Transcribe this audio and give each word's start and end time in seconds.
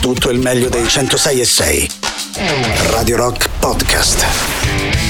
tutto 0.00 0.30
il 0.30 0.38
meglio 0.38 0.68
dei 0.70 0.88
106 0.88 1.40
e 1.40 1.44
6. 1.44 1.90
Radio 2.90 3.16
Rock 3.16 3.48
Podcast. 3.58 4.24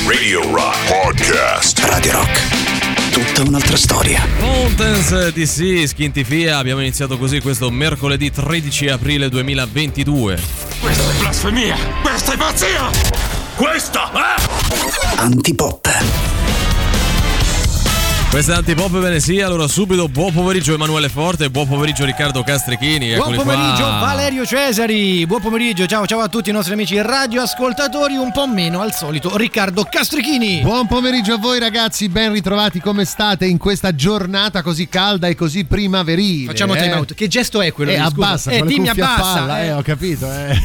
Radio 0.06 0.42
Rock 0.52 0.76
Podcast. 0.88 1.78
Radio 1.84 2.12
Rock. 2.12 3.12
Tutta 3.12 3.48
un'altra 3.48 3.76
storia. 3.76 4.26
Fountains 4.38 5.28
DC, 5.28 5.86
Skintifia, 5.88 6.58
abbiamo 6.58 6.80
iniziato 6.80 7.18
così 7.18 7.40
questo 7.40 7.70
mercoledì 7.70 8.32
13 8.32 8.88
aprile 8.88 9.28
2022. 9.28 10.40
Questa 10.80 11.02
è 11.02 11.14
blasfemia! 11.18 11.76
Questa 12.02 12.32
è 12.32 12.36
pazzia! 12.36 12.90
Questa 13.54 14.10
è... 14.12 15.20
Antipop. 15.20 15.99
Questa 18.30 18.52
è 18.52 18.56
Antipop 18.58 18.96
Venesia, 19.00 19.44
allora 19.44 19.66
subito 19.66 20.08
buon 20.08 20.32
pomeriggio 20.32 20.72
Emanuele 20.72 21.08
Forte, 21.08 21.50
buon 21.50 21.66
pomeriggio 21.66 22.04
Riccardo 22.04 22.44
Castrichini. 22.44 23.16
Buon 23.16 23.34
pomeriggio 23.34 23.82
qua. 23.82 23.98
Valerio 23.98 24.46
Cesari, 24.46 25.26
buon 25.26 25.40
pomeriggio, 25.40 25.84
ciao 25.86 26.06
ciao 26.06 26.20
a 26.20 26.28
tutti 26.28 26.48
i 26.48 26.52
nostri 26.52 26.74
amici 26.74 27.02
radioascoltatori, 27.02 28.14
un 28.14 28.30
po' 28.30 28.46
meno 28.46 28.82
al 28.82 28.94
solito 28.94 29.36
Riccardo 29.36 29.82
Castrichini. 29.82 30.60
Buon 30.60 30.86
pomeriggio 30.86 31.34
a 31.34 31.38
voi 31.38 31.58
ragazzi, 31.58 32.08
ben 32.08 32.30
ritrovati 32.30 32.80
come 32.80 33.04
state 33.04 33.46
in 33.46 33.58
questa 33.58 33.96
giornata 33.96 34.62
così 34.62 34.88
calda 34.88 35.26
e 35.26 35.34
così 35.34 35.64
primaverile. 35.64 36.46
Facciamo 36.46 36.76
eh? 36.76 36.82
time 36.82 36.92
out, 36.94 37.14
che 37.14 37.26
gesto 37.26 37.60
è 37.60 37.72
quello? 37.72 37.90
Eh, 37.90 37.98
abbassa, 37.98 38.52
eh, 38.52 38.62
dimmi 38.62 38.90
abbassa. 38.90 39.22
palla, 39.40 39.60
eh. 39.60 39.66
eh, 39.66 39.72
ho 39.72 39.82
capito, 39.82 40.32
eh. 40.32 40.56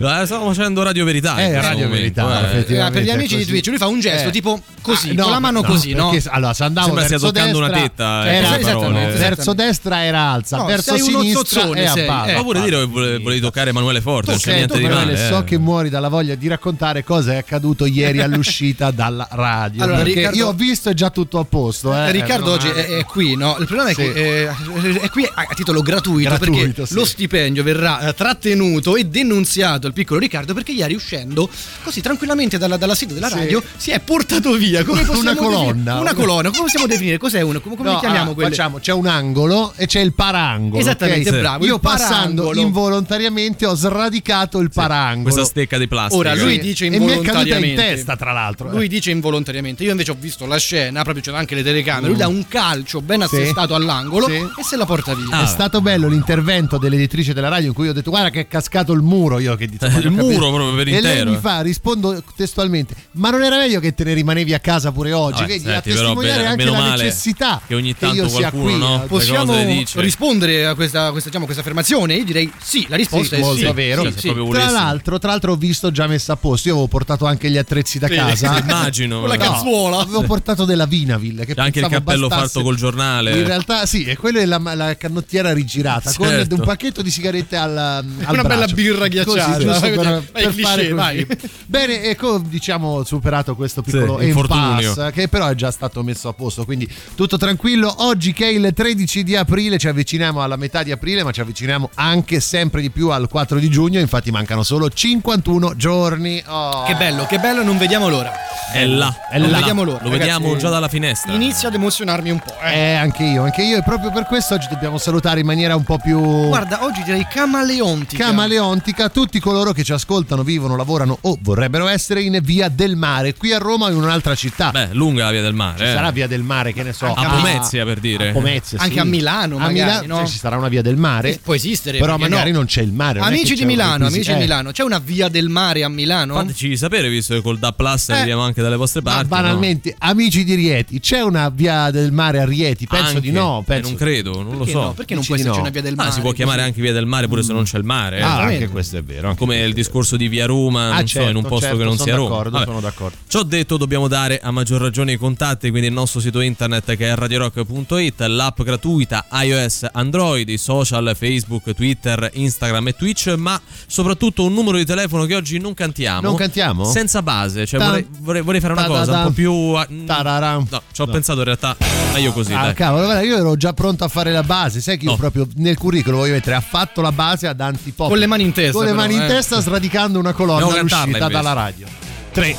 Eh, 0.00 0.26
Stavo 0.26 0.46
facendo 0.52 0.82
Radio 0.84 1.04
Verità. 1.04 1.36
Eh, 1.42 1.48
questo 1.50 1.68
Radio 1.68 1.88
Verità, 1.88 2.52
eh. 2.52 2.58
Eh, 2.60 2.90
per 2.90 3.02
gli 3.02 3.10
amici 3.10 3.36
di. 3.36 3.44
Twitch 3.46 3.66
lui 3.66 3.78
fa 3.78 3.86
un 3.88 3.98
gesto 3.98 4.28
Eh. 4.28 4.30
tipo 4.30 4.60
così, 4.80 5.10
Ah, 5.10 5.14
no, 5.14 5.22
con 5.24 5.32
la 5.32 5.38
mano 5.40 5.60
no, 5.60 5.66
così, 5.66 5.92
no? 5.92 6.10
perché, 6.10 6.28
allora, 6.30 6.54
se 6.54 6.62
andavo 6.64 6.86
Sembra 6.86 7.04
verso 7.08 7.18
stia 7.18 7.28
toccando 7.42 7.58
destra, 7.58 7.76
una 7.76 7.86
tetta, 7.88 8.24
eh, 8.30 8.34
era. 8.36 8.58
Esattamente, 8.58 9.18
verso 9.18 9.52
destra 9.54 10.04
era 10.04 10.20
alza, 10.30 10.56
No, 10.58 10.64
verso 10.66 10.96
sinistra 10.96 11.70
è 11.72 11.92
eh. 11.98 12.06
Ma 12.06 12.42
pure 12.42 12.60
dire 12.62 12.78
che 12.78 12.84
vole- 12.86 13.18
volevi 13.18 13.40
toccare 13.40 13.70
Emanuele 13.70 14.00
Forte, 14.00 14.30
non 14.30 14.38
c'è 14.40 14.54
niente 14.54 14.78
di 14.78 14.84
Emanuele, 14.84 15.12
male. 15.14 15.28
so 15.28 15.38
eh. 15.40 15.44
che 15.44 15.58
muori 15.58 15.88
dalla 15.88 16.08
voglia 16.08 16.36
di 16.36 16.46
raccontare 16.46 17.02
cosa 17.02 17.32
è 17.32 17.36
accaduto 17.38 17.84
ieri 17.84 18.20
all'uscita 18.20 18.90
dalla 18.92 19.26
radio. 19.32 19.82
Allora, 19.82 19.98
perché 19.98 20.14
Riccardo- 20.14 20.38
io 20.38 20.46
ho 20.46 20.52
visto 20.52 20.90
è 20.90 20.94
già 20.94 21.10
tutto 21.10 21.40
a 21.40 21.44
posto. 21.44 21.92
Eh, 21.92 22.12
Riccardo 22.12 22.50
Eh, 22.52 22.54
oggi 22.54 22.68
è, 22.68 22.86
è 22.98 23.04
qui, 23.04 23.34
no? 23.34 23.56
Il 23.58 23.66
problema 23.66 23.90
Sì. 23.92 24.02
è 24.02 24.12
che 24.12 24.42
eh, 24.44 25.00
è 25.00 25.08
qui 25.10 25.24
a 25.24 25.46
a 25.48 25.54
titolo 25.54 25.82
gratuito, 25.82 26.28
Gratuito, 26.28 26.52
perché 26.66 26.86
sì. 26.86 26.94
lo 26.94 27.04
stipendio 27.04 27.62
verrà 27.64 28.00
eh, 28.08 28.14
trattenuto 28.14 28.94
e 28.96 29.04
denunziato 29.04 29.86
al 29.88 29.92
piccolo 29.94 30.20
Riccardo 30.20 30.54
perché 30.54 30.72
ieri 30.72 30.94
uscendo 30.94 31.48
così 31.82 32.00
tranquillamente 32.00 32.58
dalla, 32.58 32.76
dalla 32.76 32.94
sede 32.94 33.14
della 33.14 33.28
Sì. 33.28 33.34
radio 33.34 33.62
si 33.76 33.90
è 33.90 34.00
portato 34.00 34.52
via 34.54 34.84
come 34.84 35.02
Una 35.02 35.34
colonna. 35.34 35.72
definire- 35.72 36.00
una 36.00 36.14
colonna, 36.14 36.48
come 36.50 36.62
possiamo 36.62 36.86
definire? 36.86 37.18
Cos'è 37.18 37.40
uno? 37.40 37.60
Come, 37.60 37.76
come 37.76 37.92
No, 37.92 37.98
chiamiamo 37.98 38.30
ah, 38.30 38.34
quelle? 38.34 38.50
facciamo, 38.50 38.78
c'è 38.78 38.92
un 38.92 39.06
angolo 39.06 39.72
e 39.76 39.86
c'è 39.86 40.00
il 40.00 40.12
parangolo. 40.12 40.80
Esattamente, 40.80 41.30
ok? 41.30 41.38
bravo, 41.38 41.64
Io 41.66 41.78
passando 41.78 42.42
parangolo. 42.44 42.60
involontariamente 42.60 43.66
ho 43.66 43.74
sradicato 43.74 44.58
il 44.60 44.70
parangolo. 44.72 45.22
Questa 45.32 45.44
stecca 45.44 45.78
di 45.78 45.88
plastica. 45.88 46.16
Ora 46.16 46.34
lui 46.34 46.54
Sì. 46.54 46.60
dice 46.60 46.86
E 46.86 46.90
mi 46.90 46.96
è 46.96 46.98
caduta 46.98 47.14
in 47.14 47.18
involontariamente. 47.24 47.82
testa, 47.82 48.16
tra 48.16 48.32
l'altro. 48.32 48.70
Lui 48.70 48.88
dice 48.88 49.10
involontariamente. 49.10 49.84
Io 49.84 49.90
invece 49.90 50.10
ho 50.12 50.16
visto 50.18 50.46
la 50.46 50.58
scena, 50.58 51.02
proprio 51.02 51.22
c'erano 51.22 51.40
anche 51.40 51.54
le 51.54 51.62
telecamere. 51.62 52.08
Lui 52.08 52.16
dà 52.16 52.28
un 52.28 52.46
calcio 52.48 53.00
ben 53.00 53.22
assestato 53.22 53.74
all'angolo 53.74 54.26
Sì. 54.26 54.34
e 54.34 54.62
se 54.62 54.76
la 54.76 54.84
porta 54.86 55.14
via. 55.14 55.26
Ah, 55.30 55.42
È 55.44 55.46
stato 55.46 55.80
bello 55.80 56.08
l'intervento 56.08 56.78
dell'editrice 56.78 57.32
della 57.32 57.48
radio 57.48 57.68
in 57.68 57.74
cui 57.74 57.88
ho 57.88 57.92
detto 57.92 58.10
guarda 58.10 58.30
che 58.30 58.40
è 58.40 58.48
cascato 58.48 58.92
il 58.92 59.02
muro 59.02 59.38
io 59.38 59.54
che 59.56 59.66
dico, 59.86 59.98
Il 59.98 60.02
voglio 60.04 60.16
capire. 60.16 60.38
muro 60.38 60.52
proprio 60.52 60.74
per 60.74 60.88
e 60.88 60.90
lei 61.00 61.12
intero. 61.12 61.30
mi 61.30 61.36
fa 61.38 61.60
rispondo 61.60 62.22
testualmente 62.36 62.94
ma 63.12 63.30
non 63.30 63.42
era 63.42 63.56
meglio 63.58 63.80
che 63.80 63.94
te 63.94 64.04
ne 64.04 64.14
rimanevi 64.14 64.54
a 64.54 64.58
casa 64.58 64.90
pure 64.92 65.12
oggi 65.12 65.40
Vabbè, 65.40 65.46
vedi 65.46 65.64
senti, 65.64 65.76
a 65.76 65.80
però, 65.82 65.96
testimoniare 66.00 66.38
bene, 66.42 66.48
anche 66.48 66.64
la 66.64 66.90
necessità 66.94 67.60
che 67.66 67.74
ogni 67.74 67.96
tanto 67.96 68.16
io 68.16 68.28
sia 68.28 68.50
qualcuno, 68.50 68.62
qui 68.64 68.78
no? 68.78 69.04
eh. 69.04 69.06
Possiamo 69.06 69.54
rispondere 69.94 70.66
a 70.66 70.74
questa, 70.74 71.10
questa, 71.10 71.28
diciamo, 71.28 71.44
questa 71.44 71.62
affermazione? 71.62 72.14
Io 72.14 72.24
direi 72.24 72.50
sì, 72.60 72.86
la 72.88 72.96
risposta 72.96 73.36
Sì, 73.36 73.42
è 73.42 73.44
molto 73.44 73.66
sì. 73.66 73.72
vero. 73.72 74.02
Sì, 74.10 74.18
sì. 74.18 74.32
tra 74.50 74.70
l'altro, 74.70 75.18
tra 75.18 75.30
l'altro 75.30 75.52
ho 75.52 75.56
visto 75.56 75.90
già 75.90 76.06
messa 76.06 76.32
a 76.34 76.36
posto 76.36 76.68
io 76.68 76.74
avevo 76.74 76.88
portato 76.88 77.26
anche 77.26 77.50
gli 77.50 77.56
attrezzi 77.58 77.98
da 77.98 78.06
Sì, 78.08 78.14
casa 78.14 78.58
Immagino. 78.62 79.20
Con 79.20 79.28
la 79.28 79.36
No. 79.36 79.42
cazzuola. 79.44 79.98
avevo 79.98 80.22
portato 80.22 80.64
della 80.64 80.86
Vinaville 80.86 81.44
che 81.46 81.54
anche 81.56 81.80
il 81.80 81.86
cappello 81.86 82.28
bastasse. 82.28 82.48
fatto 82.52 82.62
col 82.62 82.76
giornale. 82.76 83.36
in 83.38 83.46
realtà 83.46 83.86
sì 83.86 84.04
e 84.04 84.16
quella 84.16 84.40
è 84.40 84.44
la, 84.46 84.60
la 84.74 84.96
canottiera 84.96 85.52
rigirata 85.52 86.10
Certo. 86.10 86.48
con 86.48 86.58
un 86.60 86.64
pacchetto 86.64 87.02
di 87.02 87.10
sigarette 87.10 87.56
al, 87.56 87.76
al 87.78 88.04
Una 88.28 88.42
bella 88.42 88.56
braccio. 88.66 88.74
birra 88.74 89.06
ghiacciata. 89.08 89.52
Così, 89.54 89.67
giusto 89.72 89.80
Vai, 89.86 89.94
per, 89.96 90.04
vai, 90.04 90.22
per 90.32 90.52
cliché, 90.52 90.62
fare 90.62 90.82
così. 90.82 90.92
vai. 90.92 91.26
Bene, 91.66 92.02
ecco, 92.04 92.38
diciamo, 92.38 93.04
superato 93.04 93.54
questo 93.54 93.82
piccolo 93.82 94.18
Sì, 94.20 94.26
infortunio. 94.26 94.80
impasse, 94.90 95.10
che 95.12 95.28
però 95.28 95.46
è 95.48 95.54
già 95.54 95.70
stato 95.70 96.02
messo 96.02 96.28
a 96.28 96.32
posto, 96.32 96.64
quindi 96.64 96.88
tutto 97.14 97.36
tranquillo. 97.36 97.92
Oggi 97.98 98.32
che 98.32 98.46
è 98.46 98.50
il 98.50 98.70
13 98.74 99.22
di 99.22 99.36
aprile, 99.36 99.78
ci 99.78 99.88
avviciniamo 99.88 100.42
alla 100.42 100.56
metà 100.56 100.82
di 100.82 100.92
aprile, 100.92 101.22
ma 101.24 101.30
ci 101.30 101.40
avviciniamo 101.40 101.90
anche 101.94 102.40
sempre 102.40 102.80
di 102.80 102.90
più 102.90 103.08
al 103.10 103.28
4 103.28 103.58
di 103.58 103.68
giugno, 103.68 103.98
infatti 104.00 104.30
mancano 104.30 104.62
solo 104.62 104.88
51 104.88 105.76
giorni. 105.76 106.42
Oh. 106.46 106.84
Che 106.84 106.94
bello, 106.94 107.26
che 107.26 107.38
bello, 107.38 107.62
non 107.62 107.78
vediamo 107.78 108.08
l'ora. 108.08 108.32
È 108.72 108.84
là. 108.84 109.28
È 109.30 109.38
là. 109.38 109.46
vediamo 109.58 109.82
l'ora. 109.82 109.98
Lo 110.02 110.10
ragazzi. 110.10 110.30
vediamo 110.30 110.56
già 110.56 110.68
dalla 110.68 110.88
finestra. 110.88 111.32
Inizia 111.32 111.68
ad 111.68 111.74
emozionarmi 111.74 112.30
un 112.30 112.38
po'. 112.38 112.54
Eh. 112.62 112.76
Eh, 112.78 112.94
anche 112.94 113.24
io, 113.24 113.42
anche 113.44 113.62
io, 113.62 113.78
e 113.78 113.82
proprio 113.82 114.10
per 114.12 114.26
questo 114.26 114.54
oggi 114.54 114.66
dobbiamo 114.70 114.98
salutare 114.98 115.40
in 115.40 115.46
maniera 115.46 115.74
un 115.74 115.84
po' 115.84 115.98
più 115.98 116.18
Guarda, 116.48 116.84
oggi 116.84 117.02
direi 117.02 117.26
camaleontica. 117.28 118.24
camaleontica 118.26 119.08
tutti 119.08 119.40
coloro 119.40 119.57
che 119.72 119.84
ci 119.84 119.92
ascoltano, 119.92 120.42
vivono, 120.42 120.76
lavorano 120.76 121.18
o 121.22 121.38
vorrebbero 121.40 121.86
essere 121.88 122.22
in 122.22 122.38
via 122.42 122.68
del 122.68 122.96
mare, 122.96 123.34
qui 123.34 123.52
a 123.52 123.58
Roma 123.58 123.86
o 123.86 123.90
in 123.90 123.96
un'altra 123.96 124.34
città. 124.34 124.70
Beh, 124.70 124.88
lunga 124.92 125.24
la 125.24 125.30
via 125.32 125.42
del 125.42 125.54
mare. 125.54 125.84
eh. 125.90 125.92
Sarà 125.94 126.10
via 126.10 126.26
del 126.26 126.42
mare, 126.42 126.72
che 126.72 126.82
ne 126.82 126.92
so. 126.92 127.12
A 127.12 127.28
Pomezia 127.36 127.84
per 127.84 127.98
dire. 128.00 128.30
A 128.30 128.32
Pomezia, 128.32 128.78
Anche 128.80 128.94
sì. 128.94 128.98
a 129.00 129.04
Milano, 129.04 129.56
A 129.56 129.60
magari, 129.60 129.74
Milano 130.06 130.20
no? 130.20 130.26
sì, 130.26 130.32
ci 130.32 130.38
sarà 130.38 130.56
una 130.56 130.68
via 130.68 130.82
del 130.82 130.96
mare. 130.96 131.38
Può 131.42 131.54
esistere. 131.54 131.98
Però 131.98 132.16
magari 132.16 132.50
no? 132.50 132.58
non 132.58 132.66
c'è 132.66 132.82
il 132.82 132.92
mare. 132.92 133.20
Amici 133.20 133.54
di 133.54 133.64
Milano, 133.64 134.06
amici 134.06 134.30
di 134.30 134.36
Eh, 134.36 134.40
Milano, 134.40 134.70
c'è 134.72 134.82
una 134.82 134.98
via 134.98 135.28
del 135.28 135.48
mare 135.48 135.84
a 135.84 135.88
Milano? 135.88 136.34
Fateci 136.34 136.76
sapere, 136.76 137.08
visto 137.08 137.34
che 137.34 137.40
col 137.42 137.58
Da 137.58 137.72
Plus 137.72 138.08
Eh, 138.10 138.14
arriviamo 138.14 138.42
anche 138.42 138.62
dalle 138.62 138.76
vostre 138.76 139.00
Ma 139.02 139.12
parti. 139.12 139.28
banalmente, 139.28 139.94
amici 139.98 140.44
di 140.44 140.54
Rieti, 140.54 141.00
c'è 141.00 141.20
una 141.20 141.48
via 141.50 141.90
del 141.90 142.12
mare 142.12 142.40
a 142.40 142.44
Rieti? 142.44 142.86
no? 142.90 142.96
Penso 142.98 143.18
di 143.20 143.28
Anche. 143.28 143.40
no. 143.40 143.60
Eh, 143.60 143.64
Penso... 143.64 143.88
non 143.88 143.98
credo, 143.98 144.42
non 144.42 144.52
lo 144.52 144.58
Perché 144.58 144.70
so. 144.72 144.80
no? 144.80 144.92
Perché 144.92 145.14
non 145.14 145.24
può 145.24 145.34
di 145.34 145.40
esserci 145.40 145.58
no? 145.58 145.62
una 145.64 145.72
via 145.72 145.82
del 145.82 145.94
Ma 145.96 146.02
mare? 146.04 146.14
si 146.14 146.20
può 146.20 146.32
chiamare 146.32 146.62
anche 146.62 146.80
via 146.80 146.92
del 146.92 147.06
mare 147.06 147.28
pure 147.28 147.42
se 147.42 147.52
non 147.52 147.64
c'è 147.64 147.78
il 147.78 147.84
mare. 147.84 148.18
eh. 148.18 148.22
Ah, 148.22 148.38
anche 148.42 148.68
questo 148.68 148.96
è 148.96 149.02
vero. 149.02 149.28
Come 149.38 149.58
il 149.60 149.72
discorso 149.72 150.16
di 150.16 150.28
via 150.28 150.46
Roma, 150.46 150.94
Ah, 150.94 151.06
so, 151.06 151.20
in 151.20 151.26
un 151.28 151.32
certo, 151.34 151.48
posto 151.48 151.60
certo, 151.66 151.78
che 151.78 151.84
non 151.84 151.98
sia 151.98 152.14
Roma. 152.14 152.28
d'accordo, 152.28 152.50
Vabbè. 152.50 152.64
sono 152.66 152.80
d'accordo. 152.80 153.16
Ciò 153.28 153.42
detto, 153.42 153.76
dobbiamo 153.76 154.08
dare 154.08 154.40
a 154.42 154.50
maggior 154.50 154.80
ragione 154.80 155.12
i 155.12 155.16
contatti, 155.16 155.70
quindi 155.70 155.86
il 155.88 155.92
nostro 155.94 156.20
sito 156.20 156.40
internet 156.40 156.96
che 156.96 157.08
è 157.08 157.14
radiorock.it, 157.14 158.20
l'app 158.26 158.60
gratuita 158.62 159.26
iOS, 159.30 159.86
Android, 159.92 160.48
i 160.48 160.58
social, 160.58 161.14
Facebook, 161.16 161.72
Twitter, 161.74 162.30
Instagram 162.34 162.88
e 162.88 162.92
Twitch, 162.96 163.28
ma 163.36 163.60
soprattutto 163.86 164.44
un 164.44 164.52
numero 164.54 164.76
di 164.76 164.84
telefono 164.84 165.24
che 165.24 165.34
oggi 165.34 165.58
non 165.58 165.74
cantiamo. 165.74 166.20
Non 166.20 166.36
cantiamo? 166.36 166.84
Senza 166.84 167.22
base, 167.22 167.66
cioè 167.66 167.80
vorrei, 167.80 168.06
vorrei- 168.20 168.42
vorrei 168.42 168.60
fare 168.60 168.72
una 168.74 168.82
ta- 168.82 168.88
ta- 168.88 168.98
cosa 168.98 169.16
un 169.18 169.22
po' 169.24 169.30
più... 169.32 169.52
ah, 169.52 169.86
Tararam. 170.06 170.66
No, 170.70 170.82
ci 170.92 171.00
ho 171.00 171.04
No. 171.06 171.12
pensato 171.12 171.38
in 171.38 171.44
realtà 171.44 171.76
meglio 172.12 172.32
così. 172.32 172.52
Ah, 172.52 172.62
dai. 172.64 172.74
cavolo, 172.74 173.04
guarda, 173.04 173.22
io 173.22 173.36
ero 173.36 173.56
già 173.56 173.72
pronto 173.72 174.04
a 174.04 174.08
fare 174.08 174.32
la 174.32 174.42
base. 174.42 174.80
Sai 174.80 174.96
che 174.98 175.04
io 175.04 175.10
No. 175.12 175.16
proprio 175.16 175.46
nel 175.56 175.76
curriculum 175.76 176.18
voglio 176.20 176.32
mettere 176.32 176.56
ha 176.56 176.60
fatto 176.60 177.00
la 177.00 177.12
base 177.12 177.46
ad 177.46 177.60
antipop. 177.60 178.08
Con 178.08 178.18
le 178.18 178.26
mani 178.26 178.42
in 178.44 178.52
testa, 178.52 178.72
Con 178.72 178.84
le 178.84 178.90
però, 178.90 179.02
mani 179.02 179.14
in 179.14 179.22
eh. 179.22 179.27
Testa, 179.28 179.60
sradicando 179.60 180.18
una 180.18 180.32
colonna 180.32 180.66
Devo 180.66 180.84
uscita 180.84 181.28
dalla 181.28 181.52
radio. 181.52 181.86
3 182.32 182.56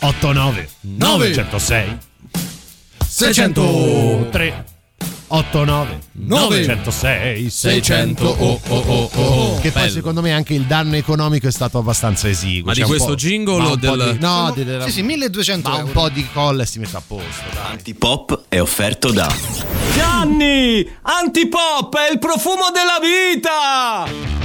8 0.00 0.32
9 0.32 0.68
Nove. 0.80 1.32
106 1.32 1.98
600 3.06 4.28
3 4.30 4.64
8 5.30 5.64
9 5.64 5.98
Nove. 6.12 6.64
106 6.64 7.50
600 7.50 8.24
oh, 8.26 8.60
oh, 8.68 8.76
oh, 8.86 9.10
oh. 9.14 9.60
Che 9.60 9.70
poi 9.70 9.82
Bello. 9.82 9.92
secondo 9.94 10.20
me 10.22 10.32
anche 10.32 10.54
il 10.54 10.62
danno 10.62 10.96
economico 10.96 11.46
è 11.48 11.50
stato 11.52 11.78
abbastanza 11.78 12.28
esiguo. 12.28 12.66
Ma 12.68 12.72
di 12.72 12.78
C'è 12.78 12.84
un 12.84 12.90
questo 12.90 13.08
po'- 13.08 13.14
jingle 13.16 13.52
o 13.64 13.72
un 13.72 13.78
del- 13.78 14.12
di- 14.12 14.18
No, 14.20 14.36
Sono- 14.36 14.52
di- 14.52 14.64
della- 14.64 14.84
Sì, 14.84 14.90
sì, 14.92 15.02
1200 15.02 15.68
ma 15.68 15.74
un 15.76 15.80
euro. 15.80 15.92
po' 15.92 16.08
di 16.08 16.26
colla 16.32 16.62
e 16.62 16.66
si 16.66 16.78
mette 16.78 16.96
a 16.96 17.02
posto. 17.06 17.42
Dai. 17.52 17.72
Antipop 17.72 18.42
è 18.48 18.60
offerto 18.60 19.10
da 19.12 19.28
Gianni! 19.94 20.88
Antipop 21.02 21.96
è 21.96 22.10
il 22.12 22.18
profumo 22.18 22.66
della 22.72 22.98
vita! 23.02 24.37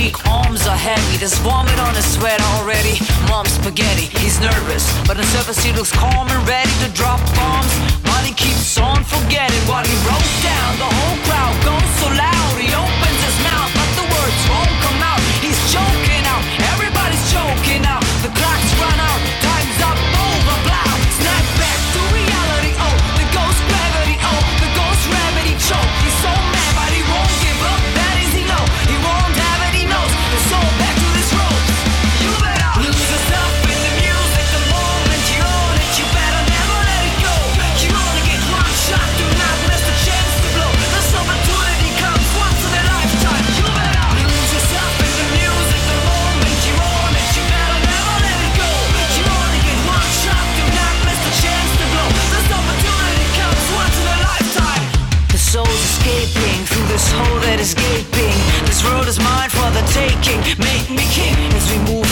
Weak, 0.00 0.16
arms 0.26 0.66
are 0.66 0.80
heavy. 0.88 1.16
There's 1.20 1.36
vomit 1.44 1.78
on 1.86 1.94
his 1.94 2.08
sweat 2.16 2.40
already. 2.56 2.96
Mom's 3.28 3.52
spaghetti, 3.52 4.08
he's 4.20 4.40
nervous, 4.40 4.84
but 5.06 5.20
on 5.20 5.26
surface 5.36 5.60
he 5.60 5.72
looks 5.72 5.92
calm 5.92 6.26
and 6.32 6.42
ready 6.48 6.72
to 6.82 6.88
drop 6.96 7.20
bombs. 7.36 7.72
But 8.08 8.24
he 8.24 8.32
keeps 8.32 8.78
on 8.78 9.04
forgetting 9.04 9.62
what 9.68 9.84
he 9.86 9.94
wrote 10.08 10.32
down. 10.40 10.70
The 10.80 10.90
whole 10.98 11.18
crowd 11.28 11.56
goes 11.68 11.90
so 12.00 12.08
loud, 12.16 12.52
he 12.56 12.72
opens 12.72 13.20
his 13.28 13.38
mouth, 13.44 13.70
but 13.76 13.90
the 14.00 14.06
words 14.14 14.40
won't 14.48 14.76
come 14.86 15.00
out. 15.04 15.20
He's 15.44 15.60
choking 15.68 16.24
out, 16.32 16.42
everybody's 16.72 17.24
choking 17.28 17.84
out. 17.84 18.09
this 56.90 57.12
hole 57.12 57.38
that 57.46 57.60
is 57.60 57.72
gaping. 57.74 58.34
This 58.66 58.82
road 58.82 59.06
is 59.06 59.18
mine 59.22 59.50
for 59.50 59.68
the 59.70 59.84
taking. 59.94 60.42
Make 60.58 60.90
me 60.90 61.06
king 61.14 61.38
as 61.54 61.64
we 61.70 61.78
move 61.86 62.09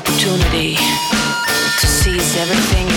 opportunity 0.00 0.76
to 0.76 1.86
seize 1.86 2.34
everything 2.36 2.89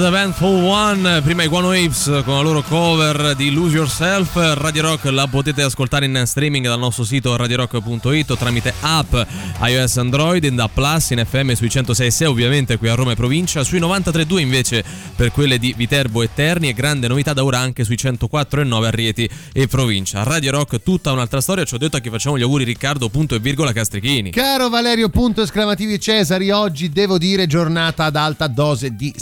the 0.00 0.06
Eventful 0.06 0.62
One, 0.62 1.20
prima 1.22 1.42
i 1.42 1.46
One 1.46 1.66
Waves 1.66 2.22
con 2.24 2.34
la 2.34 2.40
loro 2.40 2.62
cover 2.62 3.34
di 3.34 3.50
Lose 3.50 3.76
Yourself. 3.76 4.34
Radio 4.56 4.82
Rock 4.82 5.04
la 5.06 5.26
potete 5.26 5.62
ascoltare 5.62 6.06
in 6.06 6.22
streaming 6.26 6.66
dal 6.66 6.78
nostro 6.78 7.04
sito 7.04 7.36
radiorock.it 7.36 8.36
tramite 8.36 8.72
app 8.80 9.14
iOS 9.62 9.96
Android, 9.98 10.44
in 10.44 10.56
DAP 10.56 10.70
Plus, 10.72 11.10
in 11.10 11.24
FM 11.24 11.52
sui 11.52 11.68
106.6 11.68 12.26
ovviamente 12.26 12.78
qui 12.78 12.88
a 12.88 12.94
Roma 12.94 13.12
e 13.12 13.14
provincia, 13.16 13.62
sui 13.64 13.78
93.2 13.80 14.38
invece 14.38 14.84
per 15.16 15.32
quelle 15.32 15.58
di 15.58 15.74
Viterbo 15.76 16.22
e 16.22 16.30
Terni 16.32 16.68
e 16.68 16.72
grande 16.72 17.08
novità 17.08 17.32
da 17.32 17.44
ora 17.44 17.58
anche 17.58 17.84
sui 17.84 17.96
104.9 17.96 18.84
a 18.84 18.90
Rieti 18.90 19.28
e 19.52 19.66
provincia. 19.66 20.22
Radio 20.22 20.52
Rock 20.52 20.82
tutta 20.82 21.12
un'altra 21.12 21.40
storia, 21.40 21.64
ci 21.64 21.74
ho 21.74 21.78
detto 21.78 21.96
a 21.96 22.00
chi 22.00 22.10
facciamo 22.10 22.38
gli 22.38 22.42
auguri 22.42 22.64
Riccardo 22.64 23.08
punto 23.08 23.34
e 23.34 23.38
virgola 23.38 23.72
Castrichini. 23.72 24.30
Caro 24.30 24.68
Valerio, 24.68 25.08
punto 25.08 25.42
esclamativi 25.42 25.98
Cesari, 25.98 26.50
oggi 26.50 26.90
devo 26.90 27.18
dire 27.18 27.46
giornata 27.46 28.04
ad 28.04 28.16
alta 28.16 28.46
dose 28.46 28.94
di 28.94 29.12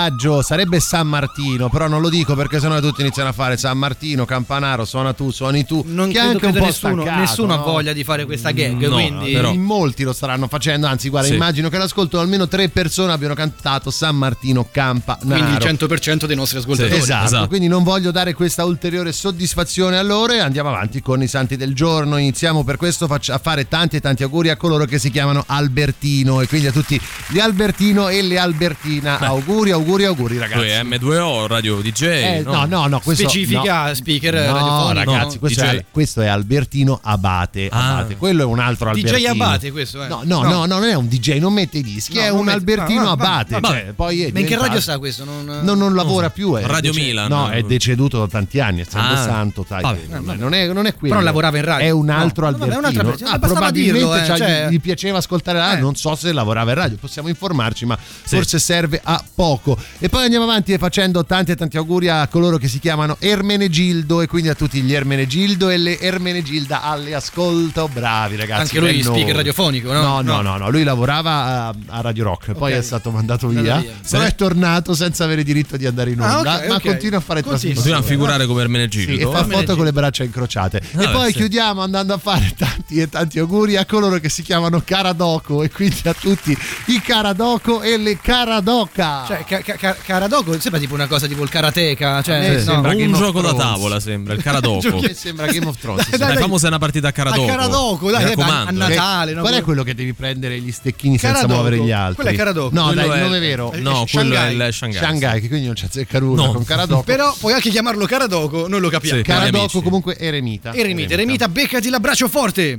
Sant'Aggio, 0.00 0.42
sarebbe 0.42 0.78
San 0.78 1.08
Martino, 1.08 1.70
però 1.70 1.88
non 1.88 2.02
lo 2.02 2.10
dico 2.10 2.34
perché 2.34 2.60
sennò 2.60 2.78
tutti 2.80 3.00
iniziano 3.00 3.30
a 3.30 3.32
fare 3.32 3.56
San 3.56 3.78
Martino, 3.78 4.26
Campanaro, 4.26 4.84
suona 4.84 5.14
tu, 5.14 5.30
suoni 5.30 5.64
tu. 5.64 5.82
Non 5.86 6.08
che 6.08 6.14
credo 6.18 6.28
anche 6.32 6.46
un 6.46 6.52
che 6.52 6.58
po' 6.58 6.64
nessuno, 6.66 7.02
staccato, 7.02 7.20
nessuno 7.20 7.54
ha 7.54 7.56
no? 7.56 7.62
voglia 7.64 7.92
di 7.94 8.04
fare 8.04 8.26
questa 8.26 8.50
gag, 8.50 8.86
No, 8.86 8.94
quindi 8.96 9.32
però- 9.32 9.52
In 9.52 9.62
molti 9.62 10.02
lo 10.02 10.12
staranno 10.12 10.48
facendo, 10.48 10.86
anzi 10.86 11.08
guarda, 11.08 11.28
Sì. 11.28 11.34
immagino 11.34 11.70
che 11.70 11.78
l'ascolto 11.78 12.20
almeno 12.20 12.46
tre 12.46 12.68
persone 12.68 13.10
abbiano 13.12 13.32
cantato 13.34 13.90
San 13.90 14.16
Martino 14.16 14.68
Campanaro. 14.70 15.24
quindi 15.26 15.52
il 15.52 15.58
100% 15.58 16.26
dei 16.26 16.36
nostri 16.36 16.58
ascoltatori. 16.58 16.94
Esatto, 17.00 17.24
Esatto. 17.26 17.48
quindi 17.48 17.66
non 17.68 17.82
voglio 17.82 18.10
dare 18.10 18.34
questa 18.34 18.64
ulteriore 18.64 19.12
soddisfazione 19.12 19.96
a 19.96 20.02
loro 20.02 20.34
e 20.34 20.40
andiamo 20.40 20.68
avanti 20.68 21.00
con 21.00 21.22
i 21.22 21.26
santi 21.26 21.56
del 21.56 21.74
giorno. 21.74 22.18
Iniziamo 22.18 22.64
per 22.64 22.76
questo 22.76 23.06
a 23.06 23.38
fare 23.38 23.66
tanti 23.66 23.96
e 23.96 24.00
tanti 24.00 24.22
auguri 24.24 24.50
a 24.50 24.56
coloro 24.56 24.84
che 24.84 24.98
si 24.98 25.10
chiamano 25.10 25.42
Albertino 25.46 26.42
e 26.42 26.46
quindi 26.48 26.66
a 26.66 26.72
tutti 26.72 27.00
gli 27.28 27.38
Albertino 27.38 28.08
e 28.08 28.20
le 28.22 28.38
Albertina. 28.38 29.18
Auguri, 29.36 29.70
auguri, 29.70 29.84
auguri 30.04 30.38
ragazzi. 30.38 30.58
Poi 30.60 30.98
M2O, 30.98 31.46
Radio 31.46 31.80
DJ. 31.80 32.02
Eh, 32.04 32.42
no, 32.44 32.64
no, 32.66 32.86
no, 32.86 33.00
questo 33.00 33.28
Specifica 33.28 33.86
no. 33.88 33.94
speaker 33.94 34.34
No, 34.34 34.92
ragazzi, 34.92 35.38
questo 35.38 35.62
DJ. 35.64 35.68
è, 35.68 35.84
questo 35.90 36.20
è 36.22 36.26
Albertino 36.26 36.98
Abate, 37.02 37.68
Ah. 37.70 37.98
Abate. 37.98 38.16
Quello 38.16 38.42
è 38.42 38.44
un 38.44 38.58
altro 38.58 38.92
DJ 38.92 39.04
Albertino. 39.06 39.44
Abate 39.44 39.70
questo, 39.72 40.04
eh. 40.04 40.08
No, 40.08 40.20
no, 40.24 40.42
no, 40.42 40.50
no, 40.50 40.66
non 40.66 40.84
è 40.84 40.94
un 40.94 41.08
DJ, 41.08 41.38
non 41.38 41.52
mette 41.52 41.78
i 41.78 41.82
dischi, 41.82 42.14
No, 42.16 42.20
è 42.22 42.28
un 42.28 42.44
mette- 42.44 42.52
Albertino 42.52 43.02
no, 43.02 43.10
Abate. 43.10 43.58
vabbè. 43.60 43.66
cioè, 43.68 43.92
poi 43.94 44.22
è 44.24 44.32
Ma 44.32 44.40
in 44.40 44.46
che 44.46 44.56
radio 44.56 44.80
sta 44.80 44.98
questo? 44.98 45.24
Non, 45.24 45.44
Non, 45.62 45.78
non 45.78 45.94
lavora 45.94 46.30
più. 46.30 46.54
È 46.56 46.62
Radio 46.66 46.92
dece- 46.92 47.04
Milan. 47.04 47.28
No, 47.28 47.48
è 47.50 47.62
deceduto 47.62 48.18
da 48.18 48.26
tanti 48.28 48.60
anni, 48.60 48.80
essendo 48.80 49.12
Ah. 49.12 49.16
santo. 49.22 49.64
Vabbè. 49.68 49.98
non, 50.08 50.30
è, 50.30 50.34
non, 50.36 50.54
è, 50.54 50.66
non 50.72 50.86
è 50.86 50.94
quello. 50.94 51.14
Però 51.14 51.24
lavorava 51.24 51.56
in 51.58 51.64
radio. 51.64 51.86
È 51.86 51.90
un 51.90 52.10
altro 52.10 52.48
No, 52.50 52.56
è 52.56 52.74
Albertino. 52.76 53.28
Ah, 53.30 53.38
probabilmente 53.38 54.22
eh, 54.32 54.36
cioè, 54.36 54.68
gli, 54.70 54.80
piaceva 54.80 55.18
ascoltare 55.18 55.58
la 55.58 55.64
radio. 55.66 55.78
Eh. 55.78 55.82
Non 55.82 55.94
so 55.96 56.14
se 56.14 56.32
lavorava 56.32 56.70
in 56.70 56.76
radio, 56.76 56.96
possiamo 56.98 57.28
informarci, 57.28 57.84
ma 57.86 57.96
forse 57.98 58.58
serve 58.58 59.00
a 59.02 59.22
poco. 59.34 59.75
E 59.98 60.08
poi 60.08 60.24
andiamo 60.24 60.44
avanti 60.44 60.76
facendo 60.78 61.24
tanti 61.24 61.52
e 61.52 61.56
tanti 61.56 61.76
auguri 61.76 62.08
a 62.08 62.26
coloro 62.28 62.56
che 62.58 62.68
si 62.68 62.78
chiamano 62.78 63.16
Ermenegildo 63.18 64.20
e 64.20 64.26
quindi 64.26 64.48
a 64.48 64.54
tutti 64.54 64.80
gli 64.80 64.92
Ermenegildo 64.92 65.68
e 65.70 65.76
le 65.78 65.98
Ermenegilda 66.00 66.82
alle 66.82 67.14
ascolto. 67.14 67.88
Bravi 67.92 68.36
ragazzi. 68.36 68.60
Anche 68.62 68.80
lui 68.80 68.92
ben 68.92 69.02
speaker 69.02 69.36
radiofonico, 69.36 69.92
no? 69.92 70.00
No, 70.02 70.20
no, 70.20 70.34
No. 70.36 70.42
no, 70.42 70.56
no, 70.58 70.70
lui 70.70 70.82
lavorava 70.84 71.66
a, 71.68 71.74
a 71.88 72.00
Radio 72.00 72.24
Rock, 72.24 72.52
poi 72.52 72.72
Ok. 72.72 72.78
è 72.78 72.82
stato 72.82 73.10
mandato 73.10 73.46
Andato 73.46 73.48
via, 73.48 73.78
via. 73.80 73.92
però 74.08 74.22
è 74.24 74.34
tornato 74.34 74.94
senza 74.94 75.24
avere 75.24 75.42
diritto 75.42 75.76
di 75.76 75.84
andare 75.86 76.10
in 76.10 76.20
Ah, 76.20 76.38
onda, 76.38 76.56
ok, 76.58 76.66
ma 76.68 76.74
ok. 76.76 76.82
continua 76.82 77.18
a 77.18 77.20
fare 77.20 77.42
Continua. 77.42 77.58
trasmissioni. 77.58 77.74
Continua 77.74 77.98
a 77.98 78.02
figurare 78.02 78.46
come 78.46 78.60
Ermenegildo. 78.62 79.12
Sì, 79.12 79.18
e 79.20 79.24
fa 79.30 79.44
foto 79.44 79.74
con 79.76 79.84
le 79.84 79.92
braccia 79.92 80.22
incrociate. 80.24 80.76
e 80.78 80.82
Vabbè, 80.96 81.10
poi 81.10 81.30
sì. 81.32 81.38
chiudiamo 81.38 81.82
andando 81.82 82.14
a 82.14 82.18
fare 82.18 82.52
tanti 82.56 83.00
e 83.00 83.08
tanti 83.08 83.38
auguri 83.38 83.76
a 83.76 83.84
coloro 83.84 84.18
che 84.18 84.28
si 84.28 84.42
chiamano 84.42 84.80
Caradoco 84.84 85.62
e 85.62 85.70
quindi 85.70 86.00
a 86.04 86.14
tutti 86.14 86.56
i 86.86 87.00
Caradoco 87.00 87.82
e 87.82 87.96
le 87.98 88.18
Caradoca. 88.18 89.24
Cioè, 89.26 89.44
ca- 89.62 89.74
ca- 89.74 89.96
Caradoco 90.02 90.58
sembra 90.60 90.80
tipo 90.80 90.94
una 90.94 91.06
cosa 91.06 91.26
tipo 91.26 91.42
il 91.42 91.48
karateka. 91.48 92.22
Cioè, 92.22 92.50
Eh, 92.50 92.54
no. 92.56 92.60
sembra 92.60 92.90
un 92.92 92.96
Game 92.96 93.16
gioco 93.16 93.40
da 93.40 93.54
tavola 93.54 94.00
sembra, 94.00 94.34
il 94.34 94.42
Caradoco. 94.44 94.98
che 95.00 95.14
sembra 95.14 95.46
Game 95.46 95.66
of 95.66 95.76
Thrones. 95.78 96.08
Dai, 96.10 96.18
Dai, 96.18 96.28
dai. 96.34 96.42
famosa 96.42 96.66
è 96.66 96.68
una 96.68 96.78
partita 96.78 97.08
a 97.08 97.12
Caradoco. 97.12 97.42
A 97.44 97.46
Caradoco, 97.46 98.10
dai, 98.10 98.34
dai, 98.34 98.44
a-. 98.48 98.70
Natale. 98.70 99.30
eh. 99.30 99.34
No? 99.34 99.40
Qual 99.42 99.54
è 99.54 99.62
quello 99.62 99.82
che 99.82 99.94
devi 99.94 100.12
prendere 100.12 100.58
gli 100.60 100.72
stecchini 100.72 101.18
senza 101.18 101.34
Caradoco. 101.36 101.60
muovere 101.62 101.82
gli 101.84 101.92
altri? 101.92 102.14
Quello 102.16 102.30
è 102.30 102.34
Caradoco. 102.34 102.74
No, 102.74 102.84
Quello 102.86 103.00
dai, 103.00 103.08
il 103.10 103.14
è- 103.14 103.20
nome 103.20 103.38
vero. 103.38 103.72
eh, 103.72 103.80
No, 103.80 104.04
quello 104.10 104.34
è 104.34 104.48
il 104.48 104.68
Shanghai. 104.72 105.00
Shanghai, 105.00 105.40
che 105.40 105.48
quindi 105.48 105.66
non 105.66 105.74
c'è 105.74 105.86
zeccaruno 105.90 106.46
No. 106.46 106.52
con 106.52 106.64
Caradoco. 106.64 107.02
Però 107.06 107.34
puoi 107.38 107.52
anche 107.52 107.70
chiamarlo 107.70 108.06
Caradoco, 108.06 108.68
noi 108.68 108.80
lo 108.80 108.88
capiamo. 108.88 109.22
Sì. 109.24 109.30
amici. 109.30 109.82
comunque 109.82 110.16
eremita. 110.18 110.72
Eremita, 110.74 111.12
Eremita, 111.14 111.48
beccati 111.48 111.88
l'abbraccio 111.90 112.28
forte. 112.28 112.74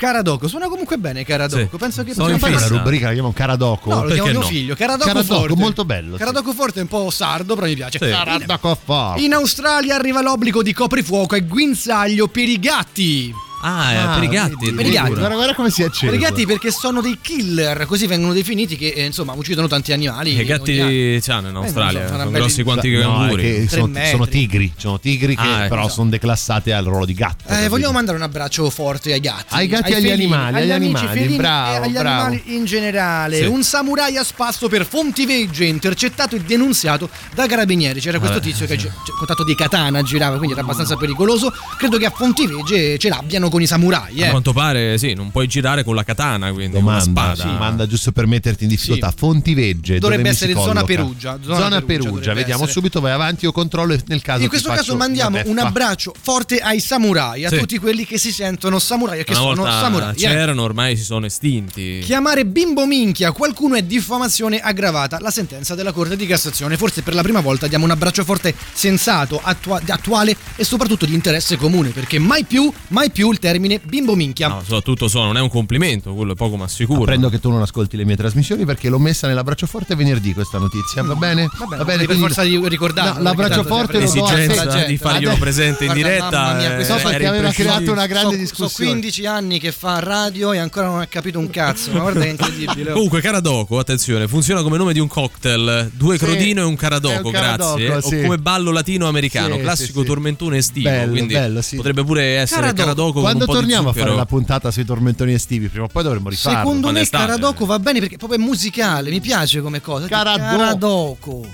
Caradoco, 0.00 0.48
suona 0.48 0.66
comunque 0.68 0.96
bene 0.96 1.26
Caradoco. 1.26 1.68
Sì. 1.70 1.76
Penso 1.76 2.02
che 2.02 2.14
Sono 2.14 2.30
possiamo 2.30 2.54
in 2.54 2.58
fare 2.58 2.72
una 2.72 2.82
rubrica 2.82 3.08
la 3.08 3.12
chiamo 3.12 3.32
Caradoco. 3.34 3.90
No, 3.90 3.96
lo 3.96 4.00
Perché 4.08 4.14
chiamo 4.14 4.30
mio 4.30 4.40
no? 4.40 4.46
figlio. 4.46 4.74
Caradoco, 4.74 5.06
Caradoco, 5.06 5.34
forte. 5.34 5.54
molto 5.56 5.84
bello, 5.84 6.12
sì. 6.12 6.18
Caradoco 6.18 6.52
forte 6.54 6.78
è 6.78 6.82
un 6.82 6.88
po' 6.88 7.10
sardo, 7.10 7.54
però 7.54 7.66
mi 7.66 7.74
piace. 7.74 7.98
Sì. 8.02 8.08
Caradoco 8.08 8.78
forte. 8.82 9.20
In 9.20 9.34
Australia 9.34 9.96
arriva 9.96 10.22
l'obbligo 10.22 10.62
di 10.62 10.72
coprifuoco 10.72 11.34
e 11.34 11.42
guinzaglio 11.42 12.28
per 12.28 12.48
i 12.48 12.58
gatti. 12.58 13.34
Ah, 13.62 14.14
è 14.14 14.14
per 14.14 14.22
i 14.24 14.28
gatti. 14.28 14.54
vedi, 14.58 14.72
Per 14.74 14.86
i 14.86 14.90
gatti. 14.90 15.08
Guarda, 15.14 15.34
guarda 15.34 15.54
come 15.54 15.70
si 15.70 15.82
è 15.82 15.86
acceso. 15.86 16.06
Per 16.06 16.14
i 16.14 16.22
gatti 16.22 16.46
perché 16.46 16.70
sono 16.70 17.00
dei 17.00 17.18
killer, 17.20 17.84
così 17.86 18.06
vengono 18.06 18.32
definiti 18.32 18.76
che 18.76 18.88
eh, 18.88 19.04
insomma 19.04 19.32
uccidono 19.34 19.66
tanti 19.68 19.92
animali. 19.92 20.34
Che 20.34 20.44
gatti 20.44 20.78
ogni 20.78 21.10
anno. 21.12 21.20
c'hanno 21.22 21.48
in 21.48 21.54
so, 21.54 21.60
Australia? 21.60 22.06
sono 22.06 22.08
sono 22.18 22.30
belli- 22.30 22.38
grossi 22.44 22.62
quanti 22.62 22.88
i 22.88 22.96
No, 22.96 23.18
canguri. 23.18 23.68
sono, 23.68 23.92
sono 24.10 24.26
tigri, 24.26 24.72
sono 24.76 24.98
tigri 24.98 25.36
che 25.36 25.42
Ah, 25.42 25.66
però 25.68 25.82
ecco. 25.82 25.90
sono 25.90 26.10
declassate 26.10 26.72
al 26.72 26.84
ruolo 26.84 27.04
di 27.04 27.14
gatto. 27.14 27.44
Eh, 27.48 27.68
vogliamo 27.68 27.92
mandare 27.92 28.16
un 28.16 28.22
abbraccio 28.24 28.68
forte 28.70 29.12
ai 29.12 29.20
gatti. 29.20 29.54
Ai 29.54 29.66
gatti 29.68 29.92
e 29.92 29.94
agli 29.96 30.02
felini, 30.08 30.22
animali, 30.32 30.56
agli 30.62 30.70
amici 30.70 30.94
animali, 30.96 31.18
felini 31.18 31.36
bravo, 31.36 31.84
agli 31.84 31.92
bravo. 31.92 32.08
animali 32.08 32.42
in 32.56 32.64
generale. 32.64 33.36
Sì. 33.38 33.44
Un 33.44 33.62
samurai 33.62 34.16
a 34.16 34.24
spasso 34.24 34.68
per 34.68 34.86
Fontivegge, 34.86 35.64
intercettato 35.66 36.36
e 36.36 36.40
denunziato 36.40 37.08
da 37.34 37.46
carabinieri. 37.46 38.00
C'era 38.00 38.18
questo 38.18 38.40
tizio 38.40 38.66
che 38.66 38.76
gi- 38.76 38.88
con 39.18 39.26
tanto 39.26 39.44
di 39.44 39.54
katana 39.54 40.02
girava, 40.02 40.36
quindi 40.36 40.52
era 40.54 40.62
abbastanza 40.62 40.96
pericoloso. 40.96 41.52
Credo 41.76 41.98
che 41.98 42.06
a 42.06 42.10
Fontivegge 42.10 42.96
ce 42.98 43.08
l'abbiano 43.08 43.48
con 43.50 43.60
i 43.60 43.66
samurai. 43.66 44.22
A 44.22 44.26
Eh. 44.26 44.30
quanto 44.30 44.52
pare, 44.52 44.96
sì, 44.98 45.12
non 45.14 45.30
puoi 45.30 45.46
girare 45.46 45.84
con 45.84 45.94
la 45.94 46.04
katana, 46.04 46.52
quindi 46.52 46.76
Domanda, 46.78 47.34
spada. 47.34 47.44
domanda 47.44 47.86
giusto 47.86 48.12
per 48.12 48.26
metterti 48.26 48.64
in 48.64 48.70
difficoltà. 48.70 49.10
Sì. 49.10 49.16
Fontivegge 49.18 49.98
Dovrebbe 49.98 50.22
dove 50.22 50.22
mi 50.22 50.28
essere 50.28 50.52
si 50.54 50.58
zona? 50.60 50.84
Perugia, 50.84 51.38
zona 51.42 51.56
Zona, 51.60 51.82
Perugia 51.82 52.08
Perugia, 52.10 52.32
vediamo 52.34 52.62
essere. 52.62 52.72
subito, 52.72 53.00
vai 53.00 53.12
avanti, 53.12 53.44
io 53.44 53.52
controllo 53.52 53.92
e 53.92 54.00
nel 54.06 54.22
caso 54.22 54.42
In 54.42 54.48
questo 54.48 54.70
caso 54.70 54.96
mandiamo 54.96 55.40
una 55.44 55.48
un 55.50 55.58
abbraccio 55.66 56.14
forte 56.20 56.58
ai 56.60 56.80
samurai, 56.80 57.44
a 57.44 57.48
Sì. 57.50 57.58
tutti 57.58 57.78
quelli 57.78 58.06
che 58.06 58.18
si 58.18 58.32
sentono 58.32 58.78
samurai 58.78 59.20
e 59.20 59.24
che 59.24 59.32
Una 59.32 59.40
sono 59.40 59.54
volta 59.62 59.80
samurai. 59.80 60.10
eh. 60.14 60.16
c'erano, 60.16 60.62
ormai 60.62 60.96
si 60.96 61.02
sono 61.04 61.26
estinti. 61.26 61.98
Chiamare 62.04 62.46
bimbo 62.46 62.86
minchia 62.86 63.32
qualcuno 63.32 63.74
è 63.74 63.82
diffamazione 63.82 64.58
aggravata. 64.60 65.18
La 65.20 65.30
sentenza 65.30 65.74
della 65.74 65.92
Corte 65.92 66.16
di 66.16 66.26
Cassazione. 66.26 66.76
Forse 66.76 67.02
per 67.02 67.14
la 67.14 67.22
prima 67.22 67.40
volta 67.40 67.66
diamo 67.66 67.84
un 67.84 67.90
abbraccio 67.90 68.24
forte 68.24 68.54
sensato, 68.72 69.40
attua- 69.42 69.80
attuale 69.86 70.36
e 70.56 70.64
soprattutto 70.64 71.04
di 71.06 71.14
interesse 71.14 71.56
comune. 71.56 71.90
Perché 71.90 72.18
mai 72.18 72.44
più, 72.44 72.72
mai 72.88 73.10
più 73.10 73.30
il 73.30 73.38
termine 73.40 73.80
bimbo 73.82 74.14
minchia. 74.14 74.46
No, 74.48 74.60
soprattutto 74.62 75.08
so, 75.08 75.22
non 75.24 75.36
è 75.36 75.40
un 75.40 75.48
complimento, 75.48 76.14
quello 76.14 76.32
è 76.32 76.34
poco 76.36 76.56
ma 76.56 76.68
sicuro. 76.68 77.02
Prendo 77.02 77.28
che 77.28 77.40
tu 77.40 77.50
non 77.50 77.60
ascolti 77.62 77.96
le 77.96 78.04
mie 78.04 78.16
trasmissioni 78.16 78.64
perché 78.64 78.88
l'ho 78.88 78.98
messa 78.98 79.26
nell'abbraccio 79.26 79.66
forte 79.66 79.96
venerdì 79.96 80.32
questa 80.34 80.58
notizia, 80.58 81.02
va 81.02 81.14
bene? 81.14 81.48
Va 81.58 81.64
bene, 81.64 81.76
va 81.78 81.84
bene, 81.84 81.84
devi 81.84 81.96
per 81.98 82.06
quindi- 82.06 82.22
forza 82.34 82.42
di 82.42 82.68
ricordarlo, 82.68 83.14
No, 83.16 83.22
l'abbraccio 83.22 83.64
forte 83.64 83.98
lo 84.00 84.10
do 84.12 84.24
a 84.26 84.84
di 84.84 84.96
farglielo 84.96 85.36
presente 85.36 85.84
in 85.86 85.92
diretta. 85.92 86.30
mamma 86.30 86.54
mia, 86.76 86.84
So 86.84 86.96
perché 87.02 87.26
aveva 87.26 87.50
creato 87.50 87.90
una 87.92 88.06
grande 88.06 88.34
So- 88.34 88.40
discussione. 88.40 88.68
So 88.70 88.92
15 88.92 89.26
anni 89.26 89.58
che 89.58 89.72
fa 89.72 89.98
radio 89.98 90.52
e 90.52 90.58
ancora 90.58 90.86
non 90.88 91.00
ha 91.00 91.06
capito 91.06 91.38
un 91.38 91.48
cazzo. 91.50 91.90
Ma 91.92 92.00
guarda 92.00 92.24
è 92.24 92.28
incredibile. 92.28 92.92
Comunque, 92.92 93.20
Caradoco, 93.20 93.78
attenzione, 93.78 94.28
funziona 94.28 94.62
come 94.62 94.76
nome 94.76 94.92
di 94.92 94.98
un 95.00 95.08
cocktail. 95.08 95.90
Due 95.94 96.18
Sì, 96.18 96.24
crodino 96.24 96.60
e 96.60 96.64
un 96.64 96.76
Caradoco, 96.76 97.26
un 97.28 97.32
Caradoco, 97.32 97.74
grazie. 97.76 98.08
sì. 98.10 98.16
O 98.16 98.22
come 98.22 98.38
ballo 98.38 98.70
latino-americano, 98.70 99.54
Sì, 99.56 99.60
classico 99.60 99.92
sì, 99.92 100.00
sì. 100.00 100.06
tormentone 100.06 100.56
estivo. 100.58 100.88
Bello, 100.90 101.10
quindi 101.12 101.32
bello, 101.34 101.62
sì. 101.62 101.76
potrebbe 101.76 102.04
pure 102.04 102.22
essere 102.36 102.72
Caradoco. 102.72 103.20
Quando 103.36 103.52
torniamo 103.52 103.88
a 103.90 103.92
fare 103.92 104.14
la 104.14 104.26
puntata 104.26 104.70
sui 104.70 104.84
tormentoni 104.84 105.32
estivi, 105.32 105.68
prima 105.68 105.84
o 105.84 105.88
poi 105.88 106.02
dovremmo 106.02 106.28
rifarlo. 106.28 106.58
Secondo 106.58 106.80
Quando 106.80 106.98
me 106.98 107.04
estate. 107.04 107.26
Caradoco 107.26 107.66
va 107.66 107.78
bene 107.78 108.00
perché 108.00 108.16
proprio 108.16 108.38
è 108.38 108.42
musicale, 108.42 109.10
mi 109.10 109.20
piace 109.20 109.60
come 109.60 109.80
cosa. 109.80 110.06
Caradoco. 110.06 110.56
Caradoco. 110.56 111.46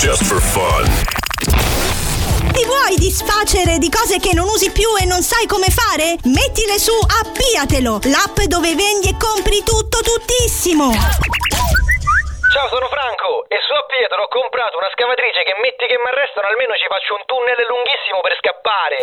Just 0.00 0.24
for 0.24 0.40
fun. 0.40 1.16
Ti 2.52 2.64
vuoi 2.64 2.96
disfacere 2.98 3.78
di 3.78 3.88
cose 3.88 4.18
che 4.18 4.34
non 4.34 4.46
usi 4.48 4.70
più 4.70 4.88
e 5.00 5.04
non 5.04 5.22
sai 5.22 5.46
come 5.46 5.66
fare? 5.68 6.16
Mettile 6.24 6.78
su 6.78 6.92
Appiatelo, 6.92 8.00
l'app 8.04 8.40
dove 8.48 8.74
vendi 8.74 9.08
e 9.08 9.16
compri 9.16 9.62
tutto 9.64 9.98
tuttissimo. 10.02 10.90
Ciao, 12.48 12.66
sono 12.68 12.88
Franco 12.88 13.44
e 13.52 13.60
su 13.60 13.76
Pietro 13.92 14.24
ho 14.24 14.28
comprato 14.32 14.80
una 14.80 14.88
scavatrice 14.96 15.44
che 15.44 15.52
metti 15.60 15.84
che 15.84 16.00
mi 16.00 16.08
arrestano 16.08 16.48
almeno 16.48 16.72
ci 16.80 16.88
faccio 16.88 17.12
un 17.12 17.24
tunnel 17.28 17.60
lunghissimo 17.68 18.24
per 18.24 18.34
scappare. 18.40 18.96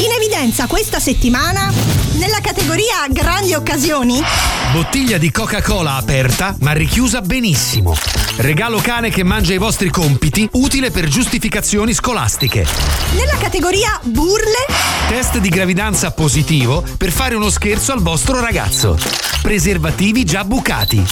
In 0.00 0.12
evidenza 0.16 0.64
questa 0.66 0.98
settimana 0.98 1.68
Nella 2.16 2.40
categoria 2.40 3.04
grandi 3.10 3.52
occasioni, 3.52 4.24
Bottiglia 4.72 5.18
di 5.18 5.30
Coca-Cola 5.30 5.96
aperta 6.00 6.56
ma 6.60 6.72
richiusa 6.72 7.20
benissimo. 7.20 7.94
Regalo 8.38 8.78
cane 8.80 9.10
che 9.10 9.24
mangia 9.24 9.52
i 9.52 9.58
vostri 9.58 9.90
compiti, 9.90 10.48
utile 10.52 10.90
per 10.90 11.04
giustificazioni 11.04 11.92
scolastiche. 11.92 12.64
nella 13.12 13.36
categoria 13.36 14.00
burle, 14.02 14.64
Test 15.08 15.36
di 15.36 15.48
gravidanza 15.48 16.12
positivo 16.12 16.82
per 16.96 17.10
fare 17.10 17.34
uno 17.34 17.50
scherzo 17.50 17.92
al 17.92 18.00
vostro 18.00 18.40
ragazzo. 18.40 18.96
Preservativi 19.42 20.24
già 20.24 20.44
bucati. 20.44 21.04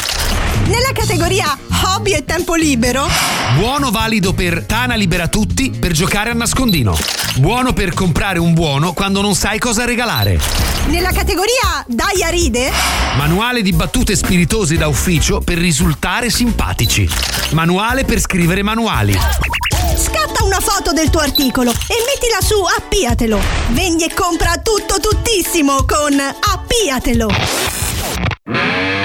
nella 0.67 0.93
categoria 0.93 1.26
hobby 1.29 2.13
e 2.13 2.25
tempo 2.25 2.55
libero, 2.55 3.05
Buono 3.59 3.91
valido 3.91 4.33
per 4.33 4.65
Tana 4.65 4.95
libera 4.95 5.27
tutti 5.27 5.71
per 5.71 5.91
giocare 5.91 6.31
a 6.31 6.35
nascondino. 6.35 6.97
Buono 7.39 7.73
per 7.73 7.95
comprare 7.95 8.39
un 8.39 8.55
buono 8.55 8.93
quando 8.93 9.21
non 9.21 9.35
sai 9.35 9.59
cosa 9.59 9.85
regalare. 9.85 10.39
nella 10.87 11.11
categoria 11.11 11.85
dai 11.89 12.23
a 12.23 12.29
ride, 12.29 12.71
Manuale 13.17 13.63
di 13.63 13.73
battute 13.73 14.15
spiritose 14.15 14.77
da 14.77 14.87
ufficio 14.87 15.41
per 15.41 15.59
risultare 15.59 16.31
simpatici. 16.31 17.11
Manuale 17.51 18.05
per 18.05 18.21
scrivere 18.21 18.63
manuali. 18.63 19.19
scatta 19.97 20.45
una 20.45 20.61
foto 20.61 20.93
del 20.93 21.11
tuo 21.11 21.23
articolo 21.23 21.73
e 21.73 21.97
mettila 22.07 22.39
su 22.41 22.63
Appiatelo. 22.63 23.41
Vendi 23.71 24.05
e 24.05 24.15
compra 24.15 24.59
tutto 24.63 25.01
tuttissimo 25.01 25.85
con 25.87 26.21
Appiatelo. 26.21 28.96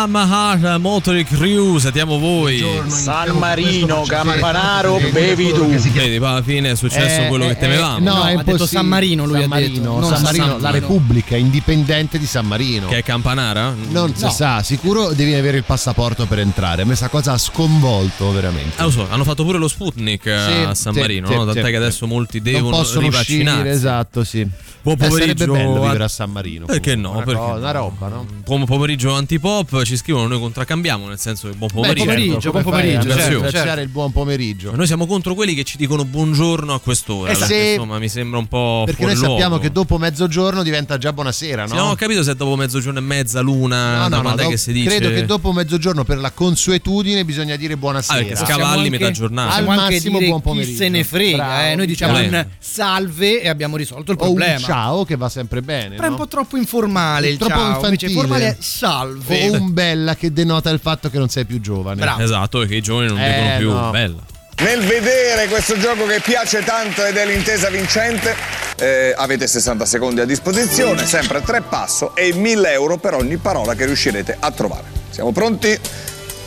Sam 0.00 0.14
Heart, 0.16 0.76
Motori 0.78 1.24
Crew, 1.24 1.76
sentiamo 1.76 2.18
voi. 2.18 2.64
San 2.86 3.36
Marino, 3.36 4.02
Campanaro, 4.06 4.98
bevi 5.12 5.52
tu. 5.52 5.66
Vedi, 5.68 6.18
poi 6.18 6.26
alla 6.28 6.42
fine 6.42 6.70
è 6.70 6.74
successo 6.74 7.20
Eh, 7.24 7.26
quello 7.28 7.44
che 7.44 7.50
eh, 7.50 7.56
temevamo. 7.58 7.98
eh, 7.98 8.00
no, 8.00 8.14
No, 8.14 8.24
è 8.24 8.32
ha 8.34 8.42
detto. 8.42 8.64
San 8.64 8.86
Marino, 8.86 9.26
lui 9.26 9.42
San 9.42 9.52
ha 9.52 9.56
detto, 9.58 9.68
Marino, 9.82 10.00
non 10.00 10.08
San 10.08 10.24
San 10.24 10.36
Marino, 10.36 10.58
la 10.58 10.70
Repubblica 10.70 11.36
indipendente 11.36 12.18
di 12.18 12.24
San 12.24 12.46
Marino. 12.46 12.86
Che 12.88 12.96
è 12.96 13.02
Campanara? 13.02 13.74
Non 13.90 14.14
si 14.16 14.24
No. 14.24 14.30
sa, 14.30 14.62
sicuro 14.62 15.12
devi 15.12 15.34
avere 15.34 15.58
il 15.58 15.64
passaporto 15.64 16.24
per 16.24 16.38
entrare. 16.38 16.80
A 16.80 16.84
me 16.86 16.92
questa 16.96 17.08
cosa 17.08 17.32
ha 17.32 17.38
sconvolto 17.38 18.32
veramente. 18.32 18.80
Ah, 18.80 18.84
lo 18.84 18.90
so, 18.90 19.06
hanno 19.10 19.24
fatto 19.24 19.44
pure 19.44 19.58
lo 19.58 19.68
Sputnik 19.68 20.24
eh, 20.24 20.38
Sì, 20.46 20.52
a 20.62 20.74
San 20.74 20.94
sì, 20.94 21.00
Marino, 21.00 21.26
sì, 21.26 21.34
no? 21.34 21.44
tant'è 21.44 21.62
sì. 21.62 21.70
che 21.70 21.76
adesso 21.76 22.06
molti 22.06 22.40
non 22.40 22.52
devono 22.54 22.76
possono 22.78 23.06
uscire, 23.06 23.38
rivaccinarsi. 23.42 23.68
esatto, 23.68 24.24
sì. 24.24 24.48
Buon 24.82 24.96
Eh, 24.98 25.08
pomeriggio. 25.08 25.36
sarebbe 25.44 25.58
bello 25.58 25.76
a- 25.82 25.86
vivere 25.88 26.04
a 26.04 26.08
San 26.08 26.30
Marino. 26.30 26.64
Perché 26.64 26.94
no? 26.96 27.10
Una, 27.10 27.18
Perché 27.22 27.38
cosa- 27.38 27.52
no? 27.52 27.58
una 27.58 27.70
roba, 27.70 28.08
no? 28.08 28.26
Buon 28.46 28.64
pomeriggio 28.64 29.12
antipop, 29.12 29.82
ci 29.90 29.96
scrivono, 29.96 30.26
noi 30.26 30.38
contraccambiamo, 30.40 31.06
nel 31.08 31.18
senso 31.18 31.48
che 31.48 31.54
buon 31.54 31.70
pomeriggio. 31.72 32.04
pomeriggio, 32.04 32.50
buon 32.50 32.62
Come 32.62 32.76
fai 32.76 32.82
pomeriggio, 32.82 33.12
a 33.12 33.16
certo, 33.16 33.30
ringraziare 33.32 33.66
certo. 33.68 33.80
il 33.82 33.88
buon 33.88 34.12
pomeriggio. 34.12 34.74
Noi 34.76 34.86
siamo 34.86 35.06
contro 35.06 35.34
quelli 35.34 35.54
che 35.54 35.64
ci 35.64 35.76
dicono 35.76 36.04
buongiorno 36.04 36.72
a 36.74 36.80
quest'ora. 36.80 37.32
Eh, 37.32 37.36
perché, 37.36 37.68
insomma, 37.72 37.98
mi 37.98 38.08
sembra 38.08 38.38
un 38.38 38.46
po'. 38.46 38.82
Perché 38.86 39.04
noi 39.04 39.16
sappiamo 39.16 39.48
luogo. 39.48 39.58
che 39.58 39.70
dopo 39.72 39.98
mezzogiorno 39.98 40.62
diventa 40.62 40.98
già 40.98 41.12
buonasera, 41.12 41.66
Sì, 41.66 41.74
no? 41.74 41.80
non 41.80 41.90
ho 41.90 41.94
capito 41.94 42.22
se 42.22 42.32
è 42.32 42.34
dopo 42.34 42.56
mezzogiorno 42.56 42.98
e 42.98 43.02
mezza, 43.02 43.40
l'una, 43.40 44.06
No, 44.08 44.16
no, 44.16 44.22
no, 44.22 44.34
do- 44.36 44.48
che 44.48 44.56
si 44.56 44.72
dice. 44.72 44.88
credo 44.88 45.10
che 45.10 45.24
dopo 45.26 45.52
mezzogiorno 45.52 46.04
per 46.04 46.18
la 46.18 46.30
consuetudine 46.30 47.24
bisogna 47.24 47.56
dire 47.56 47.74
Ah, 47.74 47.76
buonasera. 47.76 48.18
perché 48.18 48.34
Possiamo 48.34 48.60
scavalli 48.60 48.84
anche- 48.86 48.90
metà 48.98 49.10
giornata. 49.10 49.54
Al 49.54 49.64
massimo 49.64 50.18
dire 50.18 50.28
buon 50.30 50.40
chi 50.40 50.48
pomeriggio. 50.48 50.76
se 50.76 50.88
ne 50.88 51.04
frega, 51.04 51.70
eh. 51.70 51.74
Noi 51.74 51.86
diciamo 51.86 52.12
Volendo. 52.12 52.36
un 52.36 52.46
salve 52.58 53.42
e 53.42 53.48
abbiamo 53.48 53.76
risolto 53.76 54.10
il 54.12 54.16
problema. 54.18 54.58
ciao 54.58 55.04
che 55.04 55.16
va 55.16 55.28
sempre 55.28 55.62
bene. 55.62 55.96
Però 55.96 56.02
è 56.04 56.06
un 56.06 56.12
no? 56.12 56.16
po' 56.16 56.28
troppo 56.28 56.56
informale 56.56 57.28
il 57.28 57.36
Troppo 57.38 57.54
ciao. 57.54 57.66
infantile. 57.74 57.88
Invece 57.90 58.08
formale 58.10 58.46
è 58.48 58.56
salve. 58.60 59.48
O 59.48 59.52
un 59.60 59.72
bella 59.80 60.14
che 60.14 60.30
denota 60.32 60.68
il 60.68 60.78
fatto 60.78 61.08
che 61.08 61.16
non 61.16 61.30
sei 61.30 61.46
più 61.46 61.58
giovane. 61.60 62.00
Bravo. 62.02 62.22
Esatto, 62.22 62.58
perché 62.58 62.74
i 62.76 62.82
giovani 62.82 63.08
non 63.08 63.18
Eh, 63.18 63.32
dicono 63.32 63.56
più 63.56 63.72
no. 63.72 63.90
bella. 63.90 64.20
Nel 64.58 64.80
vedere 64.84 65.48
questo 65.48 65.78
gioco 65.78 66.04
che 66.04 66.20
piace 66.20 66.62
tanto 66.62 67.02
ed 67.02 67.16
è 67.16 67.24
l'intesa 67.24 67.70
vincente, 67.70 68.34
eh, 68.76 69.14
avete 69.16 69.46
60 69.46 69.86
secondi 69.86 70.20
a 70.20 70.26
disposizione, 70.26 71.06
sempre 71.06 71.40
tre 71.40 71.62
passo 71.62 72.14
e 72.14 72.34
1000 72.34 72.72
euro 72.72 72.98
per 72.98 73.14
ogni 73.14 73.38
parola 73.38 73.74
che 73.74 73.86
riuscirete 73.86 74.36
a 74.38 74.50
trovare. 74.50 74.84
Siamo 75.08 75.32
pronti? 75.32 75.78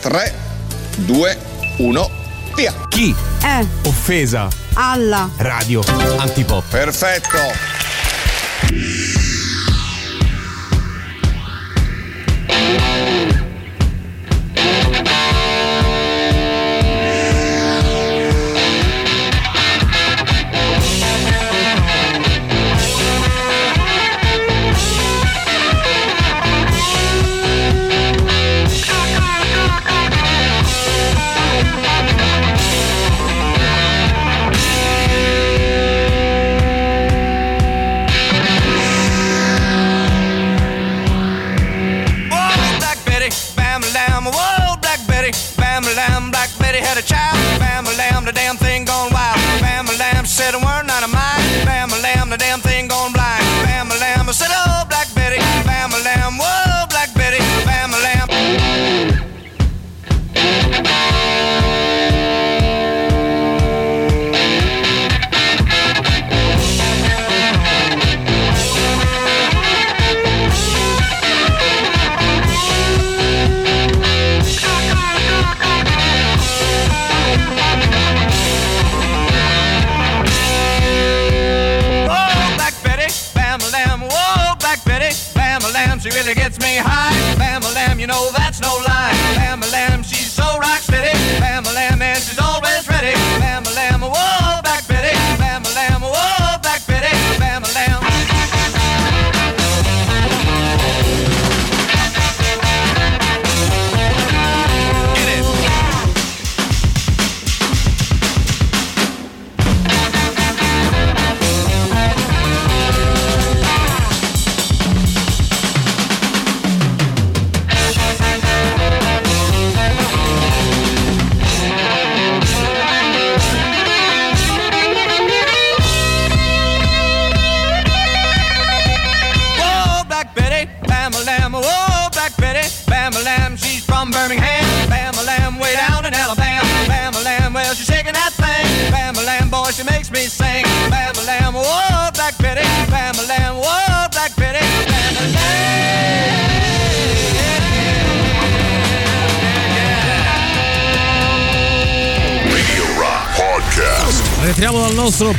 3, 0.02 0.34
2, 0.98 1.38
1, 1.78 2.10
via! 2.56 2.72
Chi? 2.88 3.16
Eh, 3.44 3.68
Offesa. 3.88 4.48
alla. 4.76 5.28
Radio. 5.38 5.82
Antipop. 6.18 6.64
Perfetto! 6.70 9.13
Thank 12.76 13.34
you. 14.88 14.93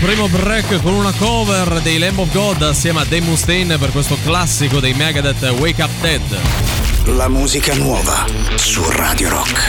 Primo 0.05 0.29
break 0.29 0.83
con 0.83 0.93
una 0.93 1.13
cover 1.13 1.81
dei 1.81 1.97
Lamb 1.97 2.19
of 2.19 2.31
God 2.31 2.61
assieme 2.61 3.01
a 3.01 3.05
Dave 3.05 3.23
Mustaine 3.23 3.79
per 3.79 3.91
questo 3.91 4.19
classico 4.23 4.79
dei 4.79 4.93
Megadeth 4.93 5.41
Wake 5.59 5.83
Up 5.83 5.91
Dead. 6.03 6.21
La 7.17 7.29
musica 7.29 7.75
nuova 7.75 8.27
su 8.57 8.83
Radio 8.91 9.31
Rock. 9.31 9.63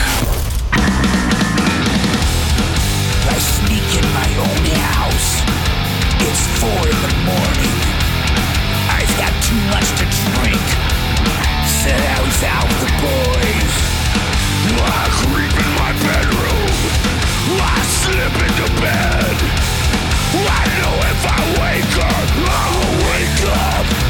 I 3.30 3.38
sneak 3.38 3.94
in 3.94 4.06
my 4.12 4.36
own 4.36 4.64
house. 4.92 5.42
It's 6.18 6.46
four 6.58 6.86
in 6.86 7.00
the 7.00 7.14
morning. 7.24 7.80
I've 8.90 9.14
had 9.18 9.32
too 9.40 9.56
much 9.70 9.88
to 9.96 10.04
drink. 10.34 10.60
Was 12.26 12.42
out 12.42 12.66
with 12.68 12.80
the 12.80 12.92
boys. 13.00 13.74
I 14.84 15.08
creep 15.08 15.54
in 15.64 15.70
my 15.76 15.92
bedroom. 16.04 16.70
I 17.58 17.80
slip 17.82 18.34
into 18.42 18.66
bed. 18.82 19.65
I 20.36 20.64
know 20.80 20.94
if 21.12 21.22
I 21.24 21.40
wake 21.60 21.96
up, 22.04 22.28
I'll 22.48 22.86
wake 23.08 24.02
up 24.02 24.05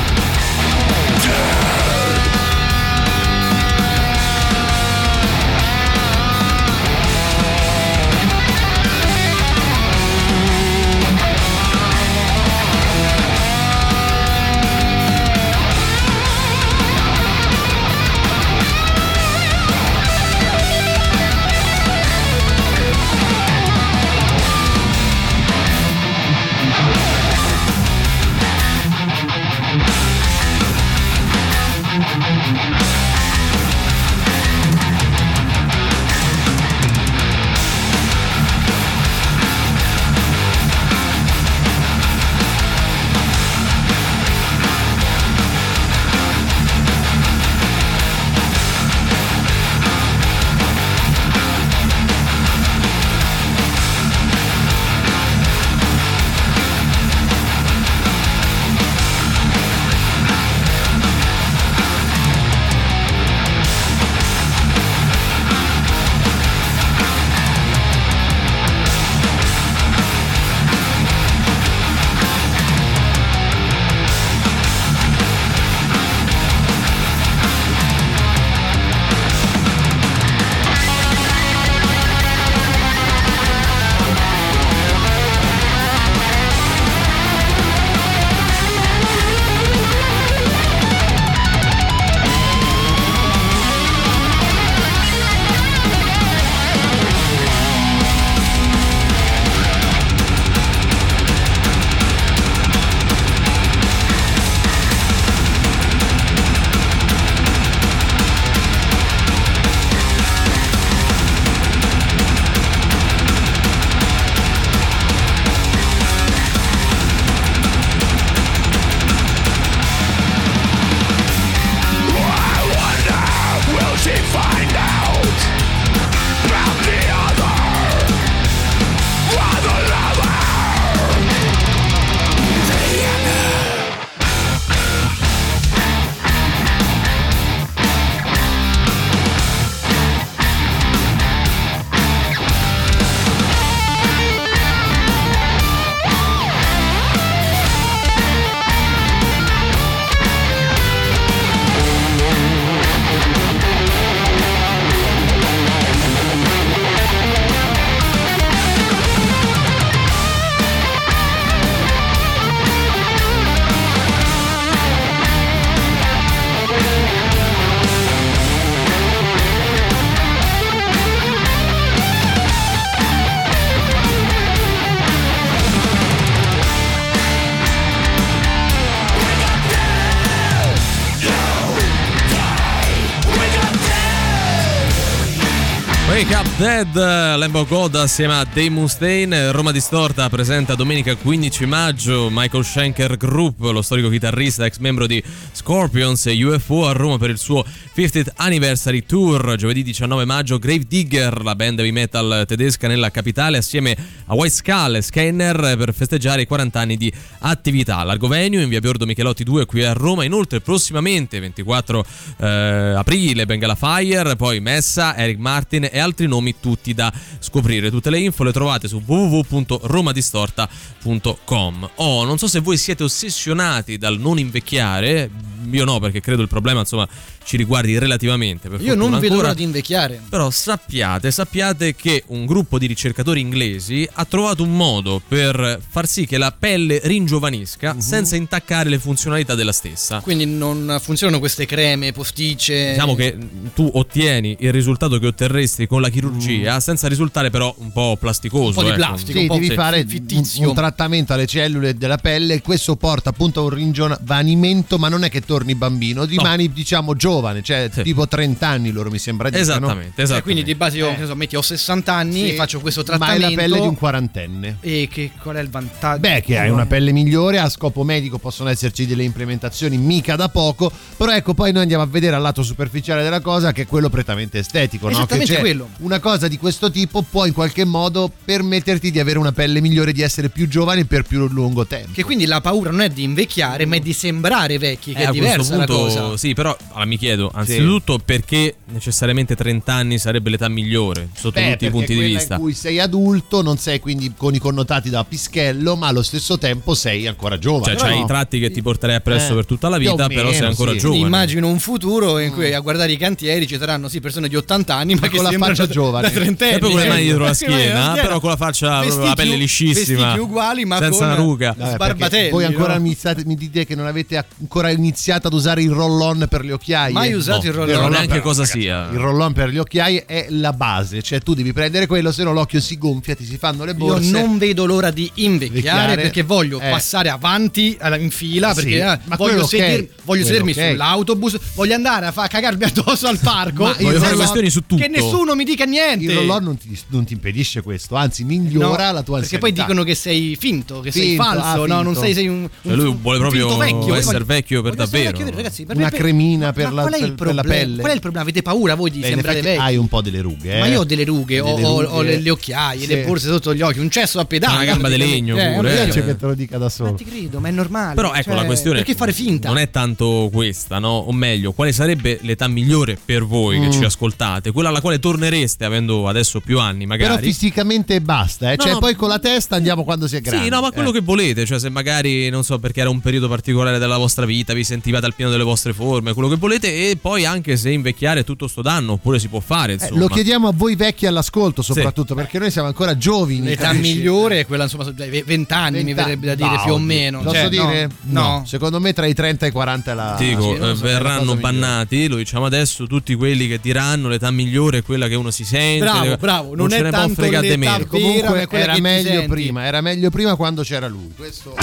Dead, 186.59 186.95
Lambo 186.95 187.67
God 187.67 187.97
assieme 187.97 188.33
a 188.33 188.45
Dave 188.45 188.71
Mustaine, 188.71 189.53
Roma 189.53 189.73
Distorta 189.73 190.31
presenta 190.31 190.75
domenica 190.75 191.15
15 191.15 191.67
maggio 191.67 192.29
Michael 192.31 192.65
Schenker 192.65 193.19
Group, 193.19 193.61
lo 193.61 193.83
storico 193.83 194.09
chitarrista 194.09 194.65
ex 194.65 194.79
membro 194.79 195.07
di 195.07 195.23
Scorpions 195.53 196.25
e 196.25 196.43
UFO 196.43 196.87
a 196.87 196.93
Roma 196.93 197.19
per 197.19 197.29
il 197.29 197.37
suo 197.37 197.63
50th 197.95 198.29
Anniversary 198.37 199.05
Tour, 199.05 199.57
giovedì 199.57 199.83
19 199.83 200.25
maggio 200.25 200.59
Grave 200.59 200.85
Digger, 200.89 201.43
la 201.43 201.55
band 201.55 201.81
heavy 201.81 201.91
metal 201.91 202.45
tedesca 202.47 202.89
nella 202.89 203.11
capitale 203.11 203.59
assieme 203.59 203.95
a 204.25 204.35
White 204.35 204.55
Skull 204.55 204.97
e 204.97 205.03
Scanner 205.03 205.77
per 205.77 205.93
festeggiare 205.93 206.43
i 206.43 206.47
40 206.47 206.81
anni 206.81 206.97
di 206.97 207.13
attività. 207.41 208.03
Largo 208.03 208.29
venue 208.29 208.63
in 208.63 208.69
via 208.71 208.81
Biordo 208.81 209.05
Michelotti 209.05 209.45
2 209.45 209.67
qui 209.67 209.85
a 209.85 209.93
Roma, 209.93 210.25
inoltre 210.25 210.61
prossimamente 210.61 211.39
24 211.39 212.07
eh, 212.39 212.47
aprile 212.47 213.45
Bengala 213.45 213.75
Fire, 213.75 214.37
poi 214.37 214.61
Messa, 214.61 215.17
Eric 215.17 215.39
Martin 215.39 215.89
e 215.91 215.99
altri 215.99 216.27
nomi 216.27 216.46
tutti 216.61 216.95
da 216.95 217.13
scoprire. 217.41 217.91
Tutte 217.91 218.11
le 218.11 218.21
info 218.21 218.45
le 218.45 218.53
trovate 218.53 218.87
su 218.89 219.03
www.romadistorta.com. 219.05 221.91
Oh, 221.97 222.25
non 222.25 222.39
so 222.39 222.47
se 222.49 222.61
voi 222.61 222.77
siete 222.77 223.03
ossessionati 223.05 223.99
dal 223.99 224.19
non 224.19 224.39
invecchiare, 224.39 225.31
io 225.71 225.85
no 225.85 225.99
perché 225.99 226.21
credo 226.21 226.43
il 226.43 226.49
problema 226.49 226.81
insomma 226.81 227.07
ci 227.45 227.57
riguardi 227.57 227.99
relativamente. 227.99 228.67
Io 228.69 228.75
non 228.75 228.79
fortuna 228.79 228.97
vedo 228.97 229.15
ancora. 229.35 229.43
l'ora 229.43 229.55
di 229.55 229.63
invecchiare. 229.63 230.21
Però 230.29 230.51
sappiate, 230.51 231.31
sappiate 231.31 231.95
che 231.95 232.25
un 232.29 232.45
gruppo 232.45 232.77
di 232.79 232.87
ricercatori 232.87 233.41
inglesi 233.41 234.09
ha 234.15 234.25
trovato 234.25 234.63
un 234.65 234.75
modo 234.77 235.23
per 235.27 235.81
far 235.89 236.07
sì 236.09 236.27
che 236.27 236.39
la 236.39 236.53
pelle 236.57 237.01
ringiovanisca 237.05 237.95
Mhm. 237.95 238.01
senza 238.01 238.35
intaccare 238.37 238.89
le 238.89 238.99
funzionalità 238.99 239.55
della 239.55 239.71
stessa. 239.73 240.19
Quindi 240.21 240.45
non 240.45 240.99
funzionano 241.01 241.39
queste 241.39 241.67
creme, 241.67 242.11
posticce. 242.13 242.91
Diciamo 242.91 243.15
che 243.15 243.37
tu 243.75 243.89
ottieni 243.95 244.57
il 244.61 244.73
risultato 244.73 245.19
che 245.21 245.27
otterresti 245.29 245.87
con 245.87 246.01
la 246.01 246.09
chirurgia 246.09 246.36
senza 246.81 247.09
risultare 247.09 247.51
però 247.51 247.75
un 247.79 247.93
po' 247.93 248.17
plasticoso. 248.19 248.69
Un 248.69 248.75
po' 248.75 248.83
di 248.83 248.89
ecco. 248.89 248.97
plastico, 248.97 249.39
Sì, 249.39 249.47
po' 249.47 249.55
devi 249.55 249.69
sì, 249.69 249.75
fare 249.75 250.01
un, 250.01 250.09
fittizio. 250.09 250.69
un 250.69 250.75
trattamento 250.75 251.33
alle 251.33 251.47
cellule 251.47 251.95
della 251.95 252.17
pelle 252.19 252.55
e 252.55 252.63
questo 252.63 252.97
porta 252.97 253.31
appunto 253.31 253.61
a 253.61 253.63
un 253.65 253.71
ringiovanimento, 253.71 254.99
ma 254.99 255.09
non 255.09 255.25
è 255.25 255.31
che 255.31 255.41
torni 255.41 255.75
bambino, 255.75 256.25
rimani 256.25 256.73
diciamo 256.73 257.15
giovane, 257.15 257.63
cioè 257.63 257.89
tipo 257.91 258.27
30 258.27 258.67
anni 258.67 258.91
loro 258.91 259.11
mi 259.11 259.19
sembra 259.19 259.51
di 259.51 259.59
Esattamente, 259.59 260.27
Cioè, 260.27 260.43
quindi 260.43 260.63
di 260.63 260.75
base 260.75 260.99
io 260.99 261.15
ne 261.17 261.27
so, 261.27 261.35
metti 261.35 261.57
ho 261.57 261.63
60 261.63 262.13
anni, 262.13 262.49
Sì, 262.51 262.55
faccio 262.55 262.81
questo 262.81 263.03
ma 263.07 263.13
hai 263.15 263.39
trattamento. 263.39 263.51
la 263.51 263.63
pelle 263.63 263.81
di 263.81 263.87
un 263.87 263.97
quarantenne. 263.97 264.77
E 264.81 265.09
che, 265.11 265.31
qual 265.41 265.57
è 265.57 265.61
il 265.61 265.71
vantaggio? 265.71 266.21
Beh, 266.21 266.43
che 266.43 266.59
hai 266.59 266.71
una 266.71 266.87
pelle 266.87 267.13
migliore, 267.13 267.59
a 267.59 267.69
scopo 267.69 268.03
medico 268.05 268.39
possono 268.39 268.69
esserci 268.71 269.07
delle 269.07 269.23
implementazioni 269.23 269.97
mica 269.97 270.37
da 270.37 270.49
poco, 270.49 270.91
però 271.17 271.33
ecco, 271.33 271.55
poi 271.55 271.73
noi 271.73 271.83
andiamo 271.83 272.03
a 272.03 272.07
vedere 272.07 272.37
al 272.37 272.43
lato 272.43 272.63
superficiale 272.63 273.23
della 273.23 273.41
cosa 273.41 273.73
che 273.73 273.83
è 273.83 273.87
quello 273.87 274.09
prettamente 274.11 274.59
estetico, 274.59 275.07
no? 275.07 275.11
Che 275.13 275.17
Esattamente 275.19 275.55
c'è 275.55 275.61
quello. 275.61 275.89
una 275.99 276.19
cosa 276.19 276.26
di 276.49 276.59
questo 276.59 276.91
tipo 276.91 277.23
può 277.23 277.47
in 277.47 277.53
qualche 277.53 277.85
modo 277.85 278.31
permetterti 278.45 279.11
di 279.13 279.21
avere 279.21 279.39
una 279.39 279.53
pelle 279.53 279.81
migliore, 279.81 280.13
di 280.13 280.23
essere 280.23 280.49
più 280.49 280.67
giovane 280.69 281.05
per 281.05 281.23
più 281.23 281.47
lungo 281.47 281.87
tempo. 281.87 282.11
Che 282.13 282.25
quindi 282.25 282.47
la 282.47 282.61
paura 282.61 282.91
non 282.91 283.01
è 283.03 283.09
di 283.09 283.23
invecchiare, 283.23 283.87
ma 283.87 283.95
è 283.97 284.01
di 284.01 284.13
sembrare 284.13 284.77
vecchi, 284.79 285.13
che 285.13 285.21
Eh, 285.21 285.23
è 285.23 285.27
a 285.27 285.29
questo 285.29 285.45
diversa 285.45 285.77
la 285.77 285.85
punto, 285.85 286.03
cosa. 286.03 286.37
Sì, 286.37 286.53
però 286.55 286.77
allora, 286.91 287.05
mi 287.05 287.17
chiedo, 287.17 287.51
anzitutto 287.55 288.19
perché 288.25 288.75
necessariamente 288.87 289.55
30 289.55 289.93
anni 289.93 290.19
sarebbe 290.19 290.51
l'età 290.51 290.69
migliore 290.69 291.29
sotto 291.35 291.61
Beh, 291.61 291.71
tutti 291.73 291.87
i 291.87 291.91
punti 291.91 292.15
di 292.15 292.21
vista. 292.21 292.55
in 292.57 292.61
cui 292.61 292.75
sei 292.75 292.99
adulto, 292.99 293.63
non 293.63 293.79
sei 293.79 294.01
quindi 294.01 294.33
con 294.37 294.55
i 294.55 294.59
connotati 294.59 295.09
da 295.11 295.25
pischello, 295.25 295.95
ma 295.97 296.09
allo 296.09 296.23
stesso 296.23 296.59
tempo 296.59 296.95
sei 296.95 297.27
ancora 297.29 297.57
giovane. 297.59 297.97
Cioè, 297.97 298.09
c'hai 298.09 298.19
no? 298.19 298.25
i 298.25 298.27
tratti 298.27 298.59
che 298.59 298.71
ti 298.71 298.83
porterei 298.83 299.15
appresso 299.17 299.53
Eh, 299.53 299.55
per 299.55 299.67
tutta 299.67 299.89
la 299.89 299.99
vita, 299.99 300.27
però 300.27 300.49
sei 300.51 300.55
meno, 300.55 300.67
ancora 300.69 300.91
sì. 300.93 300.99
giovane. 300.99 301.21
Immagino 301.21 301.69
un 301.69 301.79
futuro 301.79 302.39
in 302.41 302.53
cui 302.53 302.73
a 302.75 302.81
guardare 302.81 303.13
i 303.13 303.17
cantieri 303.17 303.67
ci 303.67 303.77
saranno 303.79 304.09
sì 304.09 304.21
persone 304.21 304.49
di 304.49 304.57
80 304.57 304.95
anni, 304.95 305.15
ma, 305.15 305.21
Ma 305.21 305.29
che 305.29 305.37
con 305.37 305.45
la 305.45 305.53
faccia 305.53 305.87
da- 305.87 305.93
giovane. 306.21 306.29
Da 306.29 306.41
trentenni. 306.41 306.71
Sempre 306.73 306.91
con 306.91 307.01
le 307.01 307.09
mani 307.09 307.23
dietro 307.23 307.45
la 307.45 307.55
Sì, 307.55 307.65
schiena, 307.65 308.13
però 308.15 308.41
con 308.41 308.51
la 308.51 308.57
faccia 308.57 309.05
la 309.05 309.35
pelle 309.35 309.57
liscissima. 309.57 310.19
Vestiti 310.25 310.39
uguali, 310.41 310.85
ma 310.85 310.99
senza 310.99 311.19
con 311.19 311.27
una 311.27 311.35
ruga. 311.37 311.77
Sbarbatelli. 311.79 312.51
Voi 312.51 312.65
ancora 312.65 312.99
mi 312.99 313.17
dite 313.57 313.85
che 313.87 313.95
non 313.95 314.07
avete 314.07 314.45
ancora 314.61 314.91
iniziato 314.91 315.47
ad 315.49 315.53
usare 315.53 315.83
il 315.83 315.91
roll-on 315.91 316.47
per 316.49 316.65
le 316.65 316.73
occhiaie? 316.73 317.13
Mai 317.13 317.33
usato 317.33 317.63
No, 317.63 317.69
il 317.69 317.73
roll 317.73 317.91
non 317.91 318.05
on. 318.05 318.11
neanche 318.11 318.29
però, 318.29 318.43
cosa 318.43 318.61
ragazzi, 318.63 318.81
sia. 318.81 319.09
Il 319.13 319.19
roll-on 319.19 319.53
per 319.53 319.69
le 319.71 319.79
occhiaie 319.79 320.25
è 320.27 320.47
la 320.51 320.73
base, 320.73 321.23
cioè 321.23 321.41
tu 321.41 321.55
devi 321.55 321.73
prendere 321.73 322.07
quello, 322.07 322.33
se 322.33 322.43
no 322.45 322.53
l'occhio 322.53 322.81
si 322.81 322.99
gonfia, 322.99 323.35
ti 323.35 323.45
si 323.45 323.57
fanno 323.59 323.85
le 323.85 323.93
Io 323.93 323.97
borse. 323.99 324.31
non 324.31 324.59
vedo 324.59 324.85
l'ora 324.87 325.11
di 325.11 325.31
invecchiare 325.35 326.15
perché 326.17 326.43
voglio 326.43 326.81
Eh. 326.81 326.91
passare 326.91 327.29
avanti 327.29 327.97
in 328.21 328.31
fila 328.31 328.69
Sì, 328.75 328.75
perché 328.83 328.97
eh, 328.99 329.05
ma 329.05 329.37
voglio, 329.37 329.37
quello 329.37 329.63
ok, 329.63 329.69
sedermi, 329.69 330.09
voglio 330.25 330.45
sedermi 330.45 330.71
ok. 330.73 330.89
sull'autobus, 330.91 331.59
voglio 331.75 331.95
andare 331.95 332.27
a 332.27 332.33
far 332.33 332.49
cagarmi 332.49 332.85
addosso 332.85 333.27
al 333.27 333.39
parco. 333.39 333.85
Ma 333.85 333.93
Voglio 333.93 334.19
fare 334.19 334.19
roll-on- 334.19 334.37
questioni 334.37 334.71
su 334.71 334.81
tutto. 334.87 335.03
Che 335.03 335.09
nessuno 335.09 335.55
mi 335.55 335.65
dica 335.65 335.85
niente. 335.85 336.06
Il 336.15 336.33
roll-on 336.33 336.63
non 336.65 336.77
ti, 336.77 336.99
non 337.09 337.25
ti 337.25 337.33
impedisce 337.35 337.83
questo, 337.83 338.15
anzi 338.17 338.45
migliora 338.45 339.07
No, 339.09 339.13
la 339.13 339.23
tua 339.23 339.41
Perché 339.41 339.59
poi 339.59 339.73
dicono 339.73 340.03
che 340.05 340.15
sei 340.15 340.57
finto, 340.59 341.01
che 341.01 341.11
sei 341.13 341.29
Finto, 341.31 341.43
falso, 341.43 341.83
ah, 341.83 341.87
no, 341.87 342.03
non 342.03 342.15
sei, 342.15 342.35
sei 342.35 342.49
un, 342.49 342.63
un 342.63 342.69
Cioè, 342.83 342.95
lui 342.95 343.17
vuole 343.21 343.39
proprio 343.39 343.69
finto 343.69 343.77
vecchio. 343.83 344.15
essere 344.15 344.33
Voglio- 344.39 344.45
vecchio 344.47 344.83
per 344.83 344.95
davvero. 344.95 345.31
vecchio, 345.39 345.55
ragazzi, 345.55 345.85
per 345.85 345.97
Una 345.97 346.09
me- 346.11 346.17
cremina 346.17 346.73
per 346.73 346.93
la- 346.93 347.05
per- 347.05 347.35
per 347.35 347.55
la 347.55 347.63
pelle. 347.63 347.99
Qual 348.01 348.11
è 348.11 348.15
il 348.15 348.21
problema? 348.21 348.43
Avete 348.45 348.63
paura 348.63 348.95
voi 348.95 349.11
di 349.11 349.21
Beh, 349.21 349.27
sembrare 349.29 349.61
vecchi? 349.61 349.81
hai 349.81 349.97
un 349.97 350.09
po' 350.09 350.21
delle 350.23 350.41
rughe, 350.41 350.77
eh. 350.77 350.79
Ma 350.81 350.87
io 350.87 351.01
ho 351.01 351.05
delle 351.05 351.25
rughe, 351.25 351.61
ho, 351.61 351.75
Delle 351.75 351.87
ho- 351.87 352.01
rughe. 352.01 352.13
ho 352.13 352.23
le, 352.23 352.39
le 352.41 352.51
occhiaie, 352.51 353.01
Sì. 353.01 353.07
le 353.07 353.25
borse 353.25 353.49
sotto 353.49 353.75
gli 353.75 353.83
occhi, 353.83 353.99
un 353.99 354.11
cesso 354.11 354.39
a 354.41 354.45
pedale. 354.45 354.75
Una 354.77 354.85
gamba 354.85 355.09
di 355.09 355.17
legno 355.17 355.55
praticamente. 355.55 355.75
pure, 355.77 355.89
Eh, 355.91 355.93
eh. 356.01 356.05
piace 356.05 356.25
che 356.25 356.37
te 356.37 356.47
lo 356.47 356.55
dica 356.55 356.79
da 356.79 356.89
solo. 356.89 357.11
Ma 357.11 357.17
ti 357.17 357.25
credo, 357.25 357.61
ma 357.61 357.69
è 357.69 357.71
normale. 357.73 358.15
Però 358.15 358.33
ecco 358.33 358.43
cioè, 358.43 358.55
la 358.55 358.65
questione 358.65 358.97
Perché 358.99 359.15
fare 359.15 359.33
finta? 359.33 359.69
non 359.69 359.79
è 359.79 359.91
tanto 359.91 360.49
questa, 360.53 360.99
no? 360.99 361.09
O 361.19 361.33
meglio, 361.33 361.73
quale 361.73 361.93
sarebbe 361.93 362.39
l'età 362.43 362.69
migliore 362.69 363.19
per 363.23 363.45
voi 363.45 363.79
che 363.81 363.87
Mm. 363.87 363.91
ci 363.91 364.05
ascoltate? 364.05 364.71
Quella 364.73 364.89
alla 364.91 365.01
quale 365.01 365.19
tornereste 365.19 365.85
avendo 365.97 366.29
adesso 366.29 366.61
più 366.61 366.79
anni, 366.79 367.07
magari. 367.07 367.31
Però 367.35 367.43
fisicamente 367.43 368.21
basta, 368.21 368.73
eh. 368.73 368.77
No, 368.77 368.83
cioè 368.83 368.93
no. 368.93 368.99
poi 368.99 369.15
con 369.15 369.29
la 369.29 369.39
testa 369.39 369.77
andiamo 369.77 370.05
quando 370.05 370.29
si 370.29 370.37
è 370.37 370.41
grande. 370.41 370.65
Sì, 370.65 370.71
no, 370.71 370.81
ma 370.81 370.91
quello 370.91 371.11
eh. 371.11 371.15
che 371.15 371.21
volete, 371.21 371.67
cioè 371.67 371.79
se 371.79 371.89
magari, 371.89 372.49
non 372.51 372.65
so, 372.65 372.79
perché 372.79 373.01
era 373.01 373.11
un 373.11 373.21
periodo 373.21 373.49
particolare 373.49 373.99
della 373.99 374.17
vostra 374.17 374.45
vita, 374.47 374.73
vi 374.75 374.85
sentivate 374.85 375.27
al 375.27 375.35
pieno 375.35 375.51
delle 375.51 375.65
vostre 375.65 375.93
forme, 375.93 376.33
quello 376.33 376.49
che 376.49 376.57
volete, 376.57 377.11
e 377.11 377.17
poi 377.17 377.45
anche 377.45 377.77
se 377.77 377.91
invecchiare 377.91 378.41
è 378.41 378.45
tutto 378.45 378.69
sto 378.69 378.83
danno, 378.83 379.13
oppure 379.13 379.39
si 379.39 379.49
può 379.49 379.61
fare, 379.61 379.93
Eh, 379.93 379.95
insomma. 379.97 380.21
lo 380.21 380.29
chiediamo 380.29 380.69
a 380.69 380.73
voi 380.75 380.95
vecchi 380.97 381.27
all'ascolto 381.27 381.83
soprattutto 381.83 382.35
perché 382.35 382.59
noi 382.59 382.71
siamo 382.71 382.89
ancora 382.89 383.17
giovani. 383.17 383.61
L'età 383.63 383.89
capisci? 383.91 384.15
migliore 384.15 384.61
è 384.61 384.67
quella, 384.67 384.85
insomma, 384.85 385.05
dai 385.11 385.43
20 385.43 385.73
anni 385.73 386.05
mi 386.05 386.15
verrebbe 386.15 386.47
da 386.47 386.55
dire 386.55 386.69
No, 386.77 386.83
più 386.83 386.93
o 386.95 386.99
meno. 386.99 387.41
Posso 387.43 387.55
Cioè, 387.55 387.69
dire? 387.69 388.11
No. 388.23 388.63
Secondo 388.67 389.01
me 389.01 389.13
tra 389.13 389.27
i 389.27 389.35
30 389.35 389.67
e 389.67 389.69
i 389.69 389.73
40 389.73 390.11
è 390.11 390.15
la 390.15 390.35
dico, 390.39 390.63
sì, 390.63 390.69
eh, 390.71 390.79
la 390.79 390.95
verranno 390.95 391.21
cosa 391.21 391.55
migliore. 391.55 391.61
bannati, 391.61 392.29
lo 392.29 392.37
diciamo 392.37 392.65
adesso, 392.67 393.07
tutti 393.07 393.35
quelli 393.35 393.69
che 393.69 393.79
diranno 393.81 394.29
l'età 394.29 394.51
migliore 394.51 394.99
è 394.99 395.03
quella 395.03 395.29
che 395.29 395.35
uno 395.35 395.51
si 395.51 395.65
sente. 395.65 395.85
Bravo, 395.99 396.25
le- 396.25 396.37
bravo, 396.37 396.75
non 396.75 396.89
ce 396.91 396.97
è 396.97 397.03
ne 397.03 397.11
può 397.11 397.19
tanto 397.19 397.35
fregare 397.35 397.69
di 397.69 397.77
l'età 397.77 397.93
meno. 397.93 398.07
Comunque 398.07 398.67
era 398.71 398.99
meglio 398.99 399.29
senti. 399.31 399.47
prima, 399.49 399.85
era 399.85 400.01
meglio 400.01 400.31
prima 400.31 400.57
quando 400.57 400.83
c'era 400.83 401.07
lui. 401.07 401.33
Questo 401.37 401.75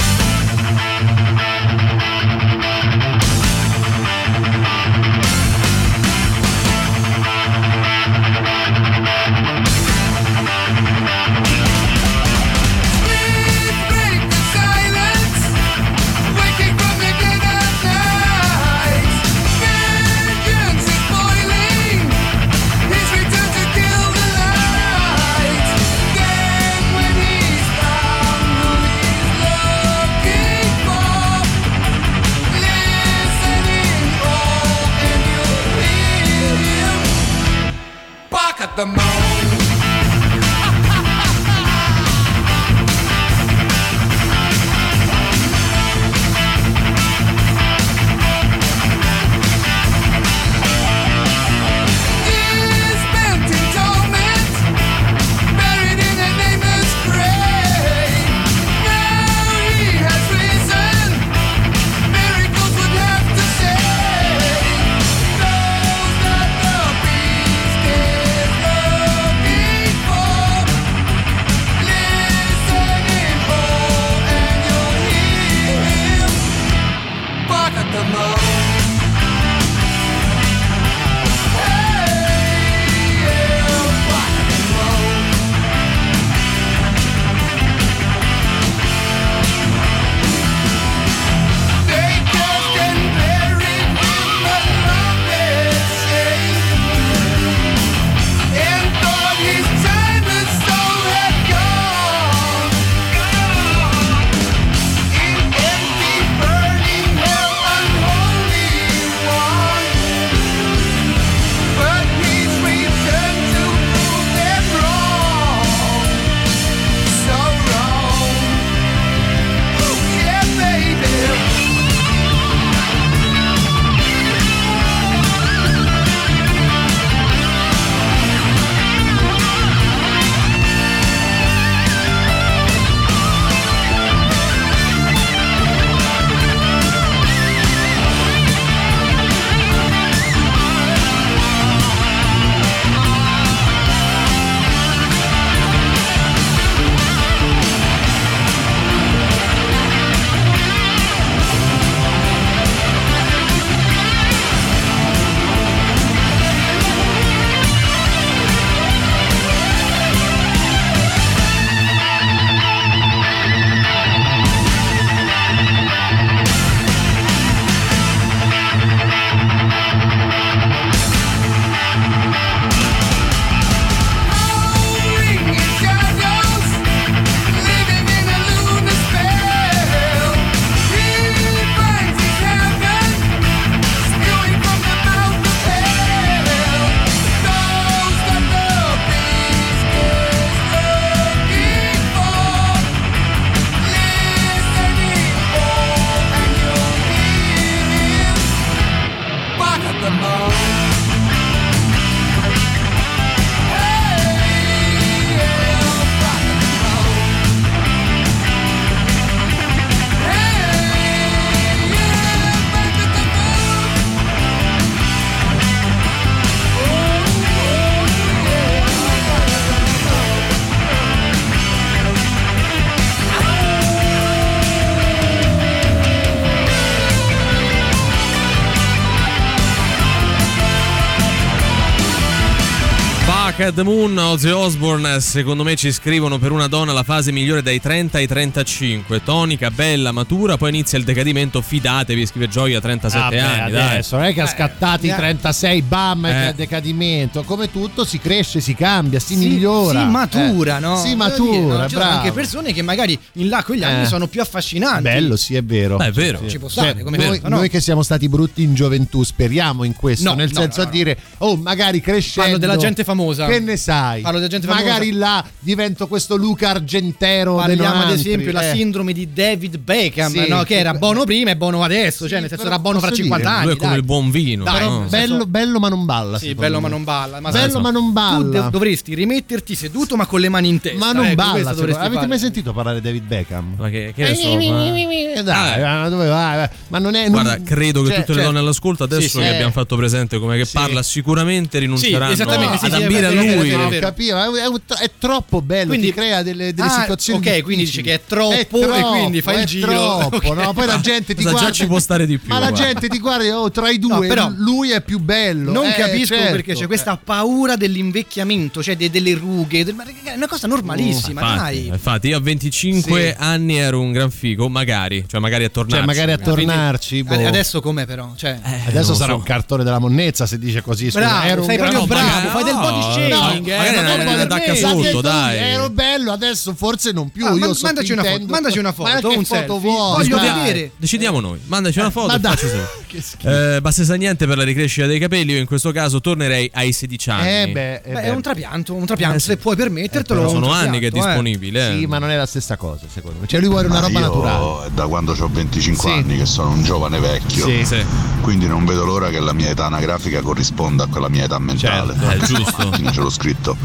The 233.71 233.83
Moon, 233.83 234.17
Ozzy 234.17 234.49
Osbourne, 234.49 235.19
secondo 235.21 235.63
me 235.63 235.75
ci 235.75 235.91
scrivono 235.91 236.37
per 236.37 236.51
una 236.51 236.67
donna 236.67 236.91
la 236.91 237.03
fase 237.03 237.31
migliore 237.31 237.61
dai 237.61 237.79
30 237.79 238.17
ai 238.17 238.27
35, 238.27 239.23
tonica, 239.23 239.71
bella, 239.71 240.11
matura, 240.11 240.57
poi 240.57 240.69
inizia 240.69 240.97
il 240.97 241.03
decadimento, 241.03 241.61
fidatevi, 241.61 242.25
scrive 242.25 242.47
Gioia 242.49 242.81
37 242.81 243.23
Vabbè, 243.23 243.37
anni, 243.39 243.71
dai. 243.71 243.89
adesso 243.91 244.15
non 244.17 244.25
è 244.25 244.33
che 244.33 244.41
a 244.41 244.47
scattati 244.47 245.07
eh. 245.07 245.15
36 245.15 245.81
bam 245.83 246.25
Eh. 246.25 246.47
e 246.49 246.53
decadimento 246.53 247.43
come 247.43 247.71
tutto 247.71 248.03
si 248.05 248.19
cresce 248.19 248.59
si 248.59 248.73
cambia 248.75 249.19
si, 249.19 249.35
Si- 249.35 249.47
migliora 249.47 250.01
Si 250.01 250.07
matura, 250.09 250.77
Eh, 250.77 250.79
no? 250.79 250.97
si 250.97 251.13
Voglio 251.15 251.15
dire, 251.15 251.15
matura 251.15 251.77
no? 251.77 251.83
Ci 251.83 251.93
sono 251.93 252.03
bravo 252.05 252.17
anche 252.19 252.31
persone 252.31 252.73
che 252.73 252.81
magari 252.81 253.19
in 253.33 253.49
là 253.49 253.63
con 253.63 253.75
gli 253.75 253.83
anni 253.83 254.03
Eh. 254.03 254.07
sono 254.07 254.27
più 254.27 254.41
affascinanti. 254.41 255.03
bello 255.03 255.35
sì 255.37 255.55
è 255.55 255.63
vero 255.63 255.97
Beh, 255.97 256.07
è 256.07 256.11
vero. 256.11 256.39
Sì. 256.43 256.49
Ci 256.49 256.59
può 256.59 256.67
stare, 256.67 256.93
Cioè, 256.93 257.03
come 257.03 257.17
noi, 257.17 257.27
questo, 257.27 257.47
no? 257.49 257.55
noi 257.57 257.69
che 257.69 257.79
siamo 257.81 258.03
stati 258.03 258.27
brutti 258.27 258.61
in 258.63 258.73
gioventù 258.73 259.23
speriamo 259.23 259.83
in 259.85 259.93
questo 259.93 260.29
No, 260.29 260.35
nel 260.35 260.49
no, 260.51 260.59
senso 260.59 260.81
no, 260.81 260.87
a 260.87 260.89
dire 260.91 261.17
oh 261.39 261.55
magari 261.55 262.01
crescendo 262.01 262.41
Parlo 262.51 262.57
della 262.57 262.77
gente 262.77 263.03
famosa. 263.03 263.45
Che 263.53 263.59
ne 263.59 263.77
sai 263.77 264.21
Parlo 264.21 264.37
della 264.39 264.49
gente 264.49 264.67
famosa. 264.67 264.85
magari 264.85 265.11
là 265.11 265.43
divento 265.59 266.07
questo 266.07 266.35
Luca 266.35 266.69
Argentero 266.69 267.55
Parliamo 267.55 267.87
ad 267.87 267.95
90, 268.07 268.13
esempio 268.13 268.45
della 268.47 268.69
eh. 268.71 268.75
sindrome 268.75 269.13
di 269.13 269.31
David 269.33 269.77
Beckham, 269.77 270.31
Sì. 270.31 270.47
no? 270.47 270.63
che 270.63 270.75
era 270.77 270.93
buono 270.93 271.23
prima 271.23 271.51
e 271.51 271.57
buono 271.57 271.83
adesso, 271.83 272.27
cioè 272.27 272.39
nel 272.39 272.49
senso 272.49 272.65
era 272.65 272.79
buono 272.79 272.99
fra 272.99 273.09
posso 273.09 273.21
50 273.21 273.45
dire, 273.47 273.57
anni. 273.57 273.65
Lui 273.65 273.73
è 273.75 273.77
come 273.77 273.89
dai. 273.91 273.99
il 273.99 274.05
buon 274.05 274.31
vino. 274.31 274.63
Dai, 274.63 274.83
no? 274.87 275.05
bello, 275.09 275.45
bello 275.45 275.79
ma 275.79 275.89
non 275.89 276.05
balla 276.05 276.37
Sì, 276.37 276.53
bello 276.55 276.75
me. 276.75 276.81
ma 276.81 276.87
non 276.89 277.03
balla. 277.03 277.39
Ma 277.39 277.51
bello 277.51 277.79
ma 277.79 277.91
non 277.91 278.05
Tu 278.07 278.11
balla 278.11 278.61
de- 278.63 278.69
dovresti 278.69 279.13
rimetterti 279.13 279.75
seduto 279.75 280.15
ma 280.15 280.25
con 280.25 280.39
le 280.39 280.49
mani 280.49 280.69
in 280.69 280.79
testa. 280.79 280.97
ma 280.97 281.11
non 281.11 281.25
ecco, 281.25 281.35
balla 281.35 281.69
avete 281.69 281.93
fare. 281.93 282.27
mai 282.27 282.39
sentito 282.39 282.73
parlare 282.73 282.99
di 283.01 283.05
David 283.07 283.23
Beckham 283.23 283.75
Ma 283.77 283.89
che, 283.89 284.13
che 284.15 284.23
ne 284.23 284.35
so, 284.35 284.55
ma- 284.55 285.41
dai, 285.41 285.81
ma 285.81 286.09
dove 286.09 286.27
vai? 286.27 286.67
Ma 286.87 286.99
non 286.99 287.15
è. 287.15 287.29
Guarda, 287.29 287.61
credo 287.63 288.01
che 288.01 288.09
cioè, 288.09 288.19
tutte 288.19 288.31
le 288.31 288.37
cioè, 288.37 288.45
donne 288.45 288.59
all'ascolto 288.59 289.03
adesso 289.03 289.39
che 289.39 289.47
abbiamo 289.47 289.71
fatto 289.71 289.95
presente 289.95 290.39
come 290.39 290.57
che 290.57 290.65
parla 290.71 291.01
sicuramente 291.03 291.79
rinunceranno 291.79 292.31
ad 292.33 292.91
è 292.93 293.01
ambire 293.03 293.27
lui. 293.55 293.69
è 293.69 293.87
vero, 293.87 294.05
capivo, 294.07 294.37
è, 294.55 295.03
è 295.03 295.11
troppo 295.19 295.61
bello, 295.61 295.87
Quindi- 295.89 296.07
ti 296.07 296.13
crea 296.13 296.43
delle, 296.43 296.73
delle 296.73 296.87
Ah, 296.87 296.99
situazioni 297.01 297.39
ok, 297.47 297.61
quindi 297.63 297.85
dice 297.85 298.01
difficili. 298.01 298.03
che 298.03 298.13
è 298.13 298.21
troppo 298.27 298.53
È 298.93 298.97
e 298.99 299.01
quindi 299.01 299.41
fai 299.41 299.59
il 299.59 299.65
giro. 299.65 299.91
troppo, 299.91 300.47
Ok. 300.49 300.55
no? 300.55 300.73
Poi 300.73 300.85
la 300.85 300.99
gente 300.99 301.33
ti 301.33 301.43
Cosa 301.43 301.49
già 301.49 301.59
guarda 301.61 301.71
ci 301.71 301.85
può 301.87 301.99
stare 301.99 302.25
di 302.25 302.37
più, 302.37 302.47
Ma 302.49 302.59
la 302.59 302.69
guarda. 302.69 302.85
gente 302.85 303.07
ti 303.07 303.19
guarda, 303.19 303.59
oh, 303.59 303.71
tra 303.71 303.89
i 303.89 303.99
due 303.99 304.13
No, 304.13 304.19
però- 304.19 304.51
lui 304.55 304.91
è 304.91 305.01
più 305.01 305.19
bello. 305.19 305.71
Non 305.71 305.85
Eh, 305.87 305.93
capisco 305.93 306.35
certo. 306.35 306.51
perché 306.51 306.73
c'è 306.73 306.87
questa 306.87 307.17
paura 307.23 307.75
dell'invecchiamento, 307.75 308.81
cioè 308.83 308.95
de- 308.95 309.09
delle 309.09 309.33
rughe. 309.33 309.83
del- 309.83 309.95
È 310.23 310.35
una 310.35 310.47
cosa 310.47 310.67
normalissima, 310.67 311.41
Infatti, 311.41 311.57
dai. 311.59 311.87
infatti, 311.87 312.27
io 312.29 312.37
a 312.37 312.39
25 312.41 313.21
Sì. 313.29 313.35
anni 313.37 313.77
ero 313.77 313.99
un 313.99 314.11
gran 314.11 314.31
figo, 314.31 314.69
magari, 314.69 315.25
cioè 315.27 315.39
magari 315.39 315.63
a 315.65 315.69
tornare. 315.69 315.97
Cioè, 315.97 316.05
magari 316.05 316.31
a 316.31 316.37
tornarci. 316.37 317.23
boh. 317.23 317.47
Adesso 317.47 317.81
com'è 317.81 318.05
però? 318.05 318.33
Cioè, 318.35 318.59
Adesso 318.87 319.07
non 319.09 319.15
sarà 319.17 319.31
so. 319.33 319.37
un 319.37 319.43
cartone 319.43 319.83
della 319.83 319.99
monnezza 319.99 320.45
se 320.45 320.57
dice 320.59 320.81
così. 320.81 321.09
Bravo, 321.09 321.63
sei 321.63 321.77
proprio 321.77 321.99
No, 321.99 322.05
bravo, 322.07 322.49
fai 322.49 322.63
del 322.63 322.73
body 322.75 323.13
no, 323.33 323.39
shaming. 323.39 323.67
no, 323.67 323.73
eh, 323.73 323.77
magari 323.77 324.15
non 324.25 324.47
L'ha 324.83 324.93
detto 325.01 325.21
dai. 325.21 325.57
Ero 325.57 325.89
bello, 325.89 326.31
adesso 326.31 326.73
forse 326.73 327.11
non 327.11 327.29
più. 327.29 327.45
Ah, 327.45 327.51
io 327.53 327.59
man- 327.59 327.75
mandaci 327.81 328.11
una 328.11 328.23
foto, 328.23 328.45
mandaci 328.47 328.79
una 328.79 328.91
foto, 328.91 329.09
Ma 329.09 329.19
che 329.19 329.25
un 329.37 329.45
foto 329.45 329.79
vuoi? 329.79 330.15
Voglio 330.17 330.39
vedere. 330.39 330.91
Decidiamo 330.97 331.39
noi, 331.39 331.59
mandaci 331.65 331.99
una 331.99 332.09
foto 332.09 332.33
e. 332.35 332.39
Che 333.13 333.21
schifo. 333.21 333.75
Eh, 333.75 333.79
basta 333.81 334.03
sa 334.03 334.15
niente 334.15 334.47
per 334.47 334.57
la 334.57 334.63
ricrescita 334.63 335.05
dei 335.05 335.19
capelli. 335.19 335.51
Io 335.53 335.59
in 335.59 335.67
questo 335.67 335.91
caso 335.91 336.19
tornerei 336.19 336.69
ai 336.73 336.91
16 336.91 337.29
anni. 337.29 337.47
Eh 337.47 337.67
beh, 337.71 337.95
eh 338.03 338.11
Beh, 338.11 338.21
è 338.23 338.29
un 338.29 338.41
trapianto, 338.41 338.95
un 338.95 339.05
trapianto, 339.05 339.37
Eh 339.37 339.39
sì. 339.39 339.45
se 339.49 339.57
puoi 339.57 339.75
permettertelo. 339.75 340.49
Sono 340.49 340.71
anni 340.71 340.97
che 340.97 341.05
è 341.05 341.09
eh. 341.09 341.11
disponibile. 341.11 341.89
eh. 341.93 341.97
Sì, 341.99 342.05
ma 342.07 342.17
non 342.17 342.31
è 342.31 342.35
la 342.37 342.47
stessa 342.47 342.75
cosa, 342.75 343.05
secondo 343.11 343.39
me. 343.39 343.45
Cioè, 343.47 343.59
lui 343.59 343.69
vuole 343.69 343.87
una 343.87 343.99
roba 343.99 344.19
naturale. 344.19 344.89
da 344.95 345.05
quando 345.05 345.35
ho 345.37 345.47
25 345.47 346.09
Sì. 346.09 346.15
anni 346.15 346.37
che 346.37 346.45
sono 346.47 346.69
un 346.71 346.83
giovane 346.83 347.19
vecchio. 347.19 347.65
Sì. 347.65 347.85
Sì. 347.85 348.03
Quindi 348.41 348.65
non 348.67 348.83
vedo 348.83 349.05
l'ora 349.05 349.29
che 349.29 349.39
la 349.39 349.53
mia 349.53 349.69
età 349.69 349.85
anagrafica 349.85 350.41
corrisponda 350.41 351.03
a 351.03 351.07
quella 351.07 351.29
mia 351.29 351.43
età 351.43 351.59
mentale. 351.59 352.15
Certo, 352.19 352.29
è 352.29 352.45
giusto. 352.47 352.89
Quindi 353.23 353.29
ce 353.29 353.29
l'ho 353.29 353.29
scritto. 353.29 353.77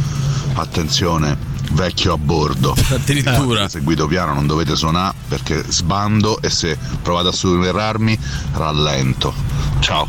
Attenzione, 0.55 1.37
vecchio 1.73 2.15
a 2.15 2.19
bordo. 2.19 2.75
Addirittura. 2.91 3.69
Se 3.69 3.81
guido 3.81 4.07
piano 4.07 4.35
non 4.35 4.47
dovete 4.47 4.75
suonare 4.75 5.15
perché 5.29 5.65
sbando 5.69 6.41
e 6.41 6.51
se 6.51 6.77
provate 7.03 7.29
a 7.29 7.33
superarmi 7.33 8.19
rallento. 8.53 9.33
Ciao. 9.81 10.09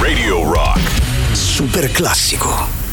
Radio 0.00 0.50
Rock. 0.50 0.80
Super 1.32 1.90
classico. 1.90 2.83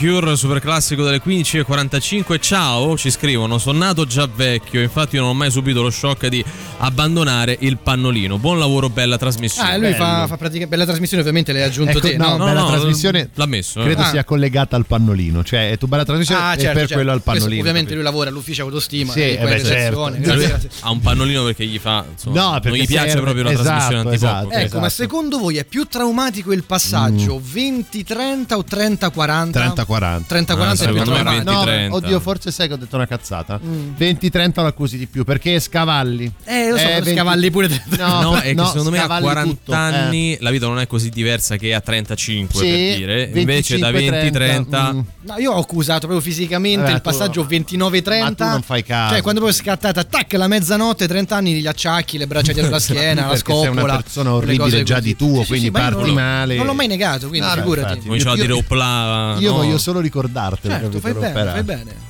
Cure, 0.00 0.34
super 0.34 0.60
classico 0.60 1.04
delle 1.04 1.20
15.45. 1.22 2.40
Ciao, 2.40 2.96
ci 2.96 3.10
scrivono, 3.10 3.58
sono 3.58 3.76
nato 3.76 4.06
già 4.06 4.26
vecchio, 4.26 4.80
infatti 4.80 5.18
non 5.18 5.28
ho 5.28 5.34
mai 5.34 5.50
subito 5.50 5.82
lo 5.82 5.90
shock 5.90 6.28
di 6.28 6.42
abbandonare 6.82 7.56
il 7.60 7.76
pannolino. 7.78 8.38
Buon 8.38 8.58
lavoro, 8.58 8.88
bella 8.88 9.18
trasmissione. 9.18 9.70
Ah, 9.72 9.76
lui 9.76 9.92
fa, 9.94 10.26
fa 10.26 10.36
pratica 10.36 10.66
bella 10.66 10.84
trasmissione, 10.84 11.20
ovviamente 11.22 11.52
l'hai 11.52 11.62
aggiunto 11.62 11.98
Ecco, 11.98 12.08
te, 12.08 12.16
no, 12.16 12.36
no? 12.36 12.44
bella 12.46 12.64
trasmissione 12.66 13.28
l'ha 13.34 13.46
messo. 13.46 13.80
eh. 13.80 13.84
credo 13.84 14.02
Ah. 14.02 14.06
sia 14.06 14.24
collegata 14.24 14.76
al 14.76 14.86
pannolino, 14.86 15.44
cioè 15.44 15.70
è 15.72 15.78
tu 15.78 15.86
bella 15.86 16.04
trasmissione 16.04 16.40
Ah, 16.40 16.54
e 16.54 16.58
certo, 16.58 16.68
per 16.72 16.78
certo. 16.80 16.94
quello 16.94 17.10
al 17.12 17.22
Questo, 17.22 17.40
pannolino. 17.40 17.60
ovviamente 17.60 17.94
lui 17.94 18.02
lavora 18.02 18.30
all'ufficio 18.30 18.62
autostima 18.62 19.12
Sì, 19.12 19.20
e 19.20 19.32
eh 19.32 19.36
poi 19.36 19.50
beh, 19.50 19.64
certo. 19.64 20.10
Grazie, 20.18 20.46
grazie. 20.48 20.70
Ha 20.80 20.90
un 20.90 21.00
pannolino 21.00 21.44
perché 21.44 21.66
gli 21.66 21.78
fa. 21.78 22.04
insomma, 22.10 22.40
No, 22.40 22.50
perché 22.52 22.68
non 22.68 22.76
gli 22.78 22.86
piace 22.86 23.06
serve- 23.08 23.22
proprio 23.22 23.42
la 23.44 23.50
esatto, 23.50 23.64
trasmissione 23.68 23.96
antipop. 24.00 24.14
esatto. 24.14 24.50
Ecco, 24.50 24.78
ma 24.80 24.88
secondo 24.88 25.38
voi 25.38 25.56
è 25.58 25.64
più 25.64 25.84
traumatico 25.86 26.52
il 26.52 26.64
passaggio 26.64 27.38
Mm. 27.38 27.52
20-30 27.52 28.54
o 28.56 28.64
30-40? 28.64 29.50
30-40. 29.50 30.26
30-40 30.26 30.84
è 30.88 30.92
più 30.92 31.02
traumatico. 31.04 31.50
20-30. 31.52 31.88
No, 31.88 31.94
oddio, 31.96 32.20
forse 32.20 32.50
sai 32.50 32.68
che 32.68 32.74
ho 32.74 32.76
detto 32.78 32.96
una 32.96 33.06
cazzata. 33.06 33.60
Mm. 33.62 33.90
20-30 33.98 34.62
lo 34.62 34.68
accusi 34.68 34.96
di 34.96 35.06
più 35.06 35.24
perché 35.24 35.60
scavalli. 35.60 36.32
Eh, 36.44 36.69
lo 36.70 36.78
so, 36.78 36.84
Eh, 36.84 36.92
20 37.00 37.12
scavalli 37.14 37.50
pure. 37.50 37.82
No, 37.98 38.20
No, 38.20 38.36
è 38.36 38.42
che 38.42 38.54
no, 38.54 38.66
secondo 38.66 38.90
me 38.90 38.98
a 38.98 39.00
scavalli 39.02 39.22
40 39.24 39.50
tutto, 39.50 39.72
eh. 39.72 39.76
anni 39.76 40.36
la 40.40 40.50
vita 40.50 40.66
non 40.66 40.78
è 40.80 40.86
così 40.86 41.08
diversa 41.10 41.56
che 41.56 41.74
a 41.74 41.80
35 41.80 42.60
Sì, 42.60 42.66
per 42.68 42.96
dire. 42.96 43.30
Invece 43.34 43.78
da 43.78 43.90
20-30 43.90 44.92
mm. 44.94 45.00
No, 45.22 45.36
io 45.38 45.52
ho 45.52 45.58
accusato 45.60 46.06
proprio 46.06 46.20
fisicamente 46.20 46.82
Vabbè, 46.82 46.94
il 46.94 47.00
passaggio 47.02 47.44
tu- 47.46 47.54
29-30. 47.54 48.20
ma 48.20 48.32
tu 48.34 48.44
non 48.44 48.62
fai 48.62 48.82
caso. 48.82 49.12
Cioè, 49.14 49.22
quando 49.22 49.40
poi 49.40 49.50
è 49.50 49.52
scattata, 49.52 50.04
tac, 50.04 50.32
la 50.32 50.48
mezzanotte, 50.48 51.06
30 51.06 51.36
anni, 51.36 51.60
gli 51.60 51.66
acciacchi, 51.66 52.18
le 52.18 52.26
braccia 52.26 52.52
dietro 52.52 52.70
la 52.70 52.78
schiena, 52.80 53.22
la 53.22 53.28
Perché 53.32 53.52
sei 53.54 53.68
una 53.68 53.96
persona 53.96 54.32
orribile 54.34 54.82
già 54.82 55.00
di 55.00 55.14
tuo, 55.16 55.42
Sì, 55.42 55.46
quindi 55.48 55.66
sì, 55.66 55.70
parti 55.72 56.02
non- 56.06 56.14
male. 56.14 56.56
Non 56.56 56.66
l'ho 56.66 56.74
mai 56.74 56.86
negato, 56.86 57.28
quindi 57.28 57.46
figurati. 57.48 58.00
cominciava 58.00 58.34
a 58.34 58.38
dire 58.38 58.52
opla. 58.52 59.36
Io 59.38 59.52
voglio 59.52 59.78
solo 59.78 60.00
ricordartelo. 60.00 60.74
Certo, 60.74 61.00
fai 61.00 61.12
bene, 61.12 61.50
fai 61.50 61.62
bene. 61.62 62.08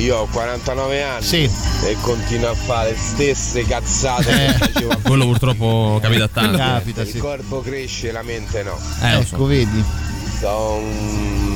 Io 0.00 0.16
ho 0.18 0.26
49 0.26 1.02
anni 1.02 1.22
Sì. 1.24 1.50
e 1.84 1.96
continuo 2.00 2.50
a 2.50 2.54
fare 2.54 2.90
le 2.92 2.96
stesse 2.96 3.64
cazzate 3.66 4.30
Eh. 4.30 4.46
che 4.52 4.52
facevo 4.72 4.90
a 4.92 4.96
Quello 5.02 5.26
purtroppo 5.26 5.98
capita 6.00 6.24
a 6.24 6.28
tanti. 6.28 6.56
Capita, 6.56 7.02
Il 7.02 7.08
sì. 7.08 7.18
corpo 7.18 7.60
cresce, 7.60 8.10
la 8.10 8.22
mente 8.22 8.62
no. 8.62 8.78
Eh, 9.02 9.14
lo 9.16 9.24
so. 9.24 9.34
Ecco, 9.34 9.44
vedi. 9.46 9.84
Sono 10.40 10.80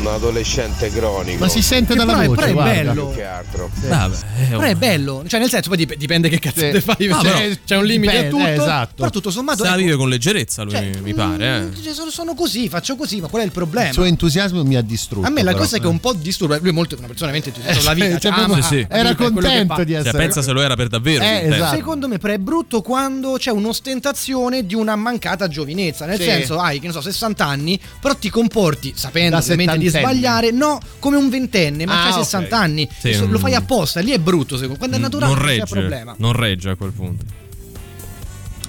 un 0.08 0.14
adolescente 0.14 0.90
cronico. 0.90 1.38
Ma 1.38 1.48
si 1.48 1.62
sente 1.62 1.94
dalla 1.94 2.12
però 2.12 2.24
è- 2.24 2.26
voce, 2.28 2.52
però 2.52 2.60
è 2.60 2.74
bello. 2.84 3.06
Più 3.08 3.16
che 3.16 3.24
altro. 3.24 3.70
Vabbè, 3.88 4.16
eh, 4.40 4.44
Però 4.48 4.60
è 4.62 4.74
bello, 4.74 5.24
cioè 5.26 5.40
nel 5.40 5.48
senso 5.48 5.68
poi 5.68 5.78
dip- 5.78 5.94
dipende 5.96 6.28
che 6.28 6.38
cazzo 6.38 6.60
Sì. 6.60 6.70
te 6.70 6.80
fai, 6.80 7.06
No, 7.06 7.20
cioè, 7.20 7.32
però 7.32 7.54
c'è 7.64 7.76
un 7.76 7.84
limite 7.84 8.10
a 8.18 8.22
dipende, 8.22 8.30
tutto. 8.36 8.46
eh, 8.48 8.52
esatto. 8.64 8.94
Però 8.96 9.10
tutto 9.10 9.30
sommato 9.30 9.58
Se 9.58 9.64
la 9.64 9.74
ecco, 9.74 9.84
vive 9.84 9.96
con 9.96 10.08
leggerezza, 10.08 10.62
lui 10.62 10.72
cioè, 10.72 10.90
mi 11.02 11.14
pare. 11.14 11.70
Eh. 11.74 11.82
cioè, 11.82 11.92
sono, 11.94 12.10
sono 12.10 12.34
così, 12.34 12.68
faccio 12.68 12.96
così, 12.96 13.20
ma 13.20 13.28
qual 13.28 13.42
è 13.42 13.44
il 13.44 13.52
problema? 13.52 13.88
Il 13.88 13.94
suo 13.94 14.04
entusiasmo 14.04 14.62
mi 14.64 14.76
ha 14.76 14.82
distrutto. 14.82 15.26
A 15.26 15.30
me 15.30 15.42
la 15.42 15.50
però. 15.52 15.62
cosa 15.62 15.78
che 15.78 15.86
un 15.86 16.00
po' 16.00 16.12
disturba, 16.12 16.58
lui 16.58 16.68
è 16.68 16.72
molto 16.72 16.96
una 16.96 17.06
persona 17.06 17.30
veramente 17.30 17.58
entusiasta 17.58 17.92
della 17.92 17.94
vita, 18.06 18.18
Cioè, 18.18 18.32
cioè, 18.32 18.44
ama- 18.44 18.62
sì, 18.62 18.62
sì. 18.62 18.86
la 18.88 18.96
Era 18.96 19.08
è 19.10 19.14
contento 19.14 19.84
di 19.84 19.92
essere. 19.94 20.10
Cioè, 20.10 20.20
pensa 20.20 20.42
se 20.42 20.52
lo 20.52 20.60
era 20.60 20.76
per 20.76 20.88
davvero. 20.88 21.24
Eh, 21.24 21.48
esatto. 21.50 21.76
Secondo 21.76 22.08
me, 22.08 22.18
però, 22.18 22.34
è 22.34 22.38
brutto 22.38 22.82
quando 22.82 23.36
c'è 23.38 23.50
un'ostentazione 23.50 24.66
di 24.66 24.74
una 24.74 24.96
mancata 24.96 25.48
giovinezza. 25.48 26.04
Nel 26.06 26.18
Sì. 26.18 26.24
senso, 26.24 26.58
hai, 26.58 26.80
che 26.80 26.86
ne 26.86 26.92
so, 26.92 27.00
60 27.00 27.46
anni, 27.46 27.78
però 28.00 28.14
ti 28.14 28.28
comporti, 28.30 28.92
sapendo 28.96 29.36
Da 29.36 29.42
ovviamente 29.42 29.78
di. 29.78 29.90
Sbagliare, 30.00 30.50
no, 30.50 30.78
come 30.98 31.16
un 31.16 31.28
ventenne, 31.30 31.86
ma 31.86 32.00
Ah, 32.00 32.02
c'hai 32.04 32.12
ok. 32.12 32.18
60 32.24 32.58
anni. 32.58 32.88
Sì, 32.98 33.16
non- 33.18 33.30
Lo 33.30 33.38
fai 33.38 33.54
apposta, 33.54 34.00
lì 34.00 34.10
è 34.12 34.18
brutto, 34.18 34.56
secondo 34.56 34.78
Quando 34.78 34.96
è 34.96 35.00
naturale 35.00 35.32
non 35.32 35.40
non 35.42 35.48
c'è 35.50 35.58
regge, 35.58 35.72
problema. 35.74 36.14
non 36.18 36.32
regge 36.32 36.70
a 36.70 36.74
quel 36.76 36.92
punto. 36.92 37.24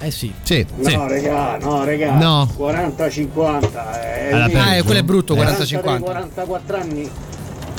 Eh 0.00 0.10
sì. 0.10 0.30
Sì. 0.42 0.64
Sì. 0.82 0.94
No, 0.94 1.06
regà, 1.08 1.56
no, 1.58 1.84
regà. 1.84 2.12
No. 2.12 2.46
40-50. 2.54 4.00
È 4.02 4.30
Alla 4.32 4.46
lì. 4.46 4.52
peggio. 4.52 4.64
Ah, 4.64 4.74
eh, 4.74 4.82
quello 4.82 4.98
è 5.00 5.02
brutto, 5.02 5.34
40-50. 5.34 5.98
44 6.00 6.76
anni. 6.76 7.10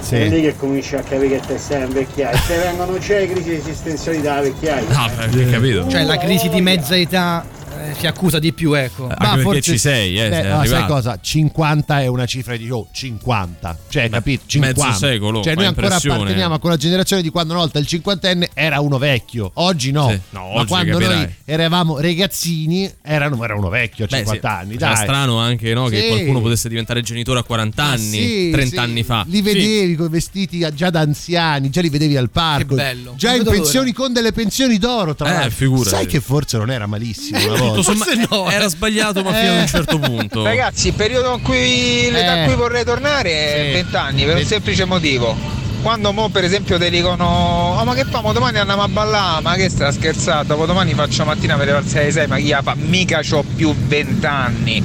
Sì. 0.02 0.16
È 0.16 0.28
lì 0.30 0.42
che 0.42 0.56
cominci 0.56 0.96
a 0.96 1.02
capire 1.02 1.40
che 1.40 1.46
te 1.46 1.58
stai 1.60 1.84
invecchiare. 1.84 2.38
Se 2.38 2.58
vengono 2.58 2.98
c'è 2.98 3.28
crisi 3.30 3.50
di 3.50 3.56
esistenzialità 3.56 4.30
della 4.40 4.42
vecchiaia. 4.42 4.88
Ah, 4.98 5.10
beh, 5.28 5.50
capito. 5.50 5.88
Cioè, 5.90 6.04
la 6.06 6.18
crisi 6.18 6.50
di 6.50 6.62
mezza 6.62 6.96
età 6.96 7.46
eh, 7.78 7.96
si 7.98 8.08
accusa 8.08 8.40
di 8.40 8.54
più, 8.54 8.74
ecco. 8.74 9.04
Anche 9.08 9.16
perché 9.26 9.42
forse- 9.42 9.62
ci 9.62 9.78
sei, 9.78 10.20
eh, 10.20 10.30
Beh, 10.30 10.36
sei 10.42 10.50
no, 10.52 10.66
sai 10.66 10.86
cosa? 10.88 11.20
50 11.22 12.02
è 12.02 12.08
una 12.08 12.26
cifra 12.26 12.56
di 12.56 12.70
oh, 12.70 12.88
50. 12.92 13.78
Cioè, 13.90 14.10
capito? 14.10 14.44
50. 14.46 14.86
mezzo 14.86 14.98
secolo, 14.98 15.42
Cioè, 15.44 15.56
noi 15.56 15.66
ancora 15.66 15.96
apparteniamo 15.96 16.54
a 16.56 16.60
quella 16.60 16.78
generazione 16.78 17.22
di 17.22 17.30
quando 17.30 17.54
una 17.54 17.62
volta 17.62 17.80
il 17.80 17.88
cinquantenne 17.88 18.50
era 18.54 18.80
uno 18.80 18.98
vecchio. 18.98 19.52
Oggi 19.56 19.92
no. 19.92 20.10
Sì. 20.10 20.20
No, 20.32 20.40
Ma 20.40 20.46
oggi 20.62 20.68
quando 20.68 20.92
capirai. 20.98 21.16
noi 21.18 21.34
eravamo 21.46 22.00
ragazzini, 22.00 22.92
erano, 23.02 23.44
era 23.44 23.56
uno 23.56 23.70
vecchio 23.70 24.06
a 24.06 24.08
Beh, 24.08 24.18
50 24.18 24.48
sì. 24.50 24.56
anni. 24.56 24.76
Era 24.76 24.88
Dai. 24.94 25.04
strano 25.04 25.38
anche 25.38 25.74
no, 25.74 25.88
che 25.88 26.02
Sì. 26.02 26.08
qualcuno 26.08 26.42
potesse 26.42 26.70
diventare 26.70 27.02
genitore 27.02 27.40
a 27.40 27.44
40 27.44 27.84
Ah, 27.84 27.90
anni, 27.92 28.00
sì, 28.00 28.50
30 28.52 28.70
sì. 28.70 28.78
anni 28.78 29.04
fa. 29.04 29.24
Li 29.28 29.42
vedevi 29.42 29.96
con 29.96 30.06
i 30.08 30.10
vestiti 30.10 30.68
già 30.74 30.90
da 30.90 31.00
anziani, 31.02 31.70
già 31.70 31.82
li 31.82 31.90
vedevi 31.90 32.18
al 32.18 32.30
parco. 32.30 32.70
Che 32.76 32.82
bello. 32.82 33.14
Già 33.16 33.34
in 33.36 33.44
pensioni 33.44 33.92
con 33.94 34.14
delle 34.14 34.32
pensioni 34.32 34.78
d'oro, 34.78 35.16
tra 35.16 35.30
Eh, 35.30 35.34
l'altro. 35.34 35.84
Sai 35.84 36.06
che 36.06 36.20
forse 36.20 36.58
non 36.58 36.70
era 36.72 36.86
malissimo 36.88 37.38
una 37.38 37.67
Tutto 37.74 37.82
volta. 37.94 38.06
somma- 38.06 38.28
no, 38.30 38.50
era 38.50 38.68
sbagliato, 38.68 39.22
ma 39.24 39.34
fino 39.34 39.52
ad 39.52 39.58
Eh. 39.58 39.62
un 39.62 39.68
certo 39.68 40.00
punto. 40.00 40.44
Ragazzi, 40.44 40.88
il 40.88 40.94
periodo 40.94 41.34
in 41.36 41.42
cui, 41.42 42.10
l'età 42.12 42.36
Eh. 42.38 42.42
a 42.42 42.46
cui 42.46 42.56
vorrei 42.56 42.84
tornare 42.84 43.30
è 43.32 43.66
Sì. 43.68 43.72
20 43.74 43.96
anni, 43.96 44.24
per 44.26 44.36
un 44.38 44.46
semplice 44.46 44.86
motivo. 44.86 45.36
Quando 45.82 46.12
mo 46.12 46.30
per 46.30 46.44
esempio 46.44 46.80
ti 46.80 46.90
dicono 46.90 47.76
Oh 47.80 47.84
ma 47.86 47.94
che 47.94 48.04
famo 48.04 48.34
domani 48.34 48.58
andiamo 48.58 48.82
a 48.82 48.88
ballare 48.88 49.42
Ma 49.44 49.54
che 49.54 49.70
sta 49.70 49.92
scherzando 49.92 50.56
Dopo 50.56 50.66
domani 50.66 50.94
faccio 50.96 51.24
mattina 51.24 51.56
per 51.56 51.68
le 51.68 51.72
alzare 51.74 52.02
alle 52.06 52.12
6 52.12 52.28
Ma 52.28 52.38
chi 52.38 52.48
la 52.50 52.62
fa? 52.64 52.74
Mica 52.76 53.20
c'ho 53.22 53.44
più 53.56 53.74
20 53.78 54.26
anni 54.26 54.84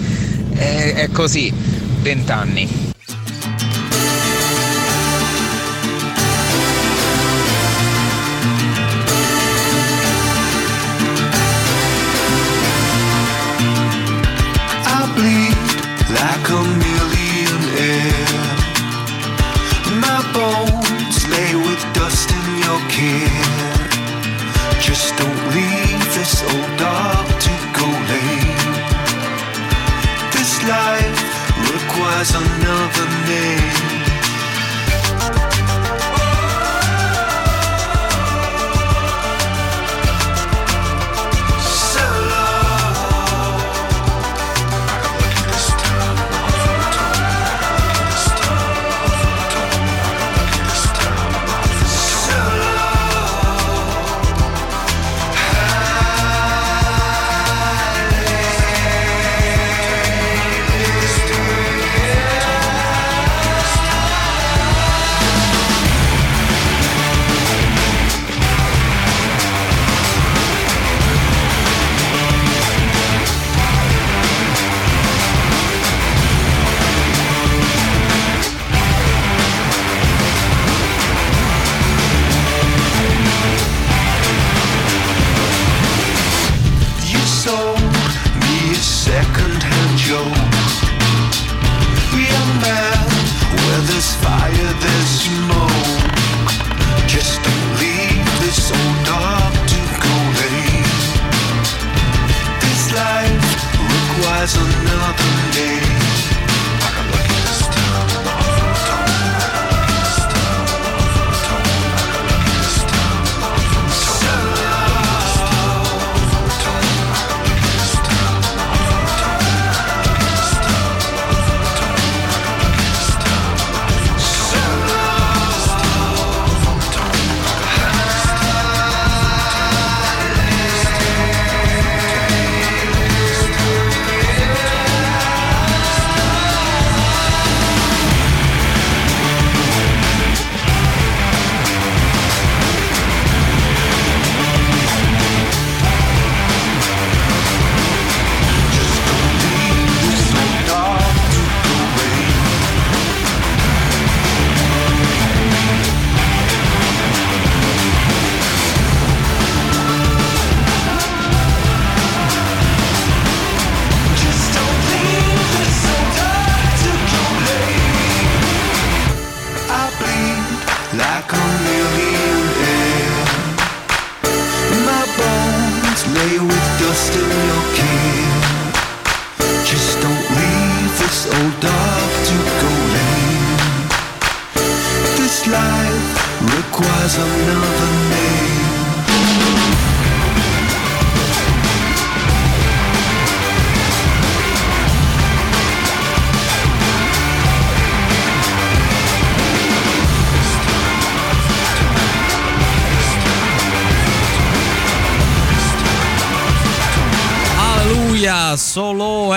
è, 0.54 0.92
è 0.94 1.10
così 1.10 1.50
20 2.02 2.30
anni 2.30 2.91
a 16.52 16.62
millionaire. 16.86 18.48
My 20.04 20.20
bones 20.36 21.18
lay 21.34 21.54
with 21.56 21.82
dust 21.94 22.28
in 22.38 22.46
your 22.64 22.80
care. 22.96 23.72
Just 24.80 25.16
don't 25.16 25.42
leave 25.56 26.04
this 26.16 26.34
old 26.52 26.72
dog 26.78 27.26
to 27.46 27.52
go 27.78 27.86
lame. 28.12 28.74
This 30.34 30.52
life 30.68 31.20
requires 31.74 32.30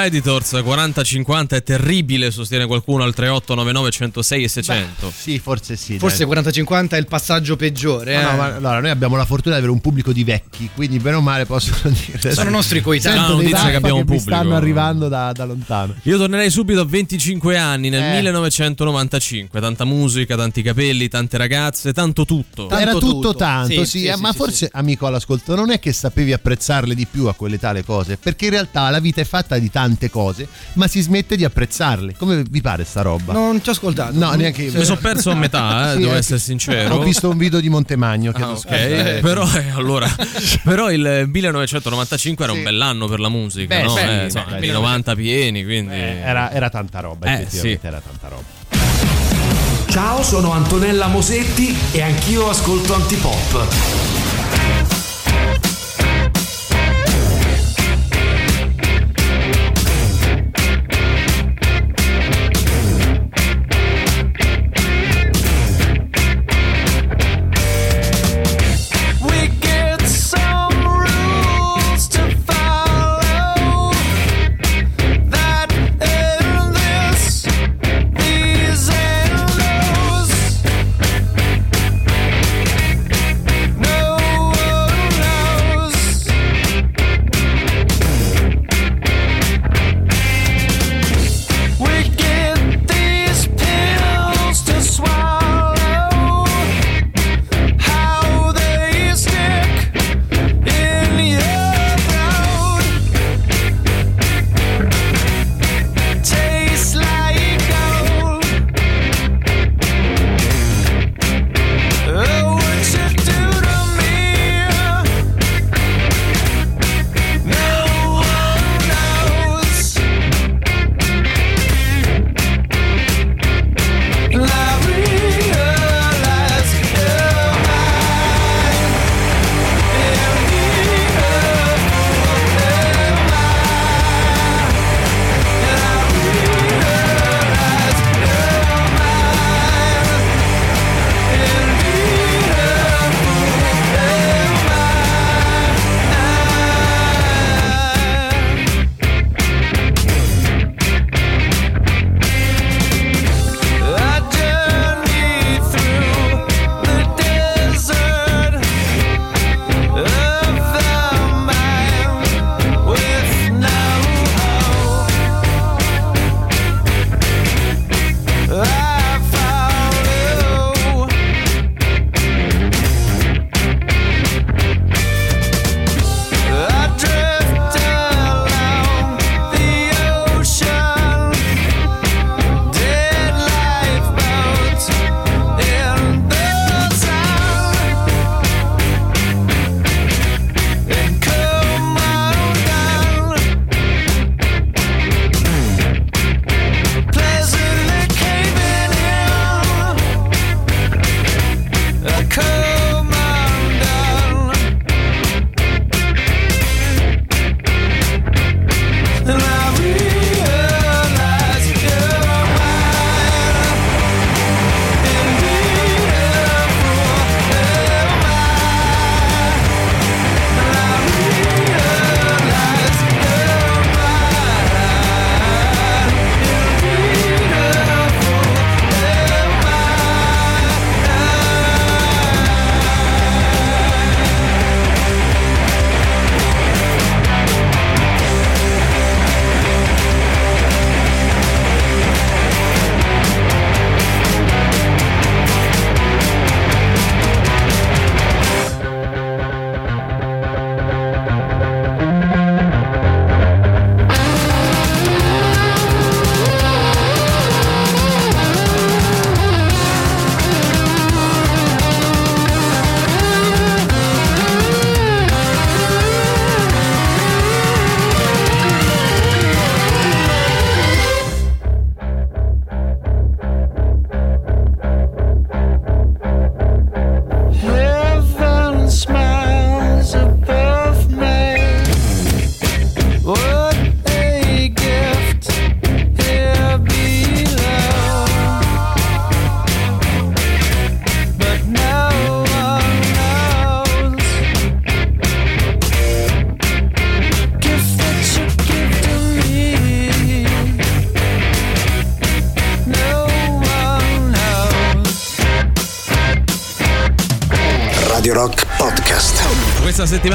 editors 0.05 0.61
4050 0.63 1.55
è 1.55 1.63
terribile, 1.63 2.31
sostiene 2.31 2.65
qualcuno 2.65 3.03
al 3.03 3.13
3899 3.13 3.91
106 3.91 4.43
e 4.43 4.47
600. 4.47 5.11
Sì, 5.15 5.39
forse 5.39 5.75
sì. 5.75 5.97
Forse 5.97 6.25
dai. 6.25 6.43
40-50 6.43 6.89
è 6.89 6.97
il 6.97 7.07
passaggio 7.07 7.55
peggiore. 7.55 8.15
Ma 8.15 8.21
no, 8.23 8.31
eh. 8.31 8.35
ma 8.35 8.45
allora, 8.55 8.79
noi 8.81 8.89
abbiamo 8.89 9.15
la 9.15 9.25
fortuna 9.25 9.55
di 9.55 9.61
avere 9.61 9.71
un 9.71 9.81
pubblico 9.81 10.11
di 10.13 10.23
vecchi, 10.23 10.69
quindi 10.73 10.99
bene 10.99 11.17
o 11.17 11.21
male 11.21 11.45
possono 11.45 11.77
dire. 12.05 12.33
Sono 12.33 12.49
nostri 12.49 12.81
coetanei. 12.81 13.17
Sento 13.17 13.33
No, 13.35 13.41
notizia 13.41 13.69
che 13.69 13.75
abbiamo 13.75 13.95
un 13.95 14.01
mi 14.01 14.05
pubblico. 14.17 14.29
stanno 14.35 14.55
arrivando 14.55 15.07
da, 15.07 15.31
da 15.31 15.45
lontano. 15.45 15.95
Io 16.03 16.17
tornerei 16.17 16.49
subito 16.49 16.81
a 16.81 16.85
25 16.85 17.57
anni, 17.57 17.89
nel 17.89 18.03
Eh. 18.03 18.11
1995. 18.15 19.59
Tanta 19.59 19.85
musica, 19.85 20.35
tanti 20.35 20.61
capelli, 20.61 21.07
tante 21.07 21.37
ragazze, 21.37 21.93
tanto 21.93 22.25
tutto. 22.25 22.69
Era 22.69 22.91
tutto, 22.91 23.07
tutto. 23.07 23.35
tanto, 23.35 23.71
Sì, 23.73 23.85
sì, 23.85 23.85
sì, 23.99 24.05
eh, 24.05 24.13
sì, 24.15 24.21
ma 24.21 24.31
sì, 24.31 24.37
forse, 24.37 24.69
amico 24.73 25.07
all'ascolto, 25.07 25.55
non 25.55 25.71
è 25.71 25.79
che 25.79 25.91
sapevi 25.93 26.33
apprezzarle 26.33 26.93
di 26.95 27.05
più 27.09 27.25
a 27.27 27.33
quell'età 27.33 27.71
le 27.71 27.83
cose, 27.83 28.17
perché 28.17 28.45
in 28.45 28.51
realtà 28.51 28.89
la 28.89 28.99
vita 28.99 29.21
è 29.21 29.25
fatta 29.25 29.57
di 29.57 29.69
tante 29.95 30.09
cose, 30.09 30.47
ma 30.73 30.87
si 30.87 31.01
smette 31.01 31.35
di 31.35 31.45
apprezzarle. 31.45 32.15
Come 32.17 32.43
vi 32.47 32.61
pare 32.61 32.83
sta 32.83 33.01
roba? 33.01 33.33
Non 33.33 33.61
ti 33.61 33.69
ho 33.69 33.71
ascoltato. 33.71 34.17
No, 34.17 34.31
neanche 34.33 34.63
io. 34.63 34.71
Mi 34.77 34.83
sono 34.83 34.99
perso 34.99 35.31
a 35.31 35.35
metà, 35.35 35.91
eh, 35.91 35.93
Sì, 35.95 35.99
devo 36.01 36.13
eh, 36.13 36.17
essere 36.17 36.39
sincero. 36.39 36.95
Ho 36.95 37.03
visto 37.03 37.29
un 37.29 37.37
video 37.37 37.59
di 37.59 37.69
Montemagno. 37.69 38.31
Che 38.31 38.41
Ah, 38.41 38.51
ok, 38.51 39.19
però, 39.21 39.47
eh, 39.55 39.69
allora, 39.71 40.13
però 40.63 40.91
il 40.91 41.27
1995 41.31 42.43
era 42.43 42.53
un 42.53 42.63
bell'anno 42.63 43.07
per 43.07 43.19
la 43.19 43.29
musica, 43.29 43.75
Beh, 43.75 43.83
no? 43.83 43.89
sì, 43.95 43.99
Eh, 43.99 44.05
beh, 44.05 44.23
insomma, 44.25 44.45
beh, 44.45 44.53
anni 44.55 44.65
sì. 44.67 44.71
90 44.71 45.15
pieni, 45.15 45.63
quindi 45.63 45.93
Era, 45.95 46.51
era 46.51 46.69
tanta 46.69 46.99
roba, 46.99 47.27
Eh, 47.27 47.41
effettivamente 47.41 47.79
sì. 47.81 47.87
era 47.87 48.01
tanta 48.01 48.27
roba. 48.27 48.43
Ciao, 49.89 50.23
sono 50.23 50.51
Antonella 50.51 51.07
Mosetti 51.07 51.75
e 51.91 52.01
anch'io 52.01 52.49
ascolto 52.49 52.93
Antipop. 52.93 54.94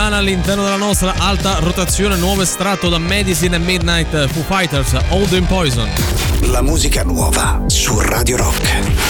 Settimana 0.00 0.16
all'interno 0.16 0.62
della 0.62 0.76
nostra 0.76 1.14
alta 1.18 1.58
rotazione 1.58 2.16
nuovo 2.16 2.40
estratto 2.40 2.88
da 2.88 2.96
Medicine 2.96 3.56
and 3.56 3.64
Midnight 3.66 4.28
Foo 4.28 4.42
Fighters 4.42 4.96
Old 5.10 5.32
in 5.32 5.44
Poison. 5.44 5.90
La 6.44 6.62
musica 6.62 7.02
nuova 7.02 7.62
su 7.66 8.00
Radio 8.00 8.38
Rock. 8.38 9.09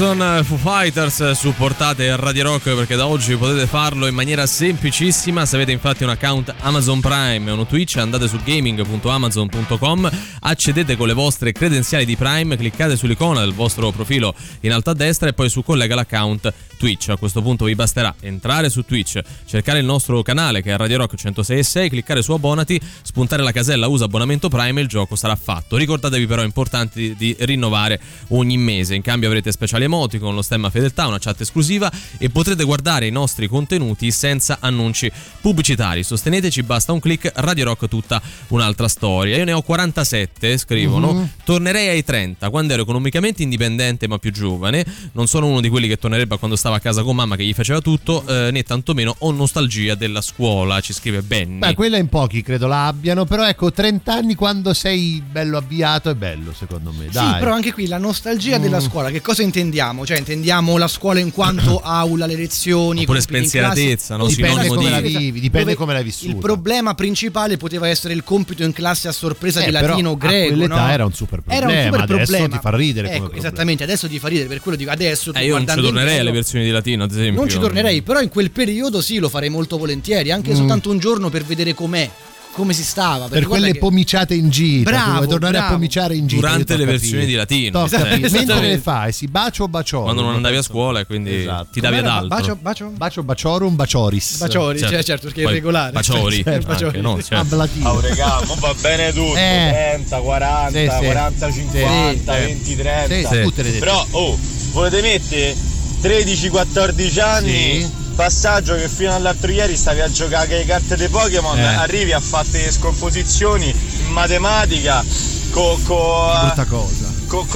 Eh, 0.00 0.44
Foo 0.44 0.56
Fighters 0.56 1.32
supportate 1.32 2.16
Radio 2.16 2.44
Rock 2.44 2.74
perché 2.74 2.96
da 2.96 3.06
oggi 3.06 3.36
potete 3.36 3.66
farlo 3.66 4.06
in 4.06 4.14
maniera 4.14 4.46
semplicissima. 4.46 5.44
Se 5.44 5.56
avete 5.56 5.72
infatti 5.72 6.04
un 6.04 6.08
account 6.08 6.54
Amazon 6.60 7.00
Prime 7.00 7.50
e 7.50 7.52
uno 7.52 7.66
Twitch 7.66 7.96
andate 7.96 8.26
su 8.26 8.38
gaming.amazon.com 8.42 10.10
accedete 10.40 10.96
con 10.96 11.06
le 11.06 11.12
vostre 11.12 11.52
credenziali 11.52 12.06
di 12.06 12.16
Prime 12.16 12.56
cliccate 12.56 12.96
sull'icona 12.96 13.40
del 13.40 13.52
vostro 13.52 13.90
profilo 13.90 14.34
in 14.60 14.72
alto 14.72 14.88
a 14.88 14.94
destra 14.94 15.28
e 15.28 15.34
poi 15.34 15.50
su 15.50 15.62
collega 15.62 15.94
l'account 15.94 16.50
Twitch. 16.80 17.10
A 17.10 17.16
questo 17.16 17.42
punto 17.42 17.66
vi 17.66 17.74
basterà 17.74 18.14
entrare 18.20 18.70
su 18.70 18.86
Twitch, 18.86 19.20
cercare 19.44 19.80
il 19.80 19.84
nostro 19.84 20.22
canale 20.22 20.62
che 20.62 20.72
è 20.72 20.76
Radio 20.78 20.96
Rock 20.96 21.14
106.6, 21.14 21.90
cliccare 21.90 22.22
su 22.22 22.32
abbonati, 22.32 22.80
spuntare 23.02 23.42
la 23.42 23.52
casella 23.52 23.86
usa 23.86 24.06
abbonamento 24.06 24.48
Prime 24.48 24.80
e 24.80 24.82
il 24.84 24.88
gioco 24.88 25.14
sarà 25.14 25.36
fatto. 25.36 25.76
Ricordatevi 25.76 26.26
però 26.26 26.40
è 26.40 26.46
importante 26.46 26.98
di, 26.98 27.14
di 27.16 27.36
rinnovare 27.40 28.00
ogni 28.28 28.56
mese. 28.56 28.94
In 28.94 29.02
cambio 29.02 29.28
avrete 29.28 29.52
speciali 29.52 29.84
emoti 29.84 30.18
con 30.18 30.34
lo 30.34 30.40
stemma 30.40 30.70
fedeltà, 30.70 31.06
una 31.06 31.18
chat 31.18 31.42
esclusiva 31.42 31.92
e 32.16 32.30
potrete 32.30 32.64
guardare 32.64 33.06
i 33.06 33.10
nostri 33.10 33.46
contenuti 33.46 34.10
senza 34.10 34.56
annunci 34.60 35.12
pubblicitari. 35.42 36.02
Sosteneteci, 36.02 36.62
basta 36.62 36.92
un 36.92 37.00
clic, 37.00 37.30
Radio 37.34 37.66
Rock 37.66 37.88
tutta 37.88 38.22
un'altra 38.48 38.88
storia. 38.88 39.36
Io 39.36 39.44
ne 39.44 39.52
ho 39.52 39.60
47, 39.60 40.56
scrivono. 40.56 41.12
Mhm. 41.12 41.30
Tornerei 41.44 41.88
ai 41.88 42.04
30 42.04 42.48
quando 42.48 42.72
ero 42.72 42.82
economicamente 42.82 43.42
indipendente 43.42 44.08
ma 44.08 44.16
più 44.16 44.32
giovane. 44.32 44.82
Non 45.12 45.26
sono 45.26 45.46
uno 45.46 45.60
di 45.60 45.68
quelli 45.68 45.86
che 45.86 45.98
tornerebbe 45.98 46.36
a 46.36 46.38
quando 46.38 46.56
stava 46.70 46.76
a 46.76 46.80
casa 46.80 47.02
con 47.02 47.16
mamma 47.16 47.36
che 47.36 47.44
gli 47.44 47.52
faceva 47.52 47.80
tutto, 47.80 48.24
eh, 48.26 48.50
né 48.52 48.62
tantomeno 48.62 49.14
ho 49.18 49.32
nostalgia 49.32 49.94
della 49.96 50.20
scuola, 50.20 50.80
ci 50.80 50.92
scrive 50.92 51.22
Benny. 51.22 51.58
Beh, 51.58 51.74
quella 51.74 51.96
in 51.96 52.08
pochi 52.08 52.42
credo 52.42 52.66
la 52.68 52.86
abbiano, 52.86 53.24
però 53.24 53.46
ecco, 53.46 53.72
30 53.72 54.12
anni 54.12 54.34
quando 54.34 54.72
sei 54.72 55.22
bello 55.28 55.56
avviato 55.58 56.10
è 56.10 56.14
bello 56.14 56.52
secondo 56.56 56.92
me. 56.96 57.08
Dai. 57.10 57.32
Sì, 57.32 57.38
però 57.38 57.52
anche 57.52 57.72
qui 57.72 57.86
la 57.86 57.98
nostalgia 57.98 58.58
Mm. 58.58 58.62
della 58.62 58.80
scuola, 58.80 59.10
che 59.10 59.20
cosa 59.20 59.42
intendiamo? 59.42 60.04
Cioè, 60.06 60.18
intendiamo 60.18 60.76
la 60.76 60.88
scuola 60.88 61.18
in 61.20 61.32
quanto 61.32 61.80
aula, 61.82 62.26
le 62.26 62.36
lezioni, 62.36 63.02
Oppure 63.02 63.20
spensieratezza, 63.20 64.16
no? 64.16 64.26
Dipende 64.26 64.50
Sinonimo 64.62 64.74
come 64.74 64.86
di- 64.86 64.94
la 65.12 65.18
vivi, 65.18 65.40
dipende 65.40 65.64
Dove 65.64 65.74
come 65.76 65.92
l'hai 65.94 66.04
vissuta. 66.04 66.30
Il 66.30 66.36
problema 66.36 66.94
principale 66.94 67.56
poteva 67.56 67.88
essere 67.88 68.14
il 68.14 68.22
compito 68.24 68.62
in 68.62 68.72
classe 68.72 69.08
a 69.08 69.12
sorpresa 69.12 69.60
Eh, 69.60 69.66
di 69.66 69.70
latino 69.72 70.12
a 70.12 70.16
greco. 70.16 70.48
quell'età 70.54 70.74
no? 70.86 70.90
era 70.92 71.04
un 71.04 71.12
super 71.12 71.42
Era 71.46 71.66
un 71.66 71.72
problema, 71.72 71.84
super 71.98 72.00
adesso 72.14 72.30
problema. 72.32 72.56
ti 72.56 72.60
fa 72.62 72.76
ridere 72.76 73.08
Ecco, 73.08 73.18
problema. 73.18 73.38
esattamente, 73.46 73.82
adesso 73.84 74.08
ti 74.08 74.18
fa 74.18 74.28
ridere, 74.28 74.48
per 74.48 74.60
quello 74.60 74.76
dico 74.76 74.90
adesso 74.90 75.32
tu 75.32 75.38
Eh, 75.38 75.44
io 75.44 75.50
non 75.52 75.58
ci 75.60 75.64
guardando 75.64 75.88
tornerei 75.90 76.18
alle 76.18 76.28
indietro, 76.28 76.40
versioni 76.60 76.64
di 76.64 76.70
latino, 76.70 77.04
ad 77.04 77.10
esempio. 77.10 77.40
Non 77.40 77.48
ci 77.48 77.58
tornerei, 77.58 78.02
però 78.02 78.20
in 78.20 78.28
quel 78.28 78.50
periodo 78.50 79.00
sì, 79.00 79.18
lo 79.18 79.28
farei 79.28 79.48
molto 79.48 79.78
volentieri, 79.78 80.30
anche 80.30 80.52
Mm. 80.52 80.56
soltanto 80.56 80.90
un 80.90 80.98
giorno 80.98 81.28
per 81.30 81.44
vedere 81.44 81.74
com'è, 81.74 82.08
come 82.52 82.72
si 82.72 82.82
stava. 82.82 83.24
perché 83.26 83.38
per 83.38 83.46
quelle 83.46 83.72
che- 83.72 83.78
pomiciate 83.78 84.34
in 84.34 84.50
gita, 84.50 84.90
Bravo, 84.90 85.12
vuoi 85.18 85.28
tornare 85.28 85.56
a 85.56 85.60
bravo. 85.60 85.74
pomiciare 85.74 86.16
in 86.16 86.26
gita 86.26 86.40
Durante 86.48 86.76
le 86.76 86.84
versioni 86.84 87.24
di 87.24 87.34
latino. 87.34 87.84
Esatto, 87.84 88.08
mentre 88.28 88.60
le 88.60 88.78
fai, 88.78 89.12
si 89.12 89.28
bacio 89.28 89.62
o 89.64 89.68
bacioro. 89.68 90.02
Quando 90.04 90.22
non 90.22 90.34
andavi 90.34 90.56
a 90.56 90.62
scuola 90.62 90.98
e 91.00 91.06
quindi 91.06 91.42
Esatto. 91.42 91.68
ti 91.72 91.80
davi 91.80 91.98
ad 91.98 92.06
altro. 92.06 92.26
Bacio, 92.28 92.56
bacio? 92.60 92.90
Bacio 92.90 93.22
baciorum 93.22 93.76
bacioris. 93.76 94.38
Baciori, 94.38 94.78
Certo. 94.80 94.94
cioè, 94.94 95.04
certo, 95.04 95.26
perché 95.26 95.40
è 95.42 95.44
Poi 95.44 95.52
regolare. 95.54 95.92
baciori, 95.92 96.34
Certo, 96.42 96.50
anche, 96.50 96.66
baciori. 96.66 97.00
no? 97.00 97.22
Certo. 97.22 97.34
Ablatino. 97.36 97.88
Oh 97.88 98.00
regà, 98.00 98.40
mo 98.44 98.54
va 98.56 98.74
bene 98.80 99.12
tutto, 99.12 99.36
Eh. 99.36 99.68
30, 99.70 100.18
40, 100.18 100.70
Sì, 100.78 100.88
sì. 100.98 101.04
40, 101.04 101.52
50, 101.52 102.34
Sì, 102.34 102.40
sì. 102.40 102.46
20, 102.46 102.76
30. 102.76 103.14
Sì, 103.14 103.26
sì, 103.36 103.42
tutte 103.42 103.62
le 103.62 103.68
dette. 103.70 103.78
Però, 103.78 104.06
oh, 104.10 104.38
volete 104.72 105.00
mettere 105.02 105.54
13, 106.00 106.48
14 106.48 107.20
anni? 107.20 107.80
Sì. 107.80 107.98
Passaggio 108.14 108.74
che 108.74 108.88
fino 108.88 109.14
all'altro 109.14 109.50
ieri 109.50 109.76
stavi 109.76 110.00
a 110.00 110.10
giocare 110.10 110.46
con 110.48 110.56
le 110.56 110.64
carte 110.66 110.96
dei 110.96 111.08
Pokémon, 111.08 111.58
Eh. 111.58 111.64
arrivi 111.64 112.12
a 112.12 112.20
fare 112.20 112.46
le 112.52 112.70
scomposizioni 112.70 113.68
in 113.68 114.12
matematica 114.12 115.02
con 115.50 115.76
Brutta 115.82 116.64
cosa. 116.66 117.08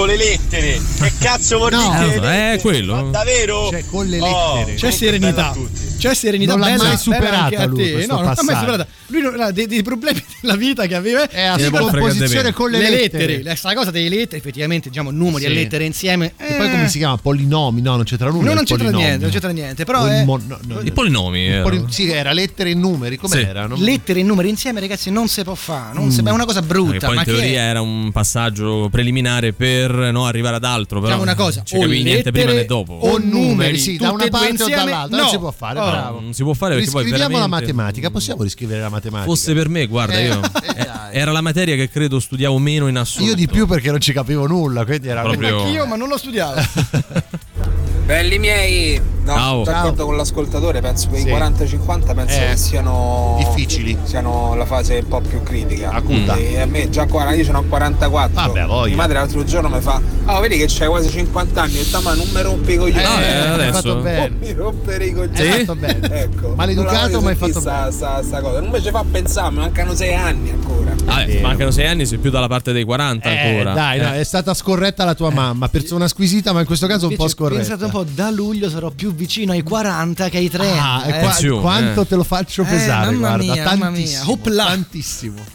le 0.06 0.16
lettere. 0.16 0.80
Che 1.00 1.12
cazzo 1.18 1.58
vuol 1.58 1.72
No. 1.74 1.80
dire? 1.80 1.96
Eh, 1.96 2.06
le 2.06 2.14
lettere? 2.20 2.52
è 2.54 2.60
quello. 2.60 2.94
Ma 2.94 3.02
davvero? 3.10 3.68
Cioè, 3.70 3.84
con 3.90 4.06
le 4.06 4.20
Oh, 4.20 4.24
lettere. 4.56 4.74
C'è 4.74 4.80
comunque 4.80 4.92
serenità. 4.92 5.32
bella 5.32 5.48
a 5.48 5.52
tutti. 5.52 5.80
C'è 5.98 6.14
serenità 6.14 6.52
Non 6.56 6.60
l'ha 6.68 6.76
mai 6.76 6.96
superata 6.98 7.36
anche 7.44 7.56
a 7.56 7.66
lui, 7.66 8.06
No, 8.06 8.14
non 8.16 8.24
l'ha 8.24 8.36
mai 8.42 8.56
superata. 8.56 8.86
Lui 9.14 9.22
non 9.22 9.40
ha 9.40 9.50
dei, 9.50 9.66
dei 9.66 9.82
problemi 9.82 10.22
della 10.40 10.56
vita 10.56 10.86
che 10.86 10.94
aveva. 10.94 11.28
È 11.28 11.42
a 11.42 11.56
Eh, 11.58 11.70
ma 11.70 11.78
frega 11.78 11.80
di 11.80 11.88
scomposizione 11.88 12.42
me. 12.48 12.52
con 12.52 12.70
le, 12.70 12.78
le 12.78 12.90
lettere. 12.90 13.26
lettere, 13.26 13.42
questa 13.42 13.74
cosa 13.74 13.90
delle 13.90 14.08
lettere, 14.08 14.36
effettivamente, 14.38 14.88
diciamo, 14.88 15.10
numeri 15.10 15.44
Sì. 15.44 15.50
e 15.50 15.54
lettere 15.54 15.84
insieme. 15.84 16.32
E 16.36 16.54
poi 16.54 16.66
eh, 16.66 16.70
come 16.70 16.88
si 16.88 16.98
chiama? 16.98 17.16
Polinomi? 17.16 17.80
No, 17.80 17.94
non 17.96 18.04
c'entra 18.04 18.30
nulla. 18.30 18.48
No, 18.48 18.54
non 18.54 18.64
c'entra 18.64 18.90
niente, 18.90 19.18
non 19.22 19.30
c'entra 19.30 19.50
niente. 19.50 19.84
Però 19.84 20.04
è- 20.06 20.24
mo- 20.24 20.40
no, 20.46 20.58
no, 20.66 20.80
I 20.80 20.90
polinomi. 20.92 21.44
erano. 21.46 21.62
poli- 21.62 21.84
sì, 21.88 22.10
era 22.10 22.32
lettere 22.32 22.70
e 22.70 22.74
numeri, 22.74 23.16
come 23.16 23.36
Sì. 23.36 23.42
era? 23.42 23.66
Non- 23.66 23.78
lettere 23.80 24.20
e 24.20 24.22
numeri 24.22 24.48
insieme, 24.48 24.80
ragazzi, 24.80 25.10
non 25.10 25.28
si 25.28 25.42
può 25.42 25.54
fare. 25.54 25.98
Mm. 25.98 26.26
È 26.26 26.30
una 26.30 26.44
cosa 26.44 26.60
Che 26.60 26.66
brutta. 26.66 27.06
poi 27.06 27.14
ma 27.16 27.20
in 27.22 27.26
teoria 27.26 27.60
era 27.62 27.80
un 27.80 28.10
passaggio 28.12 28.88
preliminare 28.90 29.52
per 29.52 29.90
no, 29.92 30.26
arrivare 30.26 30.56
ad 30.56 30.64
altro. 30.64 31.00
Però 31.00 31.16
Diciamo 31.16 31.22
una 31.22 31.34
cosa, 31.34 31.62
non 31.70 31.80
capivi 31.82 32.02
niente 32.02 32.30
prima 32.32 32.46
né 32.46 32.52
lettere 32.58 32.66
dopo. 32.66 32.92
o 32.94 33.18
numeri, 33.18 33.78
sì, 33.78 33.96
da 33.96 34.10
una 34.10 34.26
parte 34.28 34.62
o 34.62 34.68
dall'altra. 34.68 35.16
no. 35.16 35.22
Non 35.22 35.28
si 35.30 35.38
può 35.38 35.50
fare, 35.50 35.78
Oh. 35.78 35.90
bravo. 35.90 36.20
Non 36.20 36.32
si 36.34 36.42
può 36.42 36.52
fare 36.54 36.74
perché 36.74 36.90
poi 36.90 37.02
Riscriviamo 37.04 37.38
la 37.38 37.46
matematica. 37.46 38.10
Possiamo 38.10 38.42
riscrivere 38.42 38.80
la 38.80 38.88
matematica? 38.88 39.03
Fosse 39.24 39.54
per 39.54 39.68
me, 39.68 39.86
guarda, 39.86 40.18
Eh, 40.18 40.24
io 40.26 40.40
eh, 40.42 40.80
eh, 40.80 40.86
era 41.18 41.32
la 41.32 41.40
materia 41.40 41.74
che 41.76 41.88
credo 41.88 42.20
studiavo 42.20 42.58
meno 42.58 42.88
in 42.88 42.96
assoluto. 42.96 43.30
Io 43.30 43.36
di 43.36 43.46
più 43.46 43.66
perché 43.66 43.90
non 43.90 44.00
ci 44.00 44.12
capivo 44.12 44.46
nulla, 44.46 44.84
quindi 44.84 45.08
era 45.08 45.22
Proprio- 45.22 45.62
Anch'io, 45.62 45.86
ma 45.86 45.96
non 45.96 46.08
lo 46.08 46.18
studiavo. 46.18 46.60
Belli 48.04 48.38
miei, 48.38 49.00
no, 49.24 49.34
Ciao. 49.34 49.62
d'accordo 49.64 50.04
con 50.04 50.16
l'ascoltatore, 50.16 50.80
penso 50.80 51.08
che 51.10 51.18
Sì. 51.18 51.28
i 51.28 51.30
40-50 51.30 52.14
penso 52.14 52.36
Eh, 52.36 52.46
che 52.50 52.56
siano 52.56 53.36
difficili. 53.38 53.96
siano 54.04 54.54
la 54.54 54.66
fase 54.66 54.98
un 54.98 55.08
po' 55.08 55.20
più 55.20 55.42
critica. 55.42 55.90
Acuta. 55.90 56.36
E 56.36 56.60
a 56.60 56.66
me 56.66 56.88
già 56.90 57.06
40, 57.06 57.36
io 57.38 57.44
ce 57.44 57.52
n'ho 57.52 57.62
44. 57.64 58.32
Vabbè, 58.52 58.66
voglia. 58.66 58.86
Mia 58.88 58.96
madre 58.96 59.14
l'altro 59.14 59.44
giorno 59.44 59.68
mi 59.68 59.80
fa: 59.80 60.00
Ah, 60.26 60.40
vedi 60.40 60.56
che 60.58 60.66
c'hai 60.68 60.88
quasi 60.88 61.08
50 61.10 61.62
anni, 61.62 61.78
ho 61.78 61.82
detto, 61.82 62.00
ma 62.00 62.14
non 62.14 62.26
mi 62.32 62.42
rompe 62.42 62.72
i 62.72 62.76
coglioni. 62.76 63.02
Ah, 63.04 63.20
eh, 63.20 63.34
hai 63.40 63.52
adesso. 63.54 63.72
fatto 63.72 63.96
bene. 64.00 64.36
Mi 64.38 64.52
rompere 64.52 65.04
i 65.06 65.12
coglioni. 65.12 65.38
Hai 65.50 65.64
fatto 65.64 65.78
bene. 65.78 66.20
Ecco. 66.22 66.54
Maleducato, 66.54 67.20
ma 67.20 67.30
hai 67.30 67.36
fatto 67.36 67.60
bene. 67.60 67.90
sta, 67.92 68.22
sta, 68.22 68.40
cosa. 68.40 68.60
Non 68.60 68.70
mi 68.70 68.82
ci 68.82 68.90
fa 68.90 69.04
pensare, 69.10 69.50
mi 69.52 69.58
mancano 69.58 69.94
6 69.94 70.14
anni 70.14 70.50
ancora. 70.50 70.92
Ah, 71.06 71.22
eh, 71.22 71.40
mancano 71.40 71.70
sei 71.70 71.86
anni, 71.86 72.06
sei 72.06 72.18
più 72.18 72.30
dalla 72.30 72.46
parte 72.48 72.72
dei 72.72 72.84
40 72.84 73.28
Eh, 73.30 73.48
ancora. 73.48 73.72
dai, 73.74 74.00
no, 74.00 74.14
Eh. 74.14 74.20
è 74.20 74.24
stata 74.24 74.54
scorretta 74.54 75.04
la 75.04 75.14
tua 75.14 75.30
mamma, 75.30 75.68
persona 75.68 76.08
squisita, 76.08 76.52
ma 76.52 76.60
in 76.60 76.66
questo 76.66 76.86
caso 76.86 77.08
un 77.08 77.14
po' 77.16 77.22
Invece, 77.24 77.34
scorretta. 77.36 77.58
Pensate 77.60 77.84
un 77.84 77.90
po', 77.90 78.04
da 78.10 78.30
luglio 78.30 78.68
sarò 78.70 78.90
più 78.90 79.13
vicino 79.14 79.52
ai 79.52 79.62
40 79.62 80.28
che 80.28 80.36
ai 80.38 80.50
30. 80.50 80.82
Ah, 80.82 81.06
eh. 81.06 81.20
qua- 81.20 81.60
quanto 81.60 82.00
eh. 82.02 82.06
te 82.06 82.14
lo 82.16 82.24
faccio 82.24 82.62
Eh, 82.62 82.66
pesare, 82.66 83.10
mamma 83.12 83.18
guarda, 83.36 83.52
mia, 83.52 83.64
mamma 83.64 83.90
mia. 83.90 84.22
tantissimo, 84.24 84.38
tantissimo. 84.66 85.53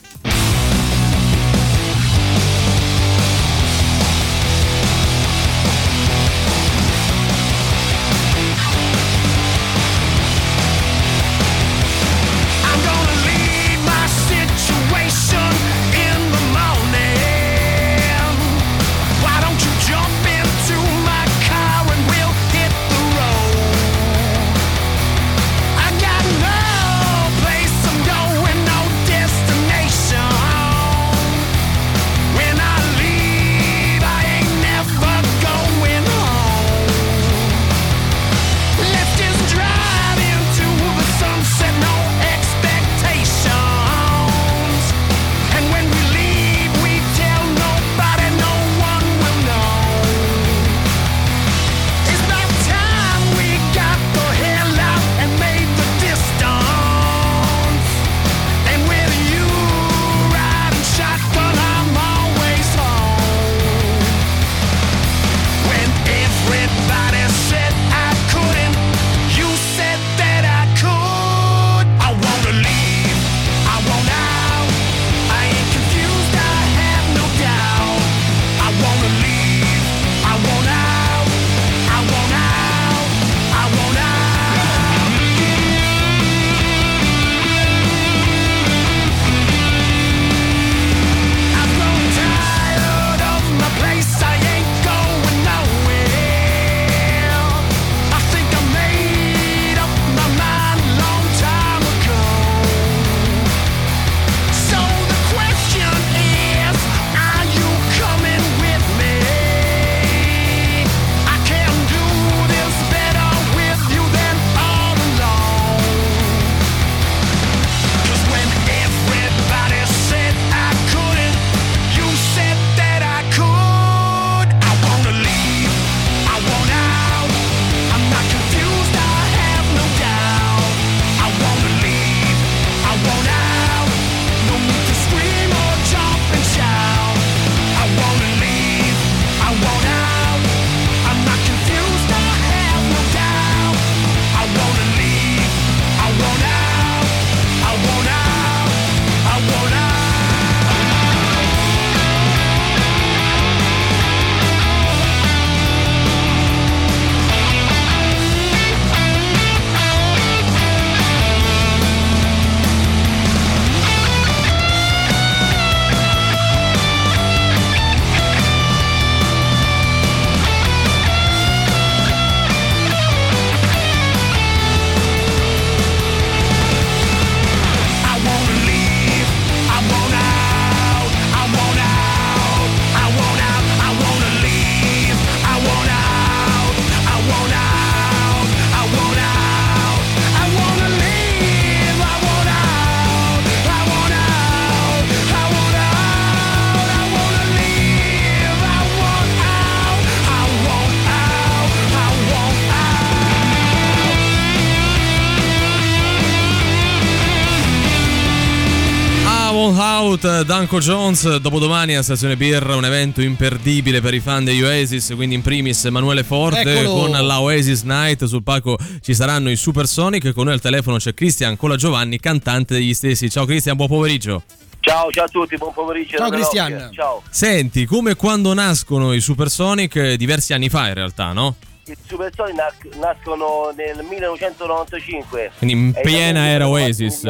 Out 210.09 210.41
Danko 210.41 210.79
Jones, 210.79 211.37
dopodomani 211.37 211.95
a 211.95 212.01
Stazione 212.01 212.35
Birra 212.35 212.75
un 212.75 212.83
evento 212.83 213.21
imperdibile 213.21 214.01
per 214.01 214.15
i 214.15 214.19
fan 214.19 214.43
degli 214.43 214.63
Oasis, 214.63 215.13
quindi 215.13 215.35
in 215.35 215.43
primis 215.43 215.85
Emanuele 215.85 216.23
Forte 216.23 216.61
Eccolo! 216.61 217.01
con 217.01 217.11
la 217.11 217.39
Oasis 217.39 217.83
Night, 217.83 218.25
sul 218.25 218.41
palco 218.41 218.75
ci 219.01 219.13
saranno 219.13 219.51
i 219.51 219.55
Supersonic, 219.55 220.33
con 220.33 220.45
noi 220.45 220.55
al 220.55 220.61
telefono 220.61 220.97
c'è 220.97 221.13
Cristian 221.13 221.55
Cola 221.57 221.75
Giovanni, 221.75 222.19
cantante 222.19 222.73
degli 222.73 222.95
stessi. 222.95 223.29
Ciao 223.29 223.45
Cristian, 223.45 223.75
buon 223.75 223.87
pomeriggio. 223.87 224.41
Ciao, 224.79 225.11
ciao 225.11 225.25
a 225.25 225.27
tutti, 225.27 225.55
buon 225.57 225.73
pomeriggio. 225.73 226.17
Ciao, 226.17 226.29
Cristian. 226.29 226.89
Ciao. 226.91 227.21
Senti, 227.29 227.85
come 227.85 228.15
quando 228.15 228.51
nascono 228.55 229.13
i 229.13 229.21
Supersonic 229.21 229.95
eh, 229.95 230.17
diversi 230.17 230.53
anni 230.53 230.69
fa 230.69 230.87
in 230.87 230.95
realtà, 230.95 231.33
no? 231.33 231.53
I 231.85 231.95
Supersonic 232.07 232.55
nas- 232.55 232.97
nascono 232.97 233.71
nel 233.75 234.03
1995. 234.09 235.51
Quindi 235.59 235.75
in 235.75 235.93
piena 236.01 236.47
era 236.47 236.67
Oasis. 236.67 237.23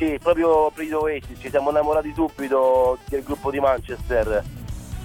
Sì, 0.00 0.18
proprio 0.18 0.70
periodo 0.74 1.02
Oasis, 1.02 1.36
ci 1.42 1.50
siamo 1.50 1.68
innamorati 1.68 2.10
subito 2.14 2.96
del 3.10 3.22
gruppo 3.22 3.50
di 3.50 3.60
Manchester. 3.60 4.42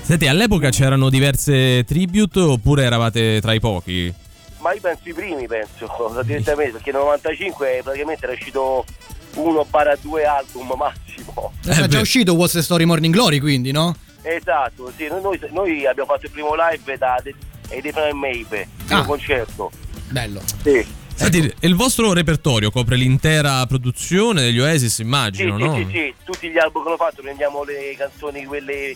Senti, 0.02 0.26
all'epoca 0.28 0.70
c'erano 0.70 1.10
diverse 1.10 1.84
tribute 1.84 2.40
oppure 2.40 2.86
eravate 2.86 3.42
tra 3.42 3.52
i 3.52 3.60
pochi? 3.60 4.14
Ma 4.60 4.74
io 4.74 4.80
penso 4.80 5.10
i 5.10 5.14
primi, 5.14 5.48
penso, 5.48 5.86
direttamente, 6.24 6.72
perché 6.72 6.92
nel 6.94 7.02
95 7.02 7.82
praticamente 7.84 8.24
era 8.24 8.34
uscito 8.34 8.86
uno 9.34 9.66
para 9.70 9.98
due 10.00 10.24
album 10.24 10.74
massimo. 10.78 11.52
Era 11.66 11.88
già 11.88 12.00
uscito 12.00 12.34
What's 12.34 12.54
the 12.54 12.62
Story 12.62 12.86
Morning 12.86 13.14
Glory, 13.14 13.40
quindi, 13.40 13.72
no? 13.74 13.94
Esatto, 14.22 14.94
sì, 14.96 15.08
noi, 15.10 15.22
noi- 15.22 15.40
noi 15.52 15.86
abbiamo 15.86 16.08
fatto 16.14 16.26
il 16.28 16.32
primo 16.32 16.54
live 16.56 16.98
da 16.98 17.22
Dei 17.22 17.82
Prime 17.92 18.14
Mape, 18.14 18.68
Ah. 18.88 19.04
concerto. 19.04 19.72
Bello. 20.10 20.42
Sì. 20.64 21.04
Senti, 21.18 21.54
il 21.62 21.76
vostro 21.76 22.12
repertorio 22.14 22.72
copre 22.72 22.96
l'intera 22.98 23.66
produzione 23.66 24.42
degli 24.42 24.60
Oasis, 24.60 25.00
immagino, 25.00 25.58
sì, 25.58 25.64
no? 25.64 25.76
sì, 25.76 25.88
sì, 25.92 26.14
tutti 26.24 26.50
gli 26.50 26.58
album 26.58 26.84
che 26.84 26.90
ho 26.92 26.98
fatto 26.98 27.22
prendiamo 27.22 27.64
le 27.64 27.96
canzoni 27.98 28.44
quelle 28.46 28.96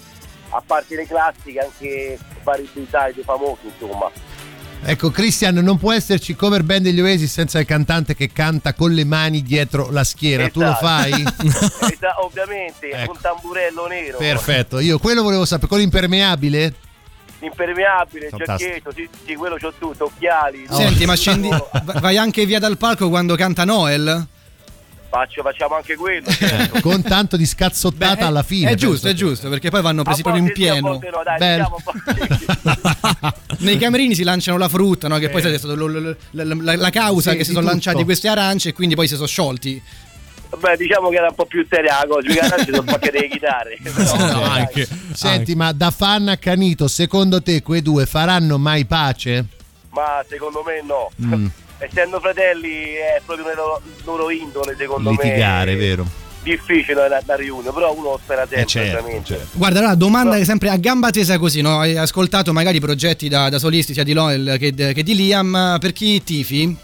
a 0.49 0.61
parte 0.65 0.95
le 0.95 1.07
classiche, 1.07 1.59
anche 1.59 2.20
vari 2.43 2.67
B-side 2.74 3.22
famosi, 3.24 3.61
insomma. 3.72 4.11
Ecco, 4.82 5.11
Christian, 5.11 5.55
non 5.55 5.78
può 5.78 5.91
esserci 5.91 6.36
cover 6.36 6.63
band 6.63 6.84
degli 6.84 7.01
Oasis 7.01 7.32
senza 7.32 7.59
il 7.59 7.65
cantante 7.65 8.15
che 8.15 8.32
canta 8.32 8.74
con 8.74 8.93
le 8.93 9.03
mani 9.03 9.41
dietro 9.41 9.89
la 9.91 10.03
schiera. 10.05 10.47
Tu 10.49 10.61
lo 10.61 10.67
Esatto. 10.67 10.86
fai? 10.86 11.11
Esa- 11.91 12.15
ovviamente, 12.24 12.89
Ecco. 12.89 13.11
un 13.11 13.17
tamburello 13.20 13.88
nero. 13.88 14.17
Perfetto. 14.17 14.80
Io 14.80 14.97
quello 14.97 15.22
volevo 15.22 15.43
sapere. 15.45 15.67
Con 15.67 15.80
l'impermeabile? 15.80 16.74
Impermeabile, 17.42 18.30
giacchetto, 18.36 18.92
sì, 18.94 19.08
sì, 19.26 19.36
quello 19.36 19.56
c'ho 19.56 19.74
tutto, 19.78 20.06
occhiali. 20.06 20.66
Senti, 20.70 21.06
ma 21.06 21.16
scendi, 21.16 21.48
va- 21.50 22.00
vai 22.02 22.18
anche 22.18 22.46
via 22.46 22.60
dal 22.60 22.78
palco 22.78 23.08
quando 23.10 23.36
canta 23.36 23.64
Noel? 23.64 24.28
Faccio- 25.10 25.42
facciamo 25.42 25.76
anche 25.76 25.96
quello. 25.96 26.28
Eh, 26.28 26.82
Con 26.82 27.02
tanto 27.02 27.36
di 27.38 27.46
scazzottata 27.46 28.28
alla 28.28 28.44
fine. 28.44 28.72
È 28.72 28.76
giusto, 28.76 29.08
è 29.08 29.12
che- 29.12 29.16
giusto, 29.16 29.50
perché 29.50 29.70
poi 29.70 29.82
vanno 29.82 30.04
presi 30.04 30.22
proprio 30.22 30.44
in 30.44 30.50
sì, 30.50 30.54
pieno. 30.54 30.90
volte 30.90 31.10
no, 31.10 31.22
dai, 31.24 31.58
diciamo. 31.58 31.78
Nei 33.60 33.78
camerini 33.78 34.14
si 34.16 34.24
lanciano 34.24 34.58
la 34.58 34.70
frutta, 34.70 35.08
no? 35.08 35.18
Che 35.18 35.30
poi 35.30 35.42
è 35.42 35.58
stata 35.58 35.74
la, 35.76 36.44
la- 36.44 36.76
la 36.76 36.90
causa 36.90 37.32
Sì, 37.32 37.38
che 37.38 37.44
si 37.44 37.50
sono 37.52 37.62
tutto. 37.62 37.72
lanciati 37.74 38.04
queste 38.04 38.28
arance 38.28 38.70
e 38.70 38.74
quindi 38.74 38.96
poi 38.96 39.08
si 39.08 39.16
sono 39.16 39.28
sciolti. 39.28 39.82
Beh, 40.58 40.78
diciamo 40.78 41.10
che 41.10 41.16
era 41.18 41.28
un 41.30 41.36
po' 41.36 41.45
più 41.45 41.66
seria 41.70 42.00
la 42.02 42.08
cosa, 42.08 42.28
mica 42.28 42.58
ci 42.64 42.72
sono 42.72 42.82
spaccate 42.82 43.20
le 43.20 43.28
chitarre. 43.30 43.78
Però, 43.84 44.16
No, 44.18 44.39
dai. 44.39 44.60
anche. 44.62 44.88
Senti, 45.14 45.56
ma 45.56 45.72
da 45.72 45.91
fan 45.91 46.28
accanito, 46.28 46.88
secondo 46.88 47.41
te 47.41 47.62
quei 47.62 47.82
due 47.82 48.06
faranno 48.06 48.58
mai 48.58 48.86
pace? 48.86 49.45
Ma 49.91 50.24
secondo 50.28 50.64
me 50.66 50.82
no. 50.84 51.12
Mm. 51.24 51.47
Essendo 51.82 52.20
fratelli 52.20 52.93
è 52.93 53.22
proprio 53.26 53.45
nella 53.47 53.62
loro, 53.62 53.82
loro 54.04 54.30
indole, 54.32 54.76
secondo 54.78 55.12
Litigare, 55.12 55.74
me. 55.74 55.78
vero? 55.78 56.06
Difficile 56.41 57.08
da, 57.08 57.22
da 57.24 57.36
riunione, 57.36 57.72
però 57.72 57.93
uno 57.93 58.18
spera 58.22 58.41
sempre, 58.41 58.62
Eh, 58.62 58.66
certo, 58.66 58.97
ovviamente. 59.00 59.47
Guarda, 59.54 59.80
allora 59.80 59.95
domanda 59.95 60.36
che 60.38 60.45
sempre 60.45 60.70
a 60.70 60.78
gamba 60.78 61.10
tesa 61.12 61.38
così, 61.38 61.62
no? 61.62 61.80
Hai 61.80 61.95
ascoltato 61.95 62.52
magari 62.54 62.80
progetti 62.80 63.30
da, 63.30 63.50
da 63.50 63.60
solisti 63.60 63.93
sia 63.93 64.04
di 64.04 64.14
Noel 64.14 64.56
che, 64.58 64.74
che 64.74 65.04
di 65.04 65.16
Liam, 65.16 65.78
per 65.80 65.93
chi 65.93 66.22
tifi? 66.24 66.76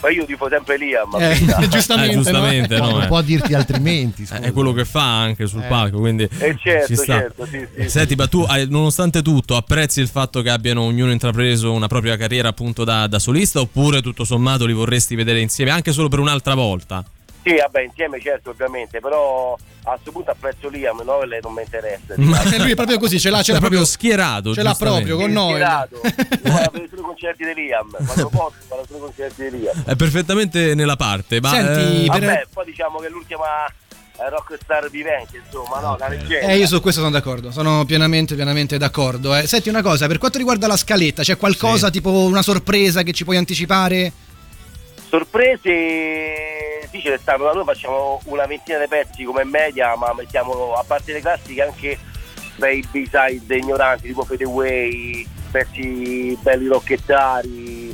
Ma 0.00 0.10
io 0.10 0.24
tifo 0.24 0.48
sempre 0.48 0.76
Liam. 0.78 1.14
Eh, 1.14 1.18
verità. 1.18 1.58
giustamente, 1.68 2.10
Eh, 2.12 2.14
giustamente, 2.16 2.78
no? 2.78 2.84
no, 2.86 2.90
non 2.92 3.02
eh. 3.02 3.06
può 3.06 3.20
dirti 3.20 3.54
altrimenti. 3.54 4.22
Eh, 4.22 4.26
scusa. 4.26 4.40
È 4.40 4.52
quello 4.52 4.72
che 4.72 4.84
fa 4.84 5.20
anche 5.20 5.46
sul 5.46 5.62
Eh. 5.62 5.66
palco, 5.66 5.98
quindi 5.98 6.28
Eh, 6.38 6.56
certo, 6.62 6.86
ci 6.86 6.94
sta. 6.96 7.04
certo, 7.18 7.46
sì, 7.46 7.66
sì. 7.76 7.88
Senti, 7.88 8.14
ma 8.14 8.26
tu, 8.26 8.46
nonostante 8.68 9.20
tutto, 9.22 9.56
apprezzi 9.56 10.00
il 10.00 10.08
fatto 10.08 10.40
che 10.42 10.50
abbiano 10.50 10.82
ognuno 10.82 11.12
intrapreso 11.12 11.70
una 11.72 11.86
propria 11.86 12.16
carriera 12.16 12.48
appunto 12.48 12.84
da, 12.84 13.06
da 13.06 13.18
solista 13.18 13.60
oppure 13.60 14.00
tutto 14.00 14.24
sommato 14.24 14.64
li 14.66 14.72
vorresti 14.72 15.14
vedere 15.14 15.40
insieme 15.40 15.70
anche 15.70 15.92
solo 15.92 16.08
per 16.08 16.18
un'altra 16.18 16.54
volta? 16.54 17.04
Sì, 17.42 17.56
vabbè, 17.56 17.80
insieme 17.82 18.20
certo, 18.20 18.50
ovviamente, 18.50 19.00
però 19.00 19.56
a 19.84 19.90
questo 19.92 20.12
punto 20.12 20.30
apprezzo 20.30 20.68
Liam, 20.68 21.00
Noel 21.02 21.38
non 21.42 21.54
mi 21.54 21.62
interessa. 21.62 22.14
Ma- 22.16 22.42
E 22.42 22.58
lui 22.58 22.72
è 22.72 22.74
proprio 22.74 22.98
così, 22.98 23.18
ce 23.18 23.30
l'ha, 23.30 23.38
ce 23.38 23.44
Cioè, 23.44 23.54
l'ha 23.54 23.60
proprio 23.60 23.80
proprio 23.80 23.84
schierato. 23.84 24.54
Ce 24.54 24.62
l'ha 24.62 24.74
proprio 24.74 25.16
con 25.16 25.30
Noel. 25.32 25.52
Ispirato. 25.62 26.00
Io 26.04 26.52
vado 26.52 26.64
a 26.66 26.70
vedere 26.70 26.88
solo 26.90 27.00
i 27.00 27.04
concerti 27.04 27.44
di 27.44 27.54
Liam, 27.54 27.90
quando 28.04 28.28
posso 28.32 28.54
vado 28.68 28.84
solo 28.86 28.98
i 28.98 29.00
concerti 29.00 29.42
di 29.48 29.58
Liam. 29.60 29.82
È 29.86 29.96
perfettamente 29.96 30.74
nella 30.74 30.96
parte. 30.96 31.40
Ma, 31.40 31.48
Senti, 31.50 32.04
eh, 32.04 32.10
per- 32.10 32.20
Vabbè, 32.24 32.46
poi 32.52 32.64
diciamo 32.66 32.98
che 32.98 33.06
è 33.06 33.10
l'ultima 33.10 33.46
eh, 33.66 34.28
rockstar 34.28 34.90
vivente, 34.90 35.40
insomma, 35.42 35.80
no, 35.80 35.96
la 35.98 36.08
leggenda. 36.08 36.48
Eh, 36.48 36.58
io 36.58 36.66
su 36.66 36.78
questo 36.82 37.00
sono 37.00 37.12
d'accordo, 37.12 37.50
sono 37.50 37.86
pienamente, 37.86 38.34
pienamente 38.34 38.76
d'accordo. 38.76 39.34
eh. 39.34 39.46
Senti 39.46 39.70
una 39.70 39.80
cosa, 39.80 40.06
per 40.08 40.18
quanto 40.18 40.36
riguarda 40.36 40.66
la 40.66 40.76
scaletta, 40.76 41.22
c'è 41.22 41.38
qualcosa 41.38 41.88
tipo 41.90 42.10
una 42.10 42.42
sorpresa 42.42 43.02
che 43.02 43.12
ci 43.12 43.24
puoi 43.24 43.38
anticipare? 43.38 44.12
Sorprese, 45.10 46.88
sì, 46.88 47.00
ce 47.00 47.10
ne 47.10 47.18
stanno, 47.18 47.42
da 47.42 47.52
noi 47.52 47.64
facciamo 47.64 48.20
una 48.26 48.46
ventina 48.46 48.78
di 48.78 48.86
pezzi 48.86 49.24
come 49.24 49.42
media, 49.42 49.96
ma 49.96 50.14
mettiamo 50.14 50.74
a 50.74 50.84
parte 50.86 51.12
le 51.12 51.20
classiche 51.20 51.62
anche 51.62 51.98
bei 52.54 52.80
B-side 52.88 53.56
ignoranti, 53.56 54.06
tipo 54.06 54.24
Fade 54.24 54.44
Away, 54.44 55.26
pezzi 55.50 56.38
belli 56.40 56.68
rocchettari, 56.68 57.92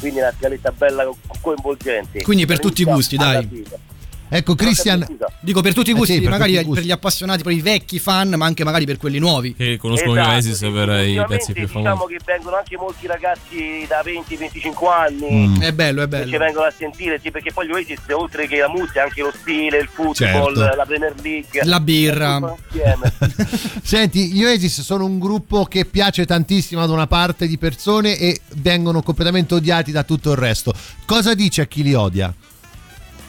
quindi 0.00 0.20
una 0.20 0.32
scaletta 0.38 0.72
bella 0.72 1.04
co- 1.04 1.18
coinvolgente. 1.42 2.22
Quindi 2.22 2.46
per 2.46 2.60
tutti 2.60 2.80
i 2.80 2.84
gusti, 2.86 3.16
dai. 3.16 3.46
Fine. 3.46 3.87
Ecco, 4.30 4.54
Christian. 4.54 5.06
Dico 5.40 5.60
per 5.62 5.72
tutti 5.72 5.90
i 5.90 5.92
Eh 5.92 5.96
gusti, 5.96 6.14
sì, 6.14 6.20
per 6.20 6.30
magari 6.30 6.50
tutti 6.52 6.60
i 6.60 6.64
per 6.64 6.72
gusti. 6.74 6.86
gli 6.88 6.90
appassionati, 6.92 7.42
per 7.42 7.52
i 7.52 7.60
vecchi 7.60 7.98
fan, 7.98 8.30
ma 8.36 8.44
anche 8.46 8.64
magari 8.64 8.84
per 8.84 8.96
quelli 8.98 9.18
nuovi. 9.18 9.54
che 9.54 9.76
conoscono 9.78 10.14
gli 10.14 10.18
Esatto, 10.18 10.34
Oasis 10.34 10.56
sì, 10.56 10.68
per 10.70 10.88
i 11.06 11.24
pezzi 11.26 11.52
più 11.52 11.66
Diciamo 11.66 11.84
famosi. 11.96 12.14
che 12.14 12.20
vengono 12.24 12.56
anche 12.56 12.76
molti 12.76 13.06
ragazzi 13.06 13.86
da 13.88 14.02
20-25 14.04 14.86
anni. 14.90 15.46
Mm. 15.46 15.60
È 15.62 15.72
bello, 15.72 16.02
è 16.02 16.08
che 16.08 16.16
ci 16.18 16.24
bello. 16.30 16.38
vengono 16.38 16.66
a 16.66 16.72
sentire, 16.76 17.18
sì, 17.22 17.30
perché 17.30 17.52
poi 17.52 17.66
gli 17.66 17.72
Oasis, 17.72 17.98
oltre 18.10 18.46
che 18.46 18.58
la 18.58 18.68
musica, 18.68 19.02
anche 19.04 19.22
lo 19.22 19.32
stile, 19.34 19.78
il 19.78 19.88
football, 19.92 20.54
Certo. 20.56 20.76
la 20.76 20.84
Premier 20.86 21.14
League, 21.22 21.64
La 21.64 21.80
birra. 21.80 22.54
Senti, 23.82 24.32
gli 24.32 24.44
Oasis 24.44 24.80
sono 24.82 25.04
un 25.04 25.18
gruppo 25.18 25.64
che 25.64 25.84
piace 25.84 26.26
tantissimo 26.26 26.82
ad 26.82 26.90
una 26.90 27.06
parte 27.06 27.46
di 27.46 27.58
persone 27.58 28.18
e 28.18 28.40
vengono 28.56 29.02
completamente 29.02 29.54
odiati 29.54 29.92
da 29.92 30.02
tutto 30.02 30.30
il 30.32 30.36
resto. 30.36 30.72
Cosa 31.04 31.34
dici 31.34 31.60
a 31.60 31.66
chi 31.66 31.82
li 31.82 31.94
odia? 31.94 32.32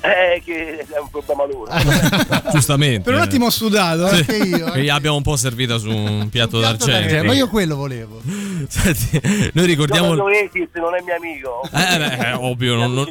Eh, 0.02 0.42
che 0.46 0.78
è 0.80 0.98
un 1.00 1.10
problema 1.10 1.46
loro. 1.46 1.70
Giustamente. 2.52 3.02
Per 3.02 3.14
un 3.14 3.20
attimo 3.22 3.46
ho 3.48 3.50
sudato. 3.50 4.08
eh. 4.08 4.18
Anche 4.20 4.36
io. 4.38 4.72
Che 4.72 4.82
gli 4.82 4.90
abbiamo 4.90 5.18
un 5.18 5.22
po' 5.24 5.36
servita 5.36 5.78
su 5.78 5.90
un 5.90 6.30
piatto 6.30 6.60
d'argento. 6.60 7.16
Eh, 7.16 7.22
ma 7.24 7.34
io 7.34 7.48
quello 7.50 7.76
volevo. 7.76 8.22
Senti, 8.68 9.20
noi 9.54 9.66
ricordiamo. 9.66 10.16
Gli 10.16 10.20
Oasis 10.20 10.70
non 10.76 10.96
è 10.96 11.02
mio 11.04 11.16
amico. 11.16 11.62
Eh, 11.66 11.98
beh, 11.98 12.18
è 12.30 12.36
ovvio, 12.36 12.76
non, 12.76 12.94
non- 12.94 13.08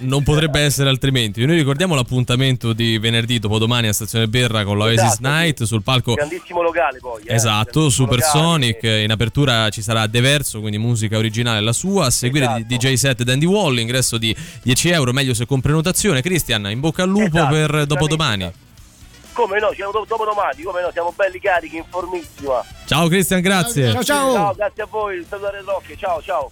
non 0.00 0.22
potrebbe 0.22 0.60
essere 0.60 0.88
altrimenti. 0.88 1.44
Noi 1.44 1.56
ricordiamo 1.56 1.94
l'appuntamento 1.94 2.72
di 2.72 2.98
venerdì 2.98 3.38
dopodomani 3.38 3.88
a 3.88 3.92
Stazione 3.92 4.26
Berra 4.28 4.64
con 4.64 4.76
l'Oasis 4.76 5.00
Esatto, 5.02 5.28
Night 5.28 5.62
sul 5.62 5.82
palco. 5.82 6.14
Grandissimo 6.14 6.62
locale 6.62 6.98
poi. 6.98 7.22
eh. 7.24 7.34
Esatto, 7.34 7.88
Supersonic, 7.88 8.74
locale. 8.82 9.02
in 9.04 9.10
apertura 9.12 9.68
ci 9.70 9.82
sarà 9.82 10.06
De 10.06 10.20
Verso, 10.20 10.58
quindi 10.60 10.78
musica 10.78 11.16
originale 11.16 11.60
la 11.60 11.72
sua, 11.72 12.06
a 12.06 12.10
seguire 12.10 12.44
Esatto. 12.46 12.62
di 12.66 12.76
DJ 12.76 12.94
set 12.94 13.22
Dandy 13.22 13.46
Wall, 13.46 13.78
ingresso 13.78 14.18
di 14.18 14.34
10 14.62 14.88
euro, 14.90 15.12
meglio 15.12 15.34
se 15.34 15.46
con 15.46 15.60
prenotazione. 15.60 15.98
Cristian, 16.22 16.70
in 16.70 16.80
bocca 16.80 17.02
al 17.02 17.08
lupo 17.08 17.24
Esatto, 17.26 17.50
per 17.50 17.86
dopodomani. 17.86 18.50
Come 19.32 19.60
no, 19.60 19.70
siamo 19.74 19.92
dopo, 19.92 20.06
dopo 20.06 20.24
domani, 20.24 20.62
come 20.62 20.82
no, 20.82 20.90
siamo 20.92 21.12
belli 21.14 21.38
carichi, 21.38 21.76
in 21.76 21.84
formissima. 21.88 22.64
Ciao 22.86 23.08
Cristian, 23.08 23.40
grazie. 23.40 23.92
Ciao 23.92 24.04
ciao. 24.04 24.32
Ciao, 24.32 24.54
grazie 24.54 24.82
a 24.82 24.86
voi, 24.90 25.24
salutare 25.28 25.62
Rock, 25.62 25.96
ciao 25.96 26.22
ciao. 26.22 26.50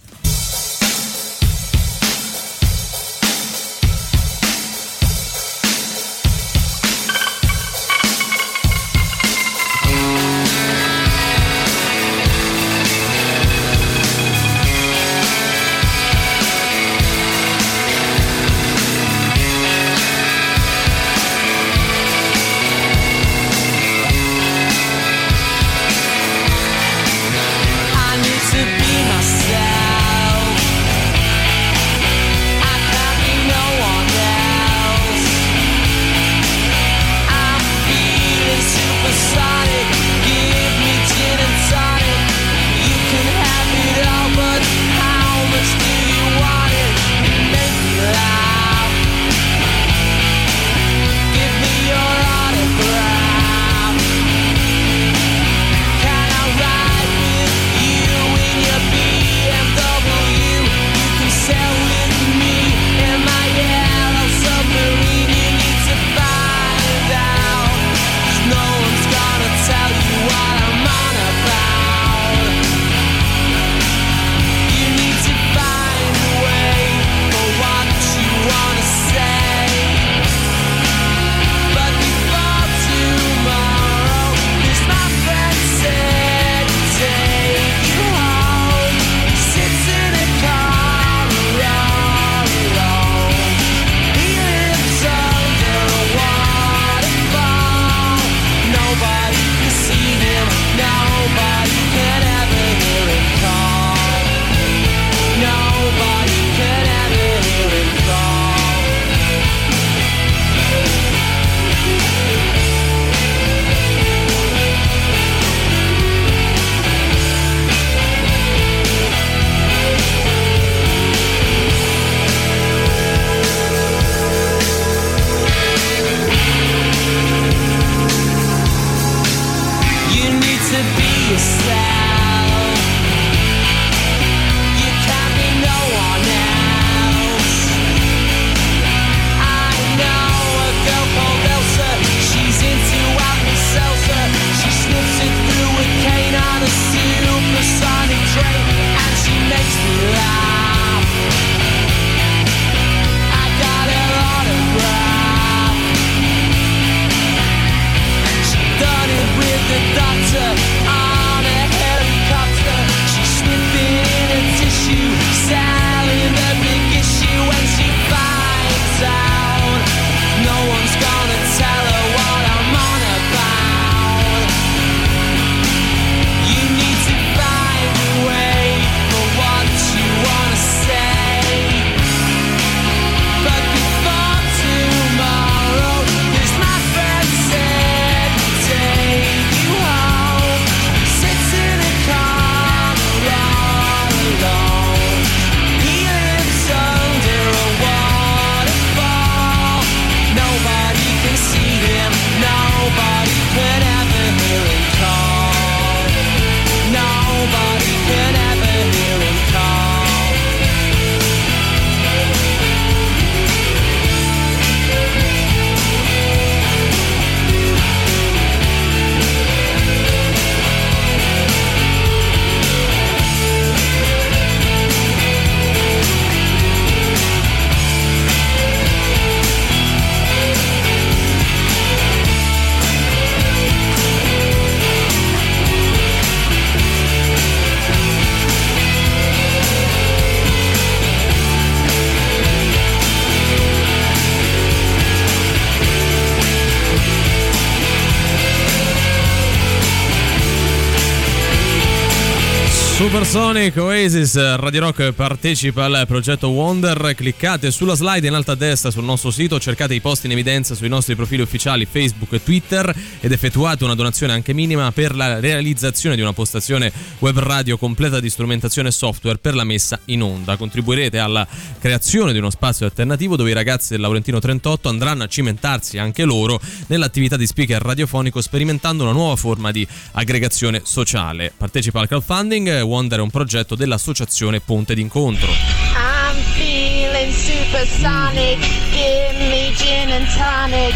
Supersonic 253.29 253.77
Oasis 253.77 254.55
Radio 254.55 254.79
Rock 254.79 255.11
partecipa 255.11 255.85
al 255.85 256.05
progetto 256.07 256.49
Wonder. 256.49 257.13
Cliccate 257.15 257.69
sulla 257.69 257.93
slide 257.93 258.25
in 258.25 258.33
alto 258.33 258.49
a 258.49 258.55
destra 258.55 258.89
sul 258.89 259.03
nostro 259.03 259.29
sito, 259.29 259.59
cercate 259.59 259.93
i 259.93 260.01
post 260.01 260.25
in 260.25 260.31
evidenza 260.31 260.73
sui 260.73 260.87
nostri 260.87 261.13
profili 261.13 261.43
ufficiali 261.43 261.85
Facebook 261.85 262.33
e 262.33 262.43
Twitter 262.43 262.91
ed 263.19 263.31
effettuate 263.31 263.83
una 263.83 263.93
donazione 263.93 264.33
anche 264.33 264.51
minima 264.53 264.91
per 264.91 265.15
la 265.15 265.39
realizzazione 265.39 266.15
di 266.15 266.23
una 266.23 266.33
postazione 266.33 266.91
web 267.19 267.37
radio 267.37 267.77
completa 267.77 268.19
di 268.19 268.31
strumentazione 268.31 268.87
e 268.87 268.91
software 268.91 269.37
per 269.37 269.53
la 269.53 269.63
messa 269.63 269.99
in 270.05 270.23
onda. 270.23 270.57
Contribuirete 270.57 271.19
alla 271.19 271.47
creazione 271.77 272.31
di 272.33 272.39
uno 272.39 272.49
spazio 272.49 272.87
alternativo 272.87 273.35
dove 273.35 273.51
i 273.51 273.53
ragazzi 273.53 273.89
del 273.89 274.01
Laurentino 274.01 274.39
38 274.39 274.89
andranno 274.89 275.21
a 275.21 275.27
cimentarsi 275.27 275.99
anche 275.99 276.23
loro 276.23 276.59
nell'attività 276.87 277.37
di 277.37 277.45
speaker 277.45 277.79
radiofonico 277.79 278.41
sperimentando 278.41 279.03
una 279.03 279.11
nuova 279.13 279.35
forma 279.35 279.69
di 279.69 279.87
aggregazione 280.13 280.81
sociale. 280.83 281.53
Partecipa 281.55 281.99
al 281.99 282.07
crowdfunding, 282.07 282.81
Wonder 282.81 283.17
è 283.19 283.23
un 283.23 283.29
progetto 283.29 283.75
dell'associazione 283.75 284.59
Ponte 284.59 284.93
d'incontro. 284.93 285.49
I'm 285.51 286.37
feeling 286.53 287.31
supersonic. 287.33 288.59
Give 288.91 289.37
me 289.49 289.71
gin 289.75 290.09
and 290.11 290.27
tonic. 290.35 290.93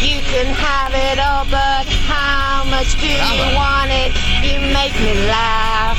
You 0.00 0.20
can 0.30 0.54
have 0.54 0.94
it 0.94 1.18
all, 1.18 1.44
but 1.46 1.86
how 2.08 2.64
much 2.68 2.94
do 3.00 3.06
you 3.06 3.54
want 3.54 3.90
it? 3.90 4.12
You 4.42 4.60
make 4.72 4.92
me 5.00 5.26
laugh. 5.26 5.98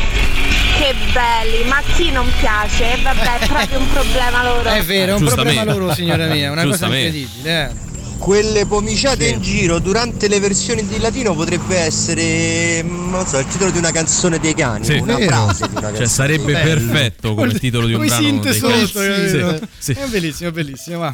Che 0.78 0.94
belli, 1.12 1.68
ma 1.68 1.78
a 1.78 1.84
chi 1.96 2.10
non 2.12 2.32
piace? 2.40 2.98
Vabbè, 3.04 3.40
è 3.40 3.48
proprio 3.48 3.80
un 3.80 3.90
problema 3.92 4.44
loro. 4.44 4.70
È 4.70 4.82
vero, 4.84 5.12
è 5.12 5.20
un 5.20 5.26
problema 5.26 5.64
loro, 5.66 5.94
signora 5.94 6.26
mia, 6.28 6.48
è 6.48 6.50
una 6.50 6.64
cosa 6.64 6.86
incredibile. 6.86 7.64
eh. 7.70 7.89
Quelle 8.20 8.66
pomiciate 8.66 9.28
in 9.28 9.42
giro 9.42 9.80
durante 9.80 10.28
le 10.28 10.40
versioni 10.40 10.86
di 10.86 11.00
latino 11.00 11.34
potrebbe 11.34 11.78
essere, 11.78 12.84
mm, 12.84 13.10
non 13.10 13.26
so, 13.26 13.40
il 13.40 13.48
titolo 13.48 13.72
di 13.72 13.78
una 13.78 13.92
canzone 13.92 14.40
dei 14.40 14.54
cani, 14.54 14.84
Sì. 14.86 14.94
una 14.98 15.18
frase 15.18 15.66
di 15.68 15.72
una 15.72 15.82
canzone. 15.82 15.98
Cioè 15.98 16.08
sarebbe 16.08 16.52
Bello. 16.54 16.64
perfetto 16.92 17.34
come 17.34 17.54
titolo 17.58 17.88
di 17.88 17.94
un 17.94 18.06
brano 18.06 18.40
dei 18.42 18.54
sotto, 18.54 18.68
Cani. 19.00 19.32
capito? 19.32 19.68
Sì, 19.80 19.94
sì. 19.94 20.00
È 20.00 20.06
bellissimo, 20.08 20.52
bellissimo. 20.52 20.98
Va. 21.00 21.12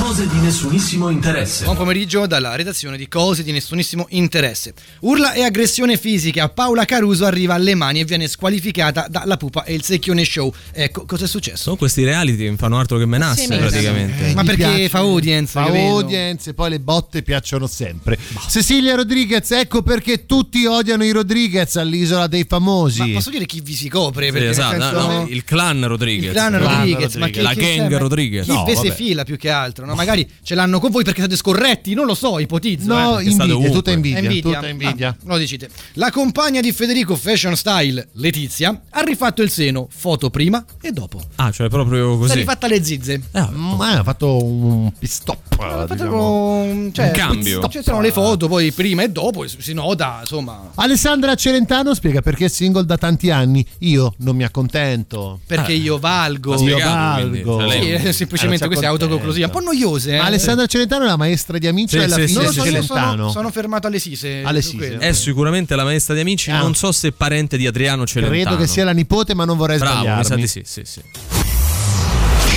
Cose 0.00 0.26
di 0.26 0.38
nessunissimo 0.40 1.10
interesse. 1.10 1.64
Buon 1.64 1.76
pomeriggio 1.76 2.26
dalla 2.26 2.56
redazione 2.56 2.96
di 2.96 3.06
Cose 3.08 3.42
di 3.44 3.52
nessunissimo 3.52 4.06
interesse. 4.08 4.72
Urla 5.00 5.34
e 5.34 5.42
aggressione 5.44 5.98
fisica. 5.98 6.48
Paola 6.48 6.86
Caruso 6.86 7.26
arriva 7.26 7.54
alle 7.54 7.74
mani 7.74 8.00
e 8.00 8.04
viene 8.04 8.26
squalificata 8.26 9.06
dalla 9.08 9.36
pupa 9.36 9.64
e 9.64 9.74
il 9.74 9.82
secchione 9.84 10.24
show. 10.24 10.52
Ecco, 10.72 11.04
cosa 11.04 11.26
è 11.26 11.28
successo? 11.28 11.56
Sono 11.62 11.76
questi 11.76 12.02
reality 12.04 12.46
non 12.46 12.56
fanno 12.56 12.78
altro 12.78 12.96
che 12.96 13.04
menasse 13.06 13.42
Sì, 13.42 13.46
praticamente. 13.48 14.32
Ma 14.34 14.42
Gli 14.42 14.46
perché 14.46 14.62
piace- 14.64 14.88
fa 14.88 14.98
audience, 14.98 15.52
Fa 15.52 15.64
audience 15.64 16.20
e 16.30 16.54
poi 16.54 16.70
le 16.70 16.80
botte 16.80 17.22
piacciono 17.22 17.66
sempre. 17.66 18.18
Cecilia 18.48 18.94
Rodriguez, 18.94 19.50
ecco 19.50 19.82
perché 19.82 20.26
tutti 20.26 20.64
odiano 20.66 21.04
i 21.04 21.10
Rodriguez 21.10 21.76
all'isola 21.76 22.26
dei 22.26 22.44
famosi. 22.48 23.00
Ma 23.00 23.12
posso 23.14 23.30
dire 23.30 23.44
chi 23.46 23.60
vi 23.60 23.74
si 23.74 23.88
copre? 23.88 24.30
Sì, 24.30 24.36
esatto, 24.44 24.80
senso- 24.80 25.00
no, 25.00 25.12
no, 25.12 25.26
il 25.28 25.44
clan 25.44 25.86
Rodriguez. 25.86 26.28
Il 26.28 26.32
clan 26.32 26.58
Rodriguez, 26.58 27.14
ma 27.16 27.28
che, 27.28 27.42
la 27.42 27.54
gang 27.54 27.90
ma 27.90 27.98
Rodriguez. 27.98 28.44
Chi 28.46 28.52
No, 28.52 28.64
se 28.74 28.92
fila 28.92 29.24
più 29.24 29.36
che 29.36 29.50
altro? 29.50 29.84
No? 29.84 29.94
Magari 29.94 30.28
ce 30.42 30.54
l'hanno 30.54 30.78
con 30.80 30.90
voi 30.90 31.04
perché 31.04 31.20
siete 31.20 31.36
scorretti, 31.36 31.94
non 31.94 32.06
lo 32.06 32.14
so, 32.14 32.38
ipotizzo. 32.38 32.86
No, 32.86 33.18
eh. 33.18 33.24
invidia, 33.24 33.70
tutta 33.70 33.90
invidia, 33.90 34.18
È 34.18 34.22
invidia. 34.22 34.54
tutta 34.54 34.68
invidia. 34.68 35.08
Ah, 35.08 35.16
lo 35.24 35.36
decite. 35.38 35.68
La 35.94 36.10
compagna 36.10 36.60
di 36.60 36.72
Federico 36.72 37.16
Fashion 37.16 37.56
Style, 37.56 38.08
Letizia, 38.14 38.82
ha 38.90 39.00
rifatto 39.02 39.42
il 39.42 39.50
seno, 39.50 39.88
foto 39.90 40.30
prima 40.30 40.64
e 40.80 40.92
dopo. 40.92 41.20
Ah, 41.36 41.50
cioè 41.50 41.68
proprio 41.68 42.12
Si 42.12 42.16
è 42.16 42.18
così. 42.26 42.38
rifatta 42.38 42.66
le 42.66 42.84
zizze. 42.84 43.20
Eh, 43.32 43.38
ha 43.38 44.02
fatto 44.02 44.44
un 44.44 44.92
pit-stop. 44.98 45.38
Ha 45.58 45.68
fatto 45.86 45.94
diciamo. 45.94 46.10
Un, 46.20 46.90
cioè, 46.92 47.06
Un 47.06 47.12
cambio. 47.12 47.68
Ci 47.68 47.82
sono 47.82 48.00
le 48.00 48.12
foto 48.12 48.48
poi 48.48 48.72
prima 48.72 49.02
e 49.02 49.10
dopo, 49.10 49.46
si 49.46 49.72
nota, 49.72 50.18
insomma. 50.20 50.70
Alessandra 50.74 51.34
Celentano 51.34 51.94
spiega 51.94 52.20
perché 52.22 52.46
è 52.46 52.48
single 52.48 52.84
da 52.84 52.96
tanti 52.98 53.30
anni. 53.30 53.64
Io 53.80 54.14
non 54.18 54.36
mi 54.36 54.44
accontento. 54.44 55.40
Perché 55.46 55.72
io 55.72 55.98
valgo. 55.98 56.52
Io 56.52 56.76
quindi. 56.76 56.82
valgo. 56.82 57.58
Cioè, 57.60 57.68
lei- 57.68 57.80
Sì, 58.00 58.08
eh, 58.08 58.12
semplicemente 58.12 58.64
Eh, 58.64 58.66
queste 58.68 58.86
autoconclusive, 58.86 59.44
un 59.46 59.50
po' 59.50 59.60
noiose. 59.60 60.12
Eh. 60.12 60.16
Alessandra 60.18 60.66
Celentano 60.66 61.04
è 61.04 61.06
la 61.08 61.16
maestra 61.16 61.58
di 61.58 61.66
amici 61.66 61.96
Sì, 61.98 62.04
alla 62.04 62.14
sì, 62.16 62.26
fine 62.26 62.32
non 62.34 62.44
lo 62.44 62.50
sì, 62.52 62.58
so, 62.58 62.64
Celentano. 62.64 63.10
sono, 63.16 63.30
sono 63.30 63.50
fermato 63.50 63.86
alle 63.86 63.98
Sise. 63.98 64.42
Alle 64.44 64.62
Sise. 64.62 64.98
È 64.98 65.12
sicuramente 65.12 65.74
la 65.74 65.84
maestra 65.84 66.14
di 66.14 66.20
amici, 66.20 66.50
Ah. 66.50 66.58
non 66.58 66.74
so 66.74 66.92
se 66.92 67.12
parente 67.12 67.56
di 67.56 67.66
Adriano 67.66 68.06
Celentano. 68.06 68.40
Credo 68.42 68.56
che 68.56 68.66
sia 68.66 68.84
la 68.84 68.92
nipote, 68.92 69.34
ma 69.34 69.44
non 69.44 69.56
vorrei 69.56 69.78
Bravo, 69.78 70.00
mi 70.00 70.04
sa 70.06 70.22
sbagliarmi. 70.22 70.40
di 70.42 70.48
sì, 70.48 70.62
sì, 70.64 70.82
sì. 70.84 71.00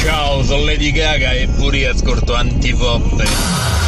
Ciao, 0.05 0.43
sono 0.43 0.65
Lady 0.65 0.91
Gaga 0.91 1.31
e 1.31 1.47
pure 1.47 1.77
io 1.77 1.89
ascolto 1.89 2.35
antipoppe. 2.35 3.84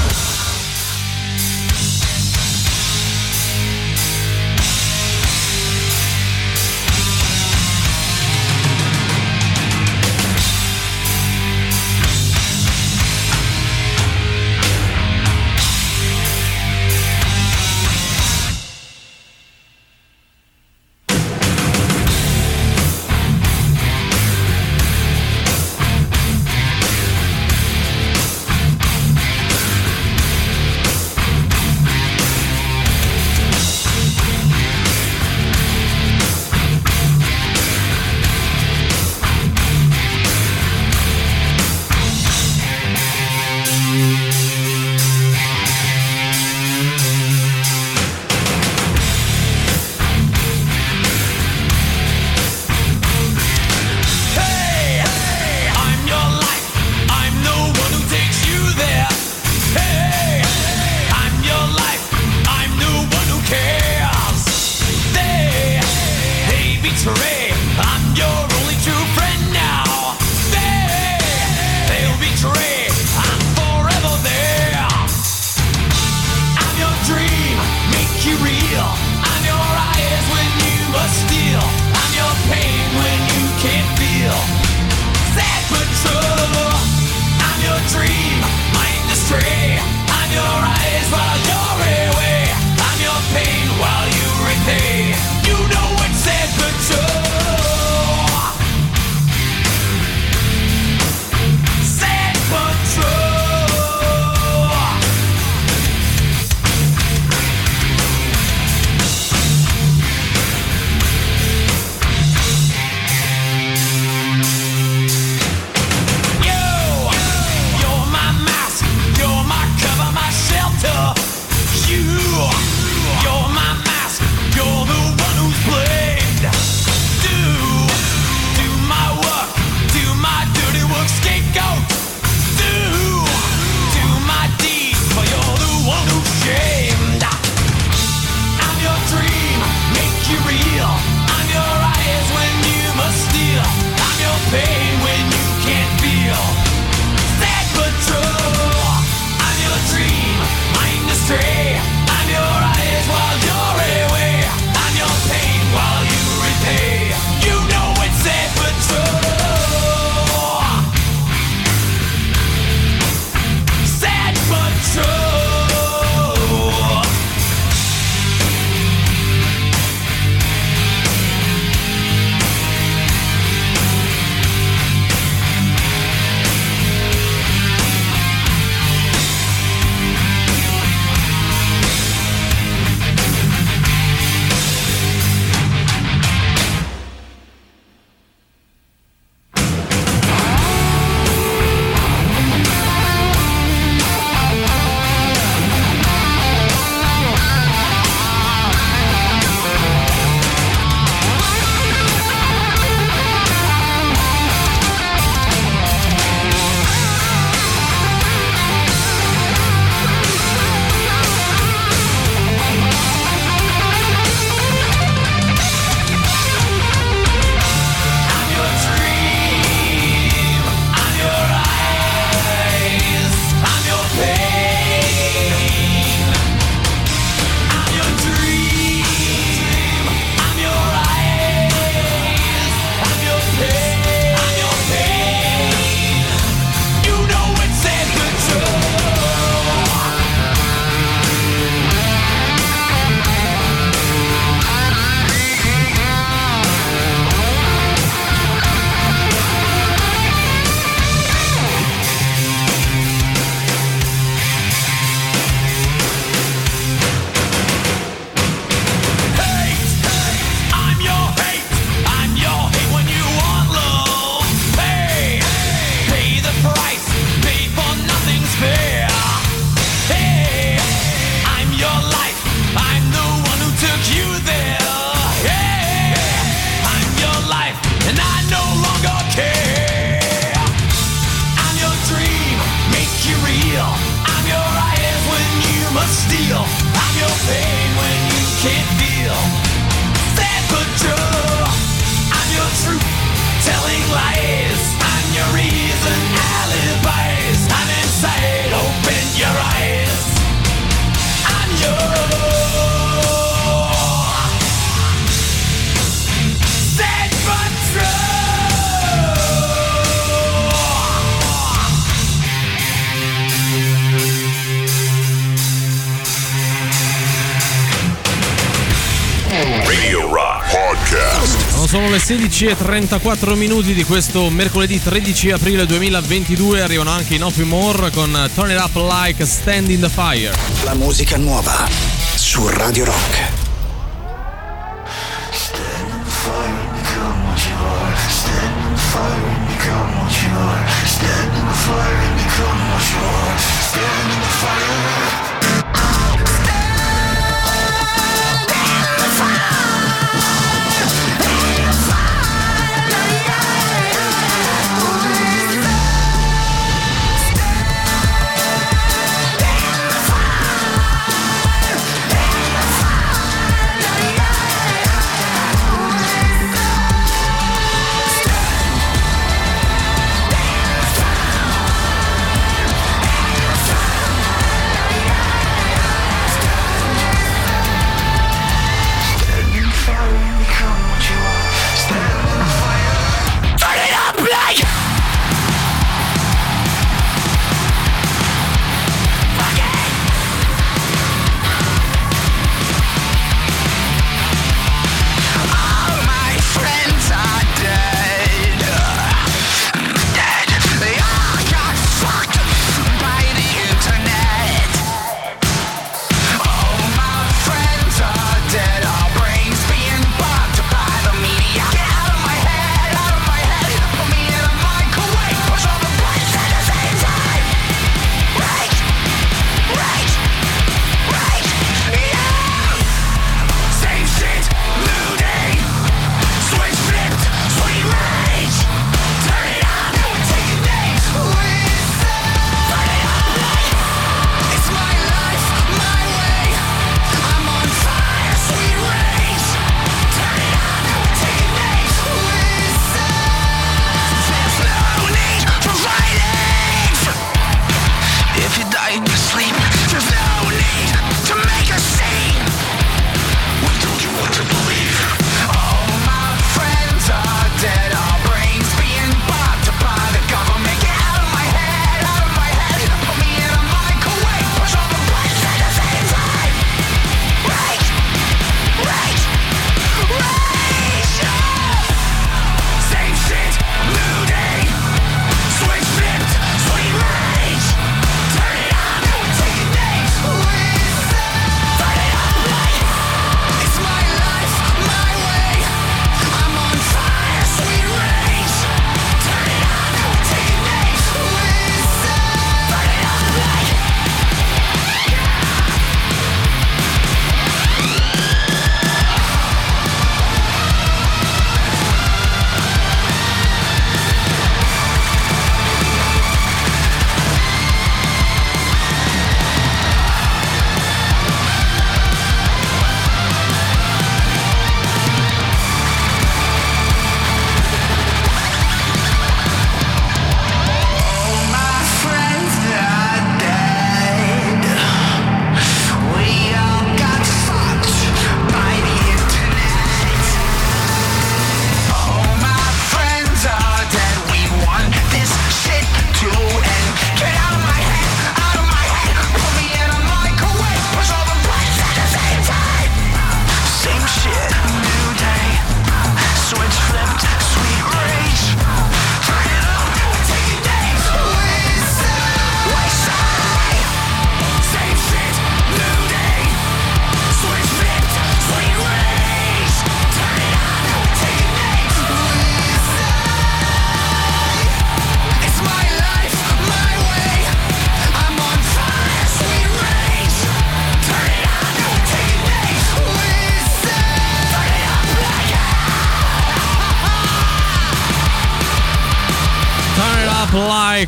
16 322.28 322.66
e 322.66 322.76
34 322.76 323.56
minuti 323.56 323.94
di 323.94 324.04
questo 324.04 324.50
mercoledì 324.50 325.02
13 325.02 325.52
aprile 325.52 325.86
2022 325.86 326.82
arrivano 326.82 327.10
anche 327.10 327.36
i 327.36 327.38
Nothing 327.38 327.70
More 327.70 328.12
con 328.12 328.50
Turn 328.54 328.70
It 328.70 328.80
Up 328.82 328.96
Like 328.96 329.46
Stand 329.46 329.90
in 329.90 330.02
the 330.02 330.10
Fire. 330.10 330.54
La 330.84 330.94
musica 330.94 331.38
nuova 331.38 331.88
su 332.36 332.68
Radio 332.68 333.06
Rock. 333.06 333.37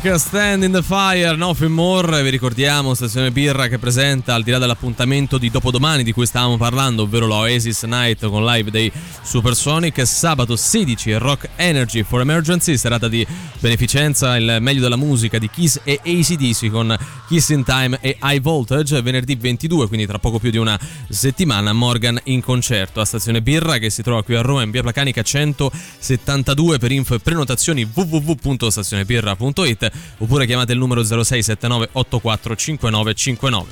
Like 0.02 0.18
Stand 0.18 0.62
in 0.62 0.72
the 0.72 0.82
Fire, 0.82 1.36
Nothing 1.36 1.72
More. 1.72 2.22
Vi 2.22 2.30
ricordiamo 2.30 2.94
Stazione 2.94 3.30
Birra 3.30 3.68
che 3.68 3.78
presenta 3.78 4.32
al 4.34 4.42
di 4.42 4.50
là 4.50 4.56
dell'appuntamento 4.56 5.36
di 5.36 5.50
dopodomani 5.50 6.02
di 6.02 6.12
cui 6.12 6.24
stavamo 6.24 6.56
parlando, 6.56 7.02
ovvero 7.02 7.26
la 7.26 7.34
Oasis 7.34 7.82
Night 7.82 8.26
con 8.26 8.42
live 8.46 8.70
dei 8.70 8.90
Supersonic. 9.20 10.06
Sabato 10.06 10.56
16 10.56 11.18
Rock 11.18 11.50
Energy 11.56 12.02
for 12.02 12.22
Emergency, 12.22 12.78
serata 12.78 13.08
di 13.08 13.26
beneficenza, 13.58 14.36
il 14.38 14.56
meglio 14.60 14.80
della 14.80 14.96
musica 14.96 15.36
di 15.36 15.50
Kiss 15.50 15.80
e 15.84 16.00
ACDC 16.02 16.70
con 16.70 16.96
Kiss 17.28 17.50
in 17.50 17.62
Time 17.64 17.98
e 18.00 18.16
High 18.22 18.40
Voltage. 18.40 19.02
Venerdì 19.02 19.34
22, 19.34 19.86
quindi 19.86 20.06
tra 20.06 20.18
poco 20.18 20.38
più 20.38 20.50
di 20.50 20.56
una 20.56 20.80
settimana, 21.10 21.74
Morgan 21.74 22.18
in 22.24 22.40
concerto 22.40 23.02
a 23.02 23.04
Stazione 23.04 23.42
Birra 23.42 23.76
che 23.76 23.90
si 23.90 24.00
trova 24.02 24.22
qui 24.22 24.34
a 24.34 24.40
Roma 24.40 24.62
in 24.62 24.70
via 24.70 24.80
Placanica 24.80 25.20
172 25.20 26.78
per 26.78 26.90
info 26.90 27.16
e 27.16 27.18
prenotazioni 27.18 27.86
www.stazionebirra.it 27.92 29.88
oppure 30.18 30.46
chiamate 30.46 30.72
il 30.72 30.78
numero 30.78 31.02
0679 31.02 31.88
84 31.92 32.56
5959. 32.56 33.68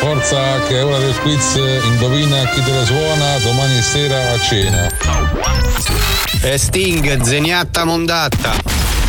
Forza 0.00 0.62
che 0.66 0.78
è 0.78 0.84
ora 0.84 0.98
del 0.98 1.14
quiz, 1.20 1.56
indovina 1.84 2.48
chi 2.50 2.62
te 2.62 2.72
lo 2.72 2.84
suona 2.86 3.38
domani 3.38 3.82
sera 3.82 4.32
a 4.32 4.40
cena. 4.40 4.88
E 6.42 6.56
Sting, 6.56 7.20
zeniatta 7.20 7.84
mondatta. 7.84 8.54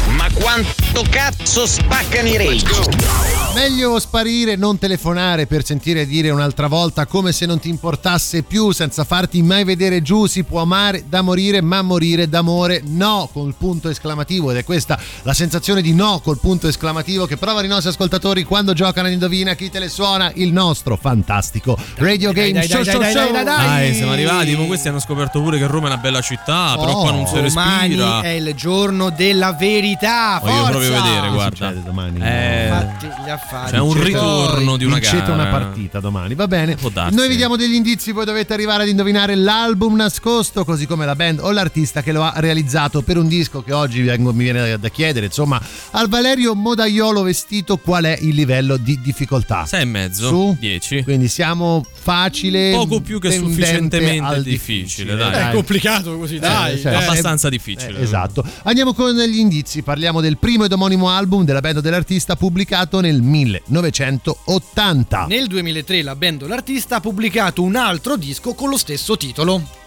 Ma 0.10 0.28
quanto 0.34 1.06
cazzo 1.10 1.66
spaccano 1.66 2.28
i 2.28 2.38
rage? 2.38 3.21
Meglio 3.54 4.00
sparire, 4.00 4.56
non 4.56 4.78
telefonare 4.80 5.46
per 5.46 5.66
sentire 5.66 6.06
dire 6.08 6.30
un'altra 6.30 6.68
volta 6.68 7.06
come 7.06 7.34
se 7.34 7.46
non 7.46 7.60
ti 7.60 7.68
importasse 7.68 8.44
più, 8.44 8.72
senza 8.72 9.04
farti 9.04 9.42
mai 9.42 9.66
vedere 9.66 10.02
giù. 10.02 10.26
Si 10.26 10.44
può 10.46 10.62
amare 10.62 11.04
da 11.08 11.22
morire, 11.22 11.62
ma 11.62 11.82
morire 11.82 12.30
d'amore 12.30 12.82
no, 12.86 13.30
col 13.32 13.54
punto 13.58 13.90
esclamativo. 13.90 14.52
Ed 14.52 14.58
è 14.58 14.64
questa 14.64 14.98
la 15.24 15.34
sensazione 15.34 15.82
di 15.82 15.94
no 15.94 16.22
col 16.24 16.40
punto 16.40 16.70
esclamativo 16.70 17.26
che 17.26 17.36
provano 17.36 17.66
i 17.66 17.70
nostri 17.70 17.90
ascoltatori 17.90 18.44
quando 18.46 18.72
giocano 18.72 19.08
ad 19.08 19.14
Indovina 19.14 19.54
chi 19.54 19.70
te 19.70 19.80
le 19.80 19.90
suona. 19.90 20.32
Il 20.36 20.54
nostro 20.54 20.96
fantastico 20.96 21.78
Radio 21.98 22.32
Game 22.32 22.54
dai, 22.54 22.68
Show 22.70 22.84
dai, 22.84 22.94
Show 22.94 23.02
dai, 23.02 23.12
Show. 23.12 23.24
dai, 23.24 23.44
dai, 23.44 23.44
dai. 23.44 23.68
Dai, 23.68 23.94
siamo 23.96 24.12
arrivati. 24.14 24.56
Ma 24.56 24.66
questi 24.66 24.88
hanno 24.88 25.00
scoperto 25.00 25.42
pure 25.42 25.58
che 25.58 25.68
Roma 25.68 25.90
è 25.90 25.92
una 25.92 26.00
bella 26.02 26.22
città, 26.22 26.78
però 26.80 27.02
qua 27.02 27.12
non 27.12 27.28
si 27.28 27.34
Domani 27.42 27.88
respira. 27.98 28.22
è 28.22 28.30
il 28.30 28.54
giorno 28.56 29.10
della 29.10 29.52
verità. 29.52 30.40
Voglio 30.42 30.54
Forza! 30.56 30.70
proprio 30.72 30.92
vedere, 31.04 31.30
guarda. 31.32 31.68
succede 31.68 31.84
domani? 31.84 32.20
Eh, 32.22 32.68
Fatti 32.70 33.08
gli 33.26 33.30
affari. 33.42 33.72
c'è 33.72 33.80
un 33.80 34.02
ritorno 34.02 34.78
di 34.78 34.86
una 34.86 34.96
Vincete 34.96 35.18
gara. 35.20 35.34
una 35.34 35.48
partita 35.48 36.00
domani, 36.00 36.36
va 36.36 36.48
bene. 36.48 36.78
Noi 37.12 37.28
vi 37.28 37.36
diamo 37.36 37.56
degli 37.56 37.74
indizi, 37.74 38.12
voi 38.12 38.26
dovete 38.26 38.54
arrivare 38.54 38.84
ad 38.84 38.90
indovinare 38.90 39.36
l'album 39.36 39.96
nascosto, 39.96 40.64
così 40.64 40.86
come 40.86 41.06
la 41.06 41.16
band 41.16 41.40
o 41.40 41.52
l'artista 41.52 42.02
che 42.02 42.12
lo 42.12 42.24
ha 42.24 42.34
realizzato 42.38 43.02
per 43.02 43.18
un 43.18 43.28
disco 43.28 43.64
che 43.64 43.74
oggi 43.74 44.02
vengo- 44.02 44.34
mi 44.34 44.44
viene 44.44 44.78
da 44.80 44.90
chiedere, 44.90 45.26
insomma, 45.28 45.62
al 45.92 46.08
Valerio 46.08 46.56
Modaiolo 46.56 47.24
vestito 47.24 47.78
qual 47.78 48.06
è 48.06 48.18
il 48.22 48.36
livello 48.36 48.78
di 48.78 49.00
difficoltà? 49.02 49.66
6 49.66 49.82
e 49.82 49.86
mezzo, 49.86 50.28
Su? 50.28 50.58
10. 50.60 51.04
Quindi 51.04 51.28
siamo 51.28 51.84
facile, 51.92 52.72
Poco 52.72 53.02
più 53.02 53.20
che 53.20 53.32
sufficientemente 53.32 54.42
difficile, 54.42 55.16
dai. 55.16 55.50
È 55.50 55.54
complicato 55.54 56.18
così, 56.18 56.40
dai. 56.40 56.80
cioè, 56.80 56.92
eh. 56.94 56.96
abbastanza 56.96 57.50
difficile. 57.50 58.00
Eh, 58.00 58.04
esatto. 58.04 58.44
Andiamo 58.64 58.94
con 58.94 59.14
gli 59.16 59.38
indizi. 59.38 59.82
Parliamo 59.82 60.22
del 60.22 60.38
primo 60.38 60.66
ed 60.66 60.72
omonimo 60.72 61.10
album 61.10 61.44
della 61.44 61.60
band 61.60 61.78
o 61.78 61.82
dell'artista 61.82 62.36
pubblicato 62.36 63.00
nel 63.00 63.22
1980. 63.32 65.26
Nel 65.28 65.48
2003 65.48 66.04
la 66.04 66.16
band 66.16 66.46
l'artista 66.46 66.98
ha 66.98 67.00
pubblicato 67.00 67.64
un 67.64 67.76
altro 67.76 68.18
disco 68.18 68.54
con 68.54 68.70
lo 68.70 68.78
stesso 68.78 69.18
titolo. 69.18 69.80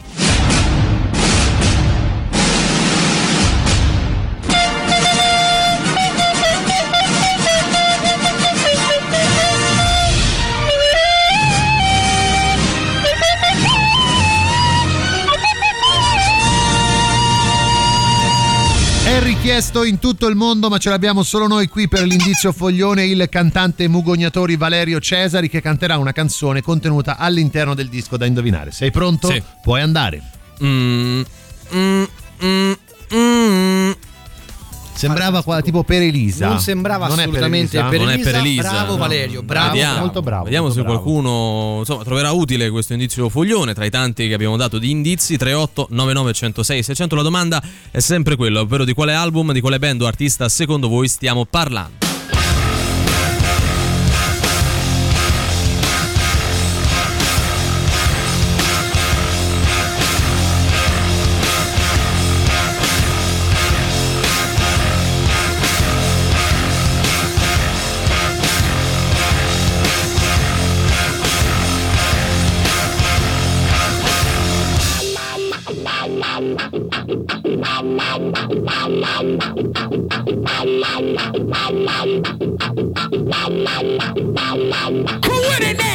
Richiesto 19.44 19.84
in 19.84 19.98
tutto 19.98 20.26
il 20.26 20.36
mondo, 20.36 20.70
ma 20.70 20.78
ce 20.78 20.88
l'abbiamo 20.88 21.22
solo 21.22 21.46
noi 21.46 21.68
qui 21.68 21.86
per 21.86 22.04
l'indizio 22.04 22.50
foglione, 22.50 23.04
il 23.04 23.26
cantante 23.28 23.86
mugognatori 23.88 24.56
Valerio 24.56 25.00
Cesari 25.00 25.50
che 25.50 25.60
canterà 25.60 25.98
una 25.98 26.12
canzone 26.12 26.62
contenuta 26.62 27.18
all'interno 27.18 27.74
del 27.74 27.90
disco 27.90 28.16
da 28.16 28.24
indovinare. 28.24 28.70
Sei 28.72 28.90
pronto? 28.90 29.28
Sì. 29.28 29.42
Puoi 29.60 29.82
andare. 29.82 30.22
Mm, 30.64 31.20
mm, 31.74 32.04
mm, 32.42 32.72
mm. 33.14 33.63
Sembrava 34.94 35.42
qua 35.42 35.60
tipo 35.60 35.82
per 35.82 36.02
Elisa. 36.02 36.46
Non 36.48 36.60
sembrava 36.60 37.08
Non 37.08 37.18
assolutamente 37.18 37.76
Elisa? 37.76 37.88
per 37.90 37.98
Non 38.00 38.08
è 38.10 38.12
Elisa. 38.14 38.30
per 38.30 38.38
Elisa. 38.40 38.70
Bravo 38.70 38.92
no. 38.92 38.96
Valerio, 38.98 39.42
bravo. 39.42 39.70
Vediamo, 39.72 39.98
molto 39.98 40.22
bravo, 40.22 40.44
Vediamo 40.44 40.66
molto 40.66 40.80
se 40.80 40.84
bravo. 40.86 41.00
qualcuno 41.02 41.76
insomma, 41.80 42.04
troverà 42.04 42.30
utile 42.30 42.70
questo 42.70 42.92
indizio 42.92 43.28
foglione 43.28 43.74
tra 43.74 43.84
i 43.84 43.90
tanti 43.90 44.28
che 44.28 44.34
abbiamo 44.34 44.56
dato 44.56 44.78
di 44.78 44.90
indizi 44.90 45.36
38 45.36 45.88
99 45.90 46.32
106 46.32 46.82
600. 46.82 47.16
La 47.16 47.22
domanda 47.22 47.62
è 47.90 48.00
sempre 48.00 48.36
quella, 48.36 48.60
ovvero 48.60 48.84
di 48.84 48.92
quale 48.94 49.12
album, 49.14 49.52
di 49.52 49.60
quale 49.60 49.78
band 49.78 50.02
o 50.02 50.06
artista 50.06 50.48
secondo 50.48 50.88
voi 50.88 51.08
stiamo 51.08 51.44
parlando. 51.44 52.13
The 85.64 85.93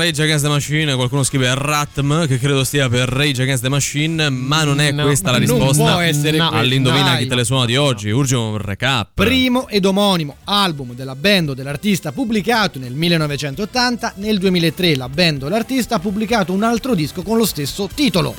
Rage 0.00 0.22
Against 0.22 0.44
the 0.44 0.50
Machine, 0.50 0.94
qualcuno 0.94 1.22
scrive 1.22 1.54
Ratm 1.54 2.26
che 2.26 2.38
credo 2.38 2.64
stia 2.64 2.88
per 2.88 3.06
Rage 3.06 3.42
Against 3.42 3.62
the 3.62 3.68
Machine, 3.68 4.30
ma 4.30 4.64
non 4.64 4.80
è 4.80 4.92
No, 4.92 5.02
questa 5.02 5.30
la 5.30 5.36
non 5.36 5.46
risposta 5.46 5.92
può 5.92 6.00
essere 6.00 6.38
questa, 6.38 6.56
all'indovina 6.56 7.16
chi 7.18 7.26
te 7.26 7.34
le 7.34 7.44
suona 7.44 7.66
di 7.66 7.76
oggi. 7.76 8.08
Urge 8.08 8.34
un 8.34 8.56
recap. 8.56 9.10
Primo 9.12 9.68
ed 9.68 9.84
omonimo 9.84 10.36
album 10.44 10.94
della 10.94 11.14
band 11.14 11.50
o 11.50 11.54
dell'artista 11.54 12.12
pubblicato 12.12 12.78
nel 12.78 12.94
1980, 12.94 14.14
nel 14.16 14.38
2003 14.38 14.96
la 14.96 15.10
band 15.10 15.42
o 15.42 15.48
l'artista 15.48 15.96
ha 15.96 15.98
pubblicato 15.98 16.54
un 16.54 16.62
altro 16.62 16.94
disco 16.94 17.20
con 17.20 17.36
lo 17.36 17.44
stesso 17.44 17.86
titolo. 17.94 18.34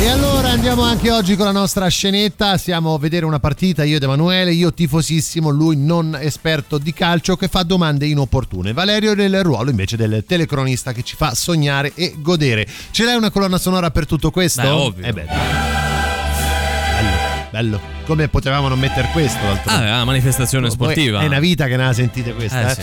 E 0.00 0.08
allora 0.08 0.29
andiamo 0.50 0.82
anche 0.82 1.12
oggi 1.12 1.36
con 1.36 1.46
la 1.46 1.52
nostra 1.52 1.86
scenetta, 1.86 2.58
siamo 2.58 2.94
a 2.94 2.98
vedere 2.98 3.24
una 3.24 3.38
partita 3.38 3.84
io 3.84 3.96
ed 3.96 4.02
Emanuele, 4.02 4.52
io 4.52 4.72
tifosissimo, 4.72 5.48
lui 5.48 5.76
non 5.76 6.18
esperto 6.20 6.76
di 6.78 6.92
calcio 6.92 7.36
che 7.36 7.46
fa 7.46 7.62
domande 7.62 8.06
inopportune. 8.06 8.72
Valerio 8.72 9.14
nel 9.14 9.44
ruolo 9.44 9.70
invece 9.70 9.96
del 9.96 10.24
telecronista 10.26 10.92
che 10.92 11.04
ci 11.04 11.14
fa 11.14 11.34
sognare 11.34 11.92
e 11.94 12.14
godere. 12.18 12.66
Ce 12.90 13.04
l'hai 13.04 13.16
una 13.16 13.30
colonna 13.30 13.58
sonora 13.58 13.92
per 13.92 14.06
tutto 14.06 14.30
questo? 14.32 14.62
Beh, 14.62 14.68
ovvio. 14.68 15.04
Eh 15.04 15.12
beh. 15.12 15.26
Bello, 16.96 17.16
bello. 17.50 17.99
Come 18.10 18.26
potevamo 18.26 18.66
non 18.66 18.80
mettere 18.80 19.08
questo 19.12 19.38
d'altro? 19.40 19.70
Ah, 19.70 19.84
è 19.84 19.88
una 19.90 20.04
manifestazione 20.04 20.66
Poi 20.66 20.74
sportiva. 20.74 21.20
È 21.20 21.26
una 21.26 21.38
vita 21.38 21.66
che 21.66 21.76
non 21.76 21.86
la 21.86 21.92
sentite 21.92 22.34
questa, 22.34 22.66
Eh, 22.66 22.70
eh? 22.72 22.74
sì. 22.74 22.80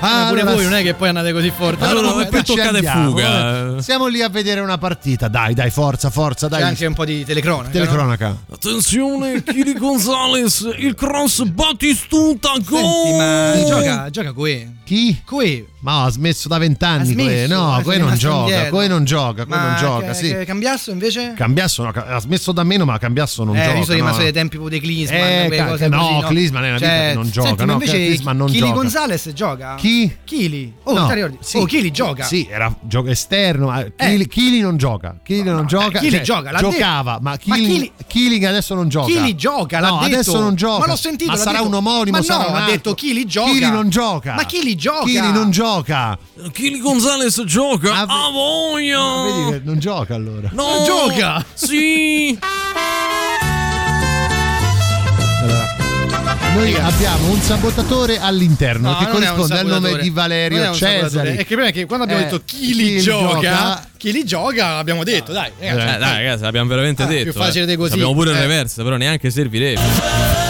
Ma 0.00 0.24
pure 0.28 0.40
Allora, 0.40 0.54
voi 0.54 0.64
non 0.64 0.72
è 0.72 0.82
che 0.82 0.94
poi 0.94 1.08
andate 1.08 1.32
così 1.32 1.52
forte. 1.54 1.84
Allora, 1.84 2.08
No, 2.08 2.14
no, 2.14 2.24
ci 2.24 2.42
toccate 2.44 2.76
andiamo, 2.76 3.10
fuga. 3.10 3.82
Siamo 3.82 4.06
lì 4.06 4.22
a 4.22 4.30
vedere 4.30 4.60
una 4.60 4.78
partita. 4.78 5.28
Dai, 5.28 5.52
dai, 5.52 5.68
forza, 5.70 6.08
forza, 6.08 6.48
C'è 6.48 6.54
dai. 6.56 6.62
anche 6.62 6.86
un 6.86 6.94
po' 6.94 7.04
di 7.04 7.26
telecronaca. 7.26 7.66
no? 7.66 7.72
Telecronaca. 7.74 8.36
Attenzione, 8.54 9.42
Kiri 9.42 9.74
Gonzalez, 9.74 10.66
il 10.78 10.94
cross 10.94 11.42
Battistuta, 11.44 12.52
Senti, 12.54 12.70
gol! 12.70 13.16
ma 13.18 13.52
gioca, 13.66 14.08
gioca 14.10 14.32
Coe. 14.32 14.76
Chi? 14.84 15.20
Coe. 15.26 15.66
Ma 15.80 16.04
ha 16.04 16.10
smesso 16.10 16.48
da 16.48 16.58
vent'anni. 16.58 17.44
Ha. 17.44 17.46
No, 17.48 17.74
Ah, 17.74 17.82
Coe 17.82 17.98
non 17.98 18.14
gioca. 18.16 18.68
Coe 18.70 18.88
non 18.88 19.04
gioca. 19.04 19.44
Coe 19.44 19.58
non 19.58 19.76
gioca. 19.78 20.06
che- 20.08 20.14
Sì. 20.14 20.28
che 20.28 20.44
Cambiasso 20.46 20.90
invece? 20.90 21.32
Cambiasso 21.36 21.82
no, 21.82 21.90
ha 21.94 22.18
smesso 22.20 22.52
da 22.52 22.64
meno, 22.64 22.84
ma 22.86 22.98
Cambiasso 22.98 23.44
non 23.44 23.56
eh, 23.56 23.62
gioca. 23.64 23.76
io 23.78 23.84
sono 23.84 23.96
rimasto 23.96 24.16
no. 24.18 24.22
dei 24.24 24.32
tempi 24.32 24.56
dei 24.70 24.80
Klinsmann, 24.80 25.20
Eh, 25.20 25.48
ca- 25.50 25.66
cose 25.66 25.88
no, 25.88 25.98
così, 25.98 26.12
no? 26.20 26.26
Klinsmann 26.28 26.62
è 26.62 26.68
una 26.68 26.76
vita 26.78 26.88
che 26.88 27.12
non 27.14 27.30
gioca, 27.30 27.46
Senti, 27.48 27.60
ma 27.64 27.66
no, 27.66 27.72
invece 27.74 27.92
Klinsmann 28.06 28.36
non 28.38 28.46
Chili 28.46 28.58
gioca. 28.60 28.72
Gonzalez 28.72 29.32
gioca? 29.34 29.74
Chi? 29.76 30.16
Chili. 30.24 30.72
Oh, 30.84 30.92
No, 30.94 31.36
sì. 31.40 31.56
Oh, 31.58 31.64
Chili 31.66 31.90
gioca. 31.90 32.24
Sì, 32.24 32.46
era 32.50 32.74
gioco 32.80 33.08
esterno. 33.08 33.66
ma 33.66 33.84
Chili, 33.96 34.26
Chili 34.26 34.60
non 34.60 34.76
gioca. 34.78 35.16
Chili 35.22 35.42
non 35.42 35.66
gioca. 35.66 35.98
Chili 35.98 36.16
cioè, 36.16 36.20
gioca, 36.22 36.52
giocava, 36.58 37.18
ma 37.20 37.36
Chili, 37.36 37.66
Chili- 37.66 37.92
Chili 38.06 38.44
adesso 38.46 38.74
non 38.74 38.88
gioca. 38.88 39.06
Chili 39.06 39.34
gioca, 39.36 39.80
l'ha 39.80 39.88
no, 39.88 39.98
detto. 39.98 40.06
adesso 40.14 40.40
non 40.40 40.54
gioca. 40.54 40.78
Ma 40.78 40.86
l'ho 40.86 40.96
sentito, 40.96 41.30
Ma 41.32 41.36
sarà 41.36 41.58
detto. 41.58 41.66
un 41.66 41.74
omonimo, 41.74 42.16
Ma 42.16 42.22
sarà 42.22 42.44
no, 42.44 42.50
un 42.50 42.56
ha 42.56 42.64
detto 42.64 42.94
Chili 42.94 43.26
gioca. 43.26 43.50
Chili 43.50 43.70
non 43.70 43.88
gioca. 43.90 44.34
Ma 44.34 44.44
Chili 44.44 44.76
gioca. 44.76 45.04
Chili 45.04 45.32
non 45.32 45.50
gioca. 45.50 46.16
Kiri 46.52 46.78
Gonzalez 46.80 47.42
gioca, 47.44 47.92
Ah, 47.92 48.00
a 48.26 48.30
voglia! 48.30 49.22
Vedi 49.24 49.50
che 49.50 49.60
non 49.64 49.78
gioca 49.78 50.14
allora. 50.14 50.48
No! 50.52 50.64
Non 50.76 50.84
gioca. 50.84 51.44
Sì! 51.54 52.38
Noi 56.54 56.74
abbiamo 56.74 57.30
un 57.30 57.40
sabotatore 57.40 58.18
all'interno 58.18 58.90
No, 58.90 58.98
che 58.98 59.06
corrisponde 59.08 59.58
al 59.58 59.66
nome 59.66 59.98
di 59.98 60.10
Valerio. 60.10 60.74
Cesari. 60.74 61.36
È 61.36 61.46
che 61.46 61.54
prima 61.54 61.70
che 61.70 61.86
quando 61.86 62.04
abbiamo 62.04 62.22
Eh, 62.22 62.24
detto 62.24 62.42
Chili 62.44 62.72
Chili 62.84 63.00
gioca, 63.00 63.40
gioca. 63.40 63.88
Chili 63.96 64.24
gioca, 64.24 64.76
abbiamo 64.76 65.04
detto, 65.04 65.32
dai. 65.32 65.50
Eh, 65.58 65.74
ragazzi, 65.74 65.98
dai, 65.98 66.16
ragazzi, 66.24 66.42
l'abbiamo 66.42 66.68
veramente 66.68 67.02
Ah, 67.04 67.06
detto. 67.06 67.22
più 67.24 67.32
facile 67.32 67.64
eh. 67.64 67.66
di 67.66 67.76
così. 67.76 67.92
Abbiamo 67.94 68.12
pure 68.14 68.30
il 68.30 68.36
Eh. 68.36 68.40
reverse, 68.40 68.82
però 68.82 68.96
neanche 68.96 69.30
servirebbe. 69.30 70.49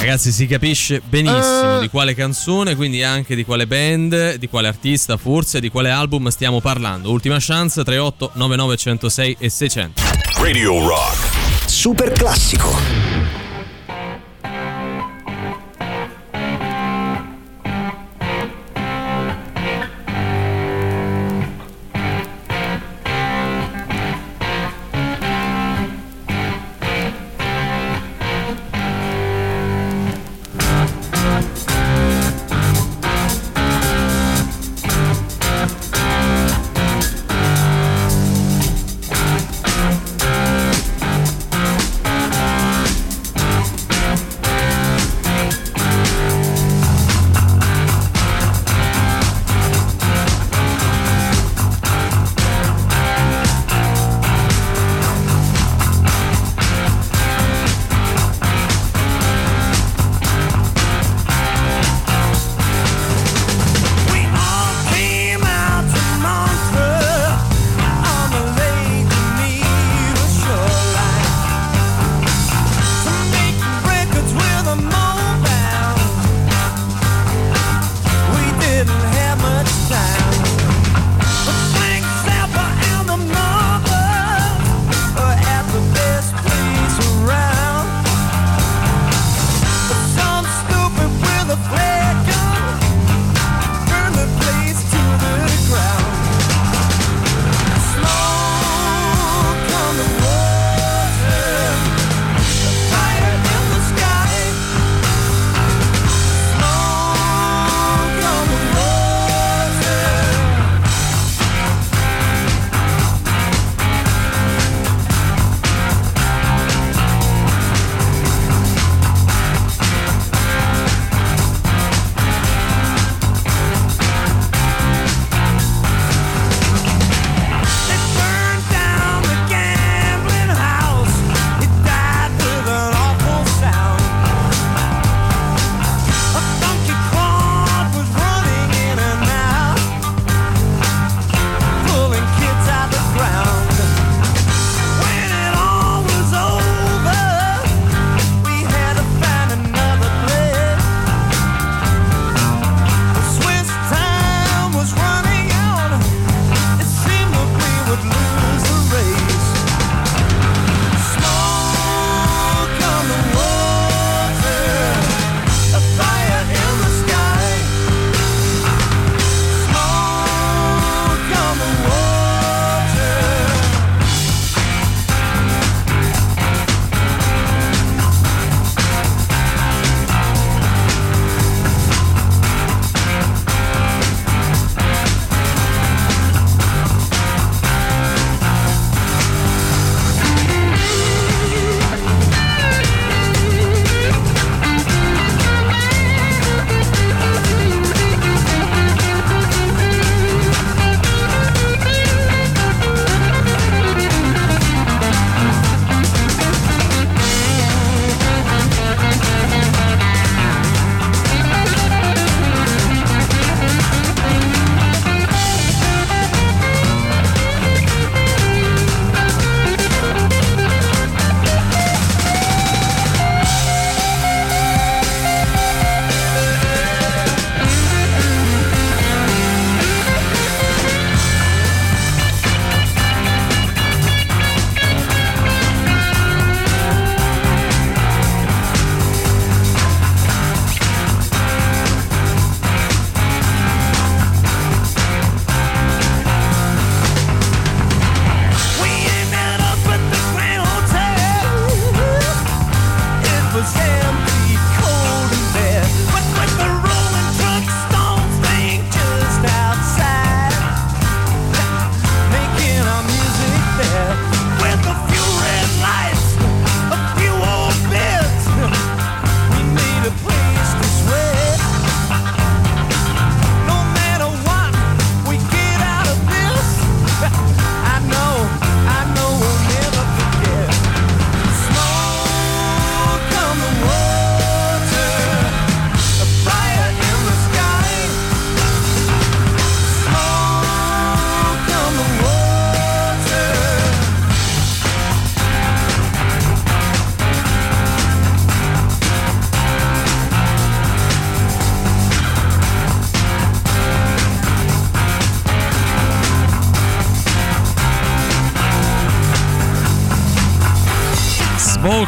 Ragazzi, 0.00 0.32
si 0.32 0.46
capisce 0.46 1.02
benissimo 1.04 1.76
Eh. 1.76 1.80
di 1.80 1.88
quale 1.90 2.14
canzone, 2.14 2.74
quindi 2.74 3.02
anche 3.02 3.34
di 3.34 3.44
quale 3.44 3.66
band, 3.66 4.36
di 4.36 4.48
quale 4.48 4.66
artista, 4.68 5.18
forse, 5.18 5.60
di 5.60 5.68
quale 5.68 5.90
album 5.90 6.28
stiamo 6.28 6.60
parlando. 6.60 7.10
Ultima 7.10 7.36
chance 7.38 7.84
38 7.84 8.30
99 8.34 8.76
106 8.76 9.36
e 9.38 9.48
600. 9.50 10.02
Radio 10.38 10.86
Rock. 10.86 11.28
Super 11.66 12.12
classico. 12.12 12.99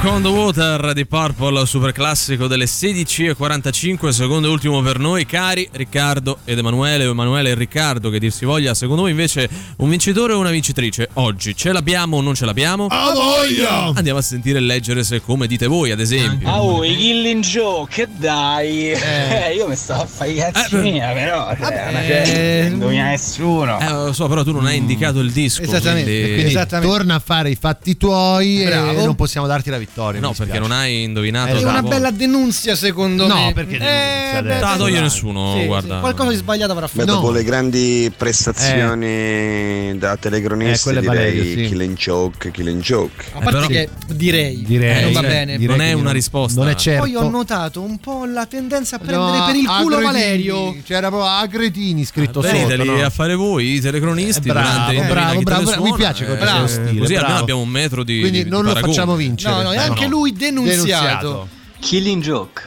On 0.04 0.20
the 0.20 0.28
Water 0.28 0.92
di 0.94 1.06
Purple, 1.06 1.64
super 1.64 1.92
classico 1.92 2.46
delle 2.48 2.64
16.45, 2.64 4.08
secondo 4.08 4.48
e 4.48 4.50
ultimo 4.50 4.82
per 4.82 4.98
noi, 4.98 5.24
cari 5.24 5.66
Riccardo 5.72 6.38
ed 6.44 6.58
Emanuele, 6.58 7.04
Emanuele 7.04 7.50
e 7.50 7.54
Riccardo, 7.54 8.10
che 8.10 8.18
dir 8.18 8.32
si 8.32 8.44
voglia, 8.44 8.74
secondo 8.74 9.02
voi 9.02 9.12
invece 9.12 9.48
un 9.76 9.88
vincitore 9.88 10.32
o 10.32 10.40
una 10.40 10.50
vincitrice? 10.50 11.08
Oggi 11.14 11.56
ce 11.56 11.70
l'abbiamo 11.72 12.16
o 12.16 12.20
non 12.20 12.34
ce 12.34 12.44
l'abbiamo? 12.44 12.86
A 12.90 13.12
voglia! 13.12 13.92
Andiamo 13.94 14.18
a 14.18 14.22
sentire 14.22 14.58
e 14.58 14.62
leggere 14.62 15.04
se 15.04 15.20
come 15.22 15.46
dite 15.46 15.68
voi, 15.68 15.92
ad 15.92 16.00
esempio. 16.00 16.48
Ah, 16.48 16.60
oh, 16.62 16.84
i 16.84 16.94
Killing 16.96 17.42
Joe, 17.42 17.86
che 17.88 18.08
dai! 18.14 18.90
Eh, 18.90 19.54
io 19.56 19.68
mi 19.68 19.76
stavo 19.76 20.02
a 20.02 20.06
fare 20.06 20.30
i 20.32 20.34
cazzi 20.34 20.74
Eh, 20.74 20.80
mia, 20.80 21.12
però. 21.12 21.48
Cioè, 21.50 21.58
vabbè, 21.60 21.92
non 21.92 22.02
c'è- 22.02 22.62
non 22.64 22.72
indovina 22.72 23.04
nessuno. 23.08 23.78
Eh, 23.80 23.88
lo 23.92 24.12
so, 24.12 24.26
però 24.26 24.42
tu 24.42 24.50
non 24.52 24.66
hai 24.66 24.76
indicato 24.76 25.20
il 25.20 25.30
disco. 25.30 25.62
Esattamente, 25.62 26.10
quindi- 26.10 26.32
Quindi 26.32 26.50
Esattamente. 26.50 26.92
torna 26.92 27.14
a 27.14 27.20
fare 27.24 27.50
i 27.50 27.54
fatti 27.56 27.96
tuoi 27.96 28.64
Bravo. 28.64 28.90
e 29.00 29.04
non 29.04 29.14
possiamo 29.14 29.46
darti 29.46 29.70
la 29.70 29.78
vittoria. 29.78 29.90
No, 29.94 30.10
mi 30.10 30.34
perché 30.36 30.58
non 30.58 30.70
hai 30.72 31.02
indovinato. 31.02 31.54
È 31.54 31.62
una 31.62 31.80
da- 31.82 31.88
bella 31.88 32.10
denunzia 32.10 32.74
secondo 32.74 33.26
No, 33.26 33.34
me. 33.46 33.52
perché 33.52 33.76
Eh, 33.76 34.36
adesso? 34.36 34.60
Non 34.60 34.70
la 34.70 34.76
toglie 34.76 34.92
dai. 34.94 35.02
nessuno, 35.02 35.56
Sì, 35.58 35.66
guarda. 35.66 35.94
sì, 35.96 36.00
Qualcosa 36.00 36.30
di 36.30 36.36
sbagliato 36.36 36.72
avrà 36.72 36.86
Beh, 36.86 36.92
fatto. 37.00 37.04
dopo 37.12 37.30
le 37.30 37.44
grandi 37.44 38.10
prestazioni 38.16 39.98
da 39.98 40.12
Eh, 40.12 40.18
telecronista 40.18 40.84
quelle 40.90 41.00
direi 41.00 41.16
Valerio, 41.16 41.42
sì. 41.44 41.68
kill 41.68 41.80
and 41.82 41.96
choke, 42.04 42.50
kill 42.50 42.68
and 42.68 42.82
choke. 42.86 43.24
A 43.32 43.38
parte 43.40 43.50
però- 43.50 43.66
che 43.66 43.88
direi, 44.14 44.62
Direi, 44.62 45.02
non 45.04 45.12
va 45.12 45.20
bene. 45.20 45.56
direi 45.58 45.76
non 45.76 45.80
è 45.86 45.92
una 45.92 46.02
non- 46.04 46.12
risposta. 46.12 46.60
Non 46.60 46.68
è 46.70 46.74
certo. 46.74 47.02
Poi 47.02 47.14
ho 47.16 47.28
notato 47.28 47.80
un 47.82 47.98
po' 47.98 48.24
la 48.24 48.46
tendenza 48.46 48.96
a 48.96 48.98
prendere 48.98 49.38
No, 49.38 49.44
per 49.46 49.54
il 49.56 49.66
culo 49.66 49.96
Agretini, 49.96 50.04
Valerio. 50.04 50.76
C'era 50.84 51.08
proprio 51.08 51.28
Agretini 51.30 52.04
scritto 52.04 52.40
Veniteli 52.40 52.84
sotto. 52.86 52.96
no? 52.98 53.04
a 53.04 53.10
fare 53.10 53.34
voi, 53.34 53.74
i 53.74 53.80
telecronisti. 53.80 54.48
Eh, 54.48 54.52
bravo, 54.52 54.92
bravo, 54.92 55.40
bravo, 55.42 55.62
bravo, 55.62 55.82
mi 55.84 55.94
piace 55.94 56.24
eh, 56.24 56.36
questo 56.36 56.46
così 56.60 56.72
stile, 57.04 57.16
almeno 57.18 57.38
abbiamo 57.38 57.60
un 57.60 57.68
metro 57.68 58.02
di. 58.04 58.20
Quindi 58.20 58.44
di 58.44 58.50
non 58.50 58.62
lo 58.62 58.68
paragone. 58.68 58.92
facciamo 58.92 59.14
vincere. 59.16 59.54
No, 59.54 59.62
no, 59.62 59.72
Eh, 59.72 59.81
anche 59.82 60.06
lui 60.06 60.32
denunziato. 60.32 60.76
Denunziato. 60.76 61.48
Killing 61.80 62.22
Joke. 62.22 62.62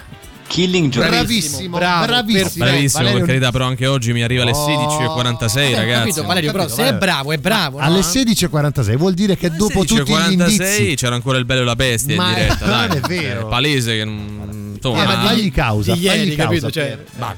Killing 0.47 0.91
Joke. 0.91 1.07
Bravissimo, 1.09 1.77
bravo, 1.77 2.05
bravissimo. 2.05 2.65
Bravissimo, 2.65 2.99
Valerio- 3.03 3.17
per 3.19 3.27
carità, 3.27 3.51
però 3.51 3.65
anche 3.65 3.87
oggi 3.87 4.13
mi 4.13 4.21
arriva 4.21 4.43
alle 4.43 4.51
Oh. 4.51 4.65
16.46, 4.67 5.57
Eh, 5.71 5.73
ho 5.73 5.77
ragazzi. 5.77 5.99
capito, 5.99 6.23
Valerio, 6.23 6.51
però 6.51 6.63
capito, 6.65 6.81
se 6.81 6.87
è 6.87 6.93
Valerio. 6.93 6.99
bravo, 7.07 7.31
è 7.31 7.37
bravo. 7.39 7.79
no? 7.79 7.83
Alle 7.83 8.01
16.46 8.03 8.95
vuol 8.95 9.13
dire 9.15 9.35
che 9.37 9.49
dopo 9.49 9.83
tutti 9.85 10.01
gli 10.11 10.13
16.46 10.13 10.31
indizi 10.31 10.95
c'era 10.95 11.15
ancora 11.15 11.39
il 11.39 11.45
bello 11.45 11.61
e 11.61 11.65
la 11.65 11.75
bestia 11.75 12.15
Ma 12.15 12.27
in 12.29 12.33
diretta. 12.35 12.65
non 12.65 12.87
dai. 12.87 12.97
è 12.97 12.99
vero. 13.01 13.45
È 13.47 13.49
palese 13.49 13.97
che 13.97 14.05
non. 14.05 14.71
Insomma, 14.75 15.01
Eh, 15.03 15.05
ma 15.07 15.21
fagli 15.25 15.51
causa, 15.51 15.93
di 15.93 15.99
ieri, 16.01 16.17
fagli 16.19 16.35
causa, 16.35 16.45
capito? 16.45 16.71
Cioè, 16.71 16.97
ma 17.17 17.35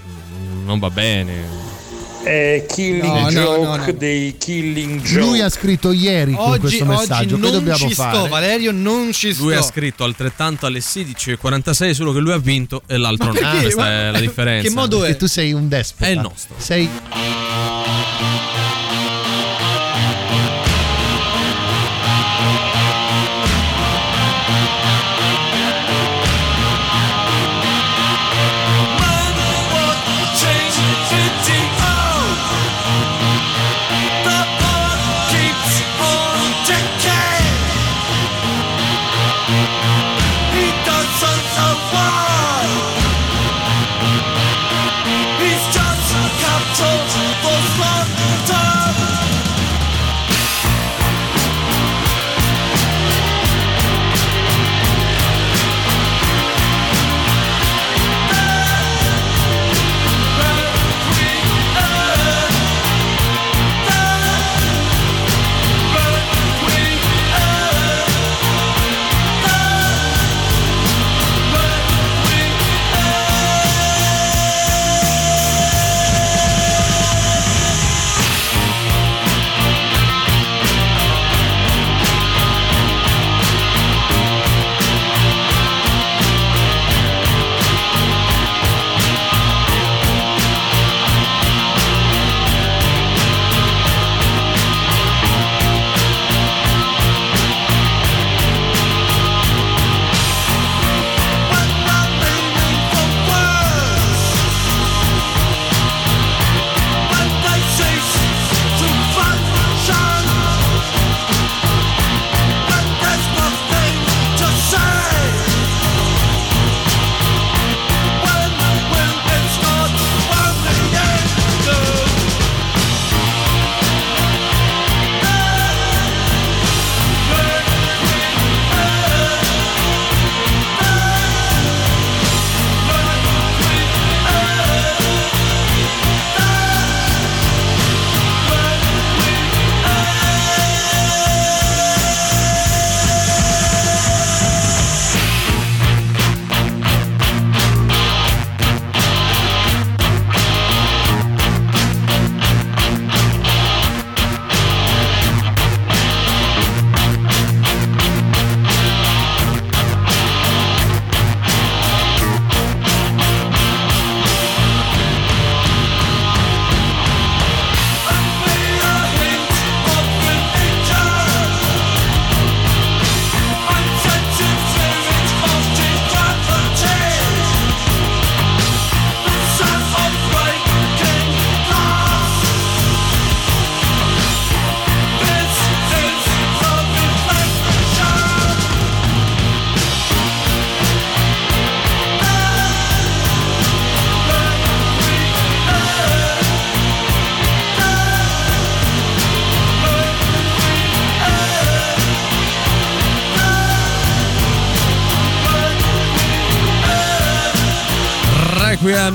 non 0.66 0.80
va 0.80 0.90
bene. 0.90 1.34
È 2.28 2.66
Killing 2.68 3.04
No, 3.06 3.30
Joke 3.30 3.62
no, 3.64 3.76
no. 3.78 3.92
dei 3.94 4.36
Killing 4.38 5.02
Joke. 5.02 5.20
Lui 5.20 5.42
ha 5.42 5.50
scritto 5.50 5.92
ieri 5.94 6.34
con 6.34 6.50
Oggi, 6.50 6.60
questo 6.60 6.86
messaggio 6.86 7.14
oggi 7.14 7.34
che 7.36 7.40
non 7.40 7.52
dobbiamo 7.52 7.78
ci 7.88 7.94
fare. 7.94 8.18
sto, 8.18 8.28
Valerio, 8.28 8.72
non 8.74 9.12
ci 9.14 9.34
sto. 9.34 9.44
Lui 9.44 9.54
ha 9.56 9.62
scritto 9.62 10.04
altrettanto 10.04 10.66
alle 10.66 10.80
16.46, 10.80 11.92
solo 11.92 12.12
che 12.12 12.20
lui 12.20 12.34
ha 12.34 12.38
vinto 12.38 12.82
e 12.86 12.98
l'altro 12.98 13.28
no. 13.28 13.34
perché? 13.34 13.62
Questa 13.62 13.82
Ma- 13.82 13.90
è 14.08 14.12
la 14.12 14.20
differenza. 14.20 14.68
Che 14.68 14.74
modo 14.76 14.98
Perché 15.00 15.14
è? 15.14 15.18
tu 15.18 15.28
sei 15.28 15.54
un 15.54 15.68
despota. 15.70 16.06
È 16.06 16.10
il 16.14 16.20
nostro. 16.20 16.56
Sei 16.58 16.90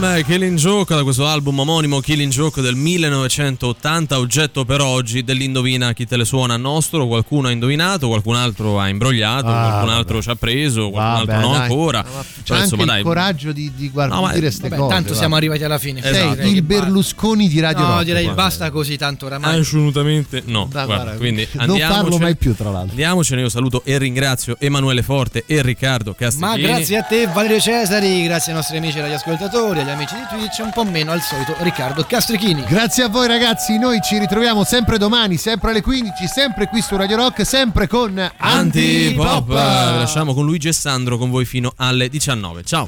Requiem 0.00 0.24
Killing 0.24 0.56
Joke 0.58 0.94
da 0.94 1.02
questo 1.02 1.26
album 1.26 1.58
omonimo 1.60 2.00
Killing 2.00 2.32
Joke 2.32 2.62
del 2.62 2.74
1980 2.76 4.18
oggetto 4.18 4.64
per 4.64 4.80
oggi 4.80 5.22
dell'indovina 5.22 5.92
chi 5.92 6.06
te 6.06 6.16
le 6.16 6.24
suona 6.24 6.56
nostro 6.56 7.06
qualcuno 7.06 7.48
ha 7.48 7.50
indovinato 7.50 8.08
qualcun 8.08 8.34
altro 8.36 8.80
ha 8.80 8.88
imbrogliato 8.88 9.48
Ah, 9.48 9.50
qualcun 9.68 9.86
vabbè. 9.88 9.92
altro 9.98 10.22
ci 10.22 10.30
ha 10.30 10.34
preso 10.34 10.88
qualcun 10.90 11.26
Vabbè, 11.26 11.32
altro 11.34 11.48
no 11.48 11.52
dai. 11.54 11.62
ancora 11.68 12.02
C'è 12.02 12.08
Però, 12.08 12.54
anche 12.54 12.62
insomma, 12.62 12.82
il 12.82 12.88
dai, 12.88 13.02
coraggio 13.02 13.52
di, 13.52 13.72
di 13.76 13.90
guardare 13.90 14.20
No, 14.20 14.26
ma- 14.26 14.32
dire 14.32 14.50
Vabbè, 14.50 14.76
cose. 14.76 14.94
tanto 14.94 15.12
va. 15.12 15.18
siamo 15.18 15.36
arrivati 15.36 15.64
alla 15.64 15.78
fine. 15.78 16.00
Sei 16.00 16.10
Esatto. 16.10 16.34
direi 16.36 16.52
il. 16.52 16.62
Berlusconi 16.62 17.48
di 17.48 17.60
Radio 17.60 17.82
No, 17.84 17.92
Rock, 17.92 18.04
direi 18.04 18.24
guarda. 18.24 18.42
basta 18.42 18.70
così 18.70 18.96
tanto 18.96 19.26
oramai. 19.26 19.58
assolutamente 19.60 20.42
no 20.46 20.68
Da- 20.70 20.84
Guarda, 20.86 21.02
guarda, 21.04 21.18
quindi 21.18 21.46
non 21.66 21.78
farlo 21.78 22.16
mai 22.18 22.36
più, 22.36 22.54
tra 22.54 22.70
l'altro. 22.70 22.90
andiamocene 22.90 23.42
io 23.42 23.48
saluto 23.50 23.82
e 23.84 23.98
ringrazio 23.98 24.56
Emanuele 24.58 25.02
Forte 25.02 25.44
e 25.46 25.60
Riccardo 25.62 26.10
Ma 26.10 26.16
Castigliini 26.16 26.62
grazie 26.62 26.96
a 26.96 27.02
te 27.02 27.26
Valerio 27.32 27.60
Cesari, 27.60 28.22
grazie 28.24 28.52
ai 28.52 28.56
nostri 28.58 28.76
amici 28.78 28.98
radioascoltatori, 28.98 29.80
agli 29.80 29.81
amici 29.90 30.14
di 30.14 30.22
Twitch, 30.28 30.60
un 30.62 30.70
po' 30.72 30.84
meno 30.84 31.12
al 31.12 31.20
solito 31.20 31.54
Riccardo 31.58 32.04
Castrichini. 32.04 32.64
Grazie 32.64 33.04
a 33.04 33.08
voi 33.08 33.26
ragazzi, 33.26 33.78
noi 33.78 34.00
ci 34.02 34.18
ritroviamo 34.18 34.64
sempre 34.64 34.98
domani, 34.98 35.36
sempre 35.36 35.70
alle 35.70 35.80
15, 35.82 36.26
sempre 36.26 36.68
qui 36.68 36.80
su 36.82 36.96
Radio 36.96 37.16
Rock, 37.16 37.44
sempre 37.46 37.86
con 37.88 38.18
Antipop 38.18 39.46
vi 39.46 39.56
Antipop. 39.56 39.96
lasciamo 39.98 40.34
con 40.34 40.44
Luigi 40.44 40.68
e 40.68 40.72
Sandro 40.72 41.18
con 41.18 41.30
voi 41.30 41.44
fino 41.44 41.72
alle 41.76 42.08
19 42.08 42.62
ciao 42.64 42.86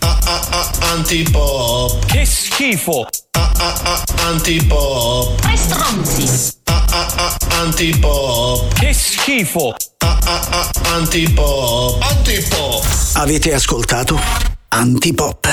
Antipop. 0.92 2.04
Che 2.06 2.24
schifo! 2.24 3.06
Antipop. 4.26 5.40
Tre 5.40 5.56
stronzi! 5.56 6.52
Antipop. 7.60 8.72
Che 8.74 8.92
schifo! 8.92 9.74
Antipop. 10.92 12.02
Antipop. 12.02 12.84
Avete 13.14 13.54
ascoltato 13.54 14.18
Antipop. 14.68 15.48